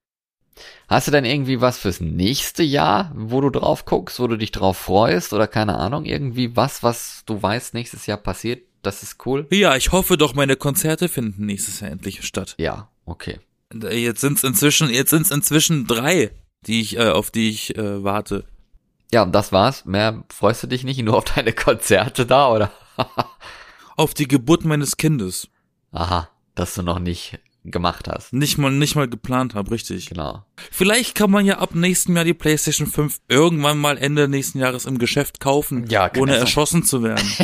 Hast 0.87 1.07
du 1.07 1.11
denn 1.11 1.23
irgendwie 1.23 1.61
was 1.61 1.77
fürs 1.77 2.01
nächste 2.01 2.63
Jahr, 2.63 3.11
wo 3.15 3.39
du 3.39 3.49
drauf 3.49 3.85
guckst, 3.85 4.19
wo 4.19 4.27
du 4.27 4.37
dich 4.37 4.51
drauf 4.51 4.77
freust 4.77 5.31
oder 5.31 5.47
keine 5.47 5.77
Ahnung, 5.77 6.05
irgendwie 6.05 6.55
was, 6.55 6.83
was 6.83 7.23
du 7.25 7.41
weißt 7.41 7.73
nächstes 7.73 8.05
Jahr 8.05 8.17
passiert? 8.17 8.63
Das 8.81 9.03
ist 9.03 9.25
cool. 9.25 9.47
Ja, 9.51 9.75
ich 9.75 9.91
hoffe 9.91 10.17
doch, 10.17 10.33
meine 10.33 10.55
Konzerte 10.55 11.07
finden 11.07 11.45
nächstes 11.45 11.79
Jahr 11.79 11.91
endlich 11.91 12.25
statt. 12.25 12.55
Ja, 12.57 12.89
okay. 13.05 13.39
Jetzt 13.73 14.21
sind's 14.21 14.43
inzwischen, 14.43 14.89
jetzt 14.89 15.11
sind's 15.11 15.31
inzwischen 15.31 15.87
drei, 15.87 16.31
die 16.67 16.81
ich, 16.81 16.97
äh, 16.97 17.09
auf 17.09 17.31
die 17.31 17.49
ich 17.49 17.77
äh, 17.77 18.03
warte. 18.03 18.45
Ja, 19.13 19.23
und 19.23 19.33
das 19.33 19.51
war's. 19.51 19.85
Mehr 19.85 20.23
freust 20.29 20.63
du 20.63 20.67
dich 20.67 20.83
nicht 20.83 20.99
nur 21.03 21.17
auf 21.17 21.25
deine 21.25 21.53
Konzerte 21.53 22.25
da, 22.25 22.49
oder? 22.49 22.71
Auf 23.95 24.13
die 24.13 24.27
Geburt 24.27 24.65
meines 24.65 24.97
Kindes. 24.97 25.47
Aha, 25.91 26.29
dass 26.55 26.75
du 26.75 26.81
noch 26.83 26.99
nicht 26.99 27.39
gemacht 27.63 28.07
hast. 28.07 28.33
Nicht 28.33 28.57
mal, 28.57 28.71
nicht 28.71 28.95
mal 28.95 29.07
geplant 29.07 29.53
habe, 29.53 29.71
richtig. 29.71 30.07
Genau. 30.07 30.43
Vielleicht 30.71 31.15
kann 31.15 31.29
man 31.29 31.45
ja 31.45 31.59
ab 31.59 31.75
nächstem 31.75 32.15
Jahr 32.15 32.25
die 32.25 32.33
PlayStation 32.33 32.87
5 32.87 33.19
irgendwann 33.27 33.77
mal 33.77 33.97
Ende 33.97 34.27
nächsten 34.27 34.59
Jahres 34.59 34.85
im 34.85 34.97
Geschäft 34.97 35.39
kaufen, 35.39 35.87
Ja, 35.87 36.09
ohne 36.17 36.35
erschossen 36.35 36.83
zu 36.83 37.03
werden. 37.03 37.27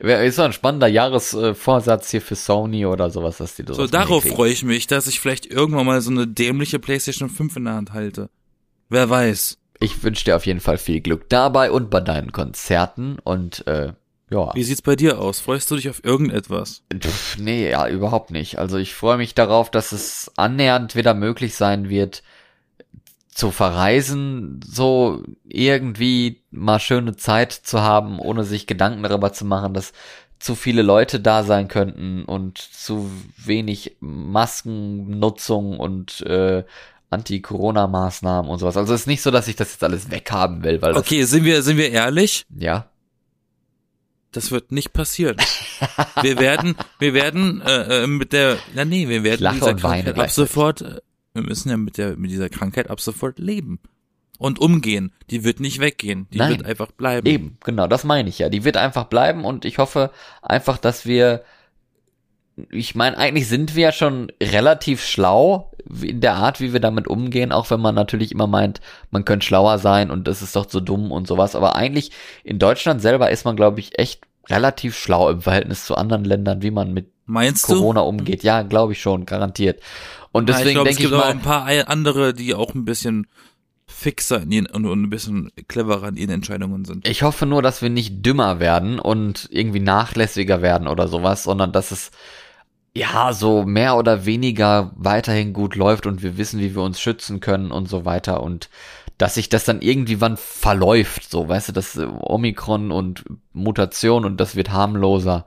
Ist 0.00 0.36
so 0.36 0.42
ein 0.42 0.52
spannender 0.52 0.86
Jahresvorsatz 0.86 2.12
hier 2.12 2.22
für 2.22 2.36
Sony 2.36 2.86
oder 2.86 3.10
sowas, 3.10 3.38
dass 3.38 3.56
die 3.56 3.64
das 3.64 3.76
So, 3.76 3.88
darauf 3.88 4.22
freue 4.24 4.52
ich 4.52 4.62
mich, 4.62 4.86
dass 4.86 5.08
ich 5.08 5.18
vielleicht 5.18 5.46
irgendwann 5.46 5.86
mal 5.86 6.00
so 6.00 6.12
eine 6.12 6.28
dämliche 6.28 6.78
PlayStation 6.78 7.28
5 7.28 7.56
in 7.56 7.64
der 7.64 7.74
Hand 7.74 7.92
halte. 7.92 8.30
Wer 8.88 9.10
weiß. 9.10 9.58
Ich 9.80 10.02
wünsche 10.04 10.24
dir 10.24 10.36
auf 10.36 10.46
jeden 10.46 10.60
Fall 10.60 10.78
viel 10.78 11.00
Glück 11.00 11.28
dabei 11.28 11.72
und 11.72 11.90
bei 11.90 12.00
deinen 12.00 12.30
Konzerten 12.30 13.18
und 13.18 13.66
äh, 13.66 13.92
ja. 14.30 14.54
Wie 14.54 14.62
sieht's 14.62 14.82
bei 14.82 14.96
dir 14.96 15.20
aus? 15.20 15.40
Freust 15.40 15.70
du 15.70 15.76
dich 15.76 15.88
auf 15.88 16.04
irgendetwas? 16.04 16.82
Pff, 16.94 17.38
nee, 17.38 17.70
ja, 17.70 17.88
überhaupt 17.88 18.30
nicht. 18.30 18.58
Also 18.58 18.76
ich 18.78 18.94
freue 18.94 19.16
mich 19.16 19.34
darauf, 19.34 19.70
dass 19.70 19.92
es 19.92 20.30
annähernd 20.36 20.94
wieder 20.96 21.14
möglich 21.14 21.54
sein 21.54 21.88
wird, 21.88 22.22
zu 23.30 23.50
verreisen, 23.52 24.58
so 24.66 25.22
irgendwie 25.44 26.42
mal 26.50 26.80
schöne 26.80 27.14
Zeit 27.16 27.52
zu 27.52 27.80
haben, 27.80 28.18
ohne 28.18 28.42
sich 28.44 28.66
Gedanken 28.66 29.02
darüber 29.04 29.32
zu 29.32 29.44
machen, 29.44 29.74
dass 29.74 29.92
zu 30.40 30.54
viele 30.56 30.82
Leute 30.82 31.20
da 31.20 31.44
sein 31.44 31.68
könnten 31.68 32.24
und 32.24 32.58
zu 32.58 33.10
wenig 33.36 33.96
Maskennutzung 34.00 35.78
und 35.78 36.20
äh, 36.22 36.64
Anti-Corona-Maßnahmen 37.10 38.50
und 38.50 38.58
sowas. 38.58 38.76
Also 38.76 38.92
es 38.94 39.02
ist 39.02 39.06
nicht 39.06 39.22
so, 39.22 39.30
dass 39.30 39.48
ich 39.48 39.56
das 39.56 39.72
jetzt 39.72 39.84
alles 39.84 40.10
weghaben 40.10 40.62
will, 40.62 40.82
weil 40.82 40.96
Okay, 40.96 41.22
sind 41.24 41.44
wir, 41.44 41.62
sind 41.62 41.76
wir 41.76 41.90
ehrlich? 41.90 42.44
ja, 42.56 42.87
Das 44.32 44.50
wird 44.50 44.72
nicht 44.72 44.92
passieren. 44.92 45.36
Wir 46.22 46.38
werden, 46.38 46.74
wir 46.98 47.14
werden 47.14 47.62
äh, 47.62 48.04
äh, 48.04 48.06
mit 48.06 48.32
der, 48.32 48.58
na 48.74 48.84
nee, 48.84 49.08
wir 49.08 49.24
werden 49.24 49.42
lache 49.42 49.54
mit 49.54 49.62
dieser 49.62 49.74
Krankheit 49.76 50.18
ab 50.18 50.30
sofort, 50.30 50.82
äh, 50.82 51.00
wir 51.34 51.42
müssen 51.42 51.70
ja 51.70 51.76
mit 51.76 51.96
der, 51.96 52.16
mit 52.16 52.30
dieser 52.30 52.48
Krankheit 52.48 52.90
ab 52.90 53.00
sofort 53.00 53.38
leben 53.38 53.78
und 54.38 54.58
umgehen. 54.58 55.12
Die 55.30 55.44
wird 55.44 55.60
nicht 55.60 55.80
weggehen. 55.80 56.26
Die 56.32 56.38
Nein. 56.38 56.50
wird 56.50 56.66
einfach 56.66 56.92
bleiben. 56.92 57.26
Eben, 57.26 57.58
genau, 57.64 57.86
das 57.86 58.04
meine 58.04 58.28
ich 58.28 58.38
ja. 58.38 58.48
Die 58.48 58.64
wird 58.64 58.76
einfach 58.76 59.04
bleiben 59.04 59.44
und 59.44 59.64
ich 59.64 59.78
hoffe 59.78 60.10
einfach, 60.42 60.78
dass 60.78 61.06
wir, 61.06 61.44
ich 62.70 62.94
meine, 62.94 63.18
eigentlich 63.18 63.48
sind 63.48 63.74
wir 63.74 63.84
ja 63.84 63.92
schon 63.92 64.32
relativ 64.42 65.04
schlau 65.04 65.72
in 66.02 66.20
der 66.20 66.34
Art, 66.34 66.60
wie 66.60 66.72
wir 66.72 66.80
damit 66.80 67.08
umgehen, 67.08 67.52
auch 67.52 67.70
wenn 67.70 67.80
man 67.80 67.94
natürlich 67.94 68.32
immer 68.32 68.46
meint, 68.46 68.80
man 69.10 69.24
könnte 69.24 69.46
schlauer 69.46 69.78
sein 69.78 70.10
und 70.10 70.28
das 70.28 70.42
ist 70.42 70.56
doch 70.56 70.68
so 70.68 70.80
dumm 70.80 71.12
und 71.12 71.26
sowas. 71.26 71.54
Aber 71.54 71.76
eigentlich 71.76 72.10
in 72.44 72.58
Deutschland 72.58 73.00
selber 73.00 73.30
ist 73.30 73.44
man, 73.44 73.56
glaube 73.56 73.80
ich, 73.80 73.98
echt 73.98 74.22
relativ 74.48 74.96
schlau 74.96 75.30
im 75.30 75.42
Verhältnis 75.42 75.84
zu 75.84 75.94
anderen 75.94 76.24
Ländern, 76.24 76.62
wie 76.62 76.70
man 76.70 76.92
mit 76.92 77.10
Meinst 77.26 77.64
Corona 77.64 78.00
umgeht. 78.00 78.42
Ja, 78.42 78.62
glaube 78.62 78.92
ich 78.92 79.00
schon, 79.00 79.26
garantiert. 79.26 79.80
Und 80.32 80.48
du? 80.48 80.52
Ja, 80.52 80.58
ich 80.58 80.64
deswegen 80.64 80.76
glaube, 80.76 80.90
es 80.90 80.96
denke 80.96 81.06
ich, 81.06 81.10
gibt 81.10 81.22
auch 81.22 81.26
mal, 81.26 81.32
ein 81.32 81.42
paar 81.42 81.88
andere, 81.88 82.32
die 82.32 82.54
auch 82.54 82.74
ein 82.74 82.84
bisschen 82.84 83.26
fixer 83.86 84.42
in 84.42 84.52
ihren, 84.52 84.66
und 84.66 84.84
ein 84.84 85.10
bisschen 85.10 85.50
cleverer 85.66 86.08
in 86.08 86.16
ihren 86.16 86.30
Entscheidungen 86.30 86.84
sind. 86.84 87.08
Ich 87.08 87.22
hoffe 87.22 87.46
nur, 87.46 87.62
dass 87.62 87.82
wir 87.82 87.90
nicht 87.90 88.24
dümmer 88.24 88.60
werden 88.60 88.98
und 88.98 89.48
irgendwie 89.50 89.80
nachlässiger 89.80 90.62
werden 90.62 90.88
oder 90.88 91.08
sowas, 91.08 91.42
sondern 91.42 91.72
dass 91.72 91.90
es 91.90 92.10
ja 92.98 93.32
so 93.32 93.64
mehr 93.64 93.96
oder 93.96 94.26
weniger 94.26 94.92
weiterhin 94.96 95.52
gut 95.52 95.76
läuft 95.76 96.06
und 96.06 96.22
wir 96.22 96.36
wissen, 96.36 96.60
wie 96.60 96.74
wir 96.74 96.82
uns 96.82 97.00
schützen 97.00 97.40
können 97.40 97.70
und 97.70 97.88
so 97.88 98.04
weiter 98.04 98.42
und 98.42 98.68
dass 99.16 99.34
sich 99.34 99.48
das 99.48 99.64
dann 99.64 99.82
irgendwie 99.82 100.20
wann 100.20 100.36
verläuft, 100.36 101.28
so, 101.28 101.48
weißt 101.48 101.68
du, 101.68 101.72
das 101.72 101.96
äh, 101.96 102.06
Omikron 102.06 102.92
und 102.92 103.24
Mutation 103.52 104.24
und 104.24 104.38
das 104.40 104.54
wird 104.54 104.70
harmloser 104.70 105.46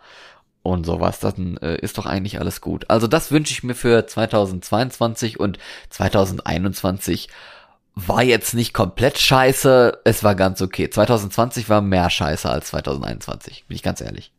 und 0.64 0.86
sowas, 0.86 1.20
dann 1.20 1.58
äh, 1.58 1.78
ist 1.78 1.98
doch 1.98 2.06
eigentlich 2.06 2.40
alles 2.40 2.62
gut. 2.62 2.90
Also 2.90 3.08
das 3.08 3.32
wünsche 3.32 3.54
ich 3.54 3.64
mir 3.64 3.74
für 3.74 4.06
2022 4.06 5.40
und 5.40 5.58
2021 5.90 7.30
war 7.96 8.24
jetzt 8.24 8.54
nicht 8.54 8.74
komplett 8.74 9.18
scheiße, 9.18 10.00
es 10.04 10.24
war 10.24 10.36
ganz 10.36 10.62
okay. 10.62 10.90
2020 10.90 11.70
war 11.70 11.82
mehr 11.82 12.10
scheiße 12.10 12.50
als 12.50 12.68
2021, 12.68 13.66
bin 13.68 13.76
ich 13.76 13.84
ganz 13.84 14.02
ehrlich. 14.02 14.32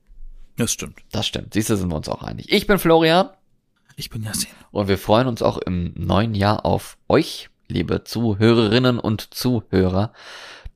Das 0.57 0.73
stimmt. 0.73 1.01
Das 1.11 1.27
stimmt. 1.27 1.55
Siehst 1.55 1.71
du, 1.71 1.77
sind 1.77 1.91
wir 1.91 1.97
uns 1.97 2.09
auch 2.09 2.23
einig. 2.23 2.51
Ich 2.51 2.67
bin 2.67 2.79
Florian. 2.79 3.31
Ich 3.97 4.11
bin 4.11 4.23
Yasin. 4.23 4.49
Und 4.71 4.89
wir 4.89 4.99
freuen 4.99 5.27
uns 5.27 5.43
auch 5.43 5.59
im 5.59 5.93
neuen 5.97 6.35
Jahr 6.35 6.65
auf 6.65 6.97
euch, 7.09 7.51
liebe 7.69 8.05
Zuhörerinnen 8.05 8.99
und 8.99 9.35
Zuhörer. 9.35 10.13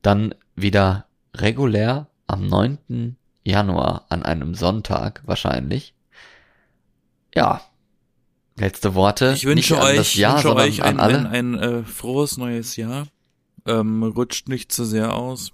Dann 0.01 0.35
wieder 0.55 1.05
regulär 1.35 2.07
am 2.27 2.47
9. 2.47 3.17
Januar 3.43 4.05
an 4.09 4.23
einem 4.23 4.53
Sonntag 4.55 5.21
wahrscheinlich. 5.25 5.93
Ja. 7.33 7.61
Letzte 8.57 8.95
Worte. 8.95 9.33
Ich 9.35 9.45
wünsche 9.45 9.79
euch, 9.79 9.97
das 9.97 10.15
Jahr, 10.15 10.35
wünsche 10.43 10.55
euch 10.55 10.83
an 10.83 10.99
ein, 10.99 11.27
ein, 11.27 11.55
ein 11.55 11.59
äh, 11.59 11.83
frohes 11.83 12.37
neues 12.37 12.75
Jahr. 12.75 13.07
Ähm, 13.67 14.01
rutscht 14.03 14.49
nicht 14.49 14.71
zu 14.71 14.83
sehr 14.85 15.13
aus. 15.13 15.51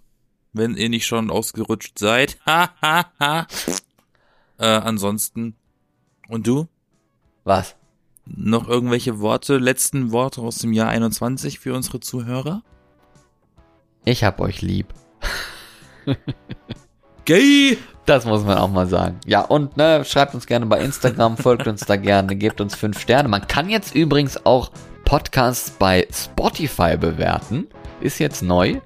Wenn 0.54 0.78
ihr 0.78 0.90
nicht 0.90 1.06
schon 1.06 1.30
ausgerutscht 1.30 2.00
seid. 2.00 2.38
Ha, 2.46 2.70
ha, 2.82 3.12
ha. 3.20 3.48
Äh, 4.64 4.80
ansonsten. 4.82 5.57
Und 6.30 6.47
du? 6.47 6.70
Was? 7.43 7.76
Noch 8.26 8.70
irgendwelche 8.70 9.20
Worte, 9.20 9.57
letzten 9.57 10.14
Worte 10.14 10.39
aus 10.39 10.59
dem 10.59 10.72
Jahr 10.72 10.88
21 10.88 11.59
für 11.59 11.74
unsere 11.74 11.99
Zuhörer? 11.99 12.64
Ich 14.05 14.24
hab 14.24 14.39
euch 14.39 14.61
lieb. 14.61 14.88
Gay! 17.26 17.78
Das 18.05 18.24
muss 18.24 18.45
man 18.45 18.57
auch 18.57 18.70
mal 18.70 18.88
sagen. 18.88 19.20
Ja, 19.26 19.41
und 19.41 19.76
ne, 19.76 20.05
schreibt 20.05 20.34
uns 20.34 20.47
gerne 20.47 20.66
bei 20.66 20.80
Instagram, 20.80 21.36
folgt 21.36 21.68
uns 21.68 21.82
da 21.82 21.97
gerne, 21.97 22.34
gebt 22.38 22.61
uns 22.61 22.74
fünf 22.74 22.99
Sterne. 22.99 23.28
Man 23.28 23.45
kann 23.47 23.70
jetzt 23.70 23.93
übrigens 23.93 24.45
auch 24.45 24.72
Podcasts 25.03 25.72
bei 25.72 26.07
Spotify 26.09 26.95
bewerten. 26.95 27.68
Ist 27.99 28.20
jetzt 28.20 28.41
neu. 28.41 28.80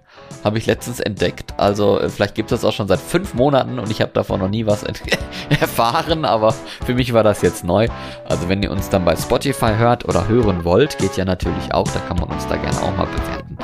Habe 0.44 0.58
ich 0.58 0.66
letztens 0.66 1.00
entdeckt. 1.00 1.54
Also 1.58 2.00
äh, 2.00 2.10
vielleicht 2.10 2.36
gibt 2.36 2.52
es 2.52 2.62
das 2.62 2.70
auch 2.70 2.74
schon 2.74 2.88
seit 2.88 3.00
fünf 3.00 3.34
Monaten 3.34 3.80
und 3.80 3.92
ich 3.92 4.02
habe 4.02 4.12
davon 4.14 4.40
noch 4.40 4.50
nie 4.50 4.66
was 4.66 4.84
erfahren, 5.50 6.26
aber 6.26 6.54
für 6.86 6.94
mich 6.94 7.14
war 7.14 7.24
das 7.24 7.42
jetzt 7.42 7.64
neu. 7.64 7.88
Also 8.26 8.50
wenn 8.50 8.64
ihr 8.64 8.72
uns 8.72 8.90
dann 8.90 9.06
bei 9.06 9.16
Spotify 9.16 9.74
hört 9.78 10.06
oder 10.06 10.28
hören 10.28 10.64
wollt, 10.64 10.98
geht 10.98 11.18
ja 11.18 11.26
natürlich 11.26 11.74
auch. 11.74 11.88
Da 11.88 12.00
kann 12.00 12.18
man 12.18 12.30
uns 12.30 12.48
da 12.48 12.56
gerne 12.56 12.78
auch 12.82 12.96
mal 12.96 13.08
bewerten. 13.08 13.58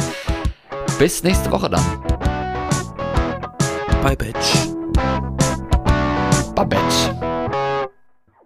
Bis 1.00 1.24
nächste 1.24 1.52
Woche 1.52 1.70
dann. 1.70 1.84
Bye, 4.02 4.16
Bitch. 4.16 4.68
Babette. 6.56 7.13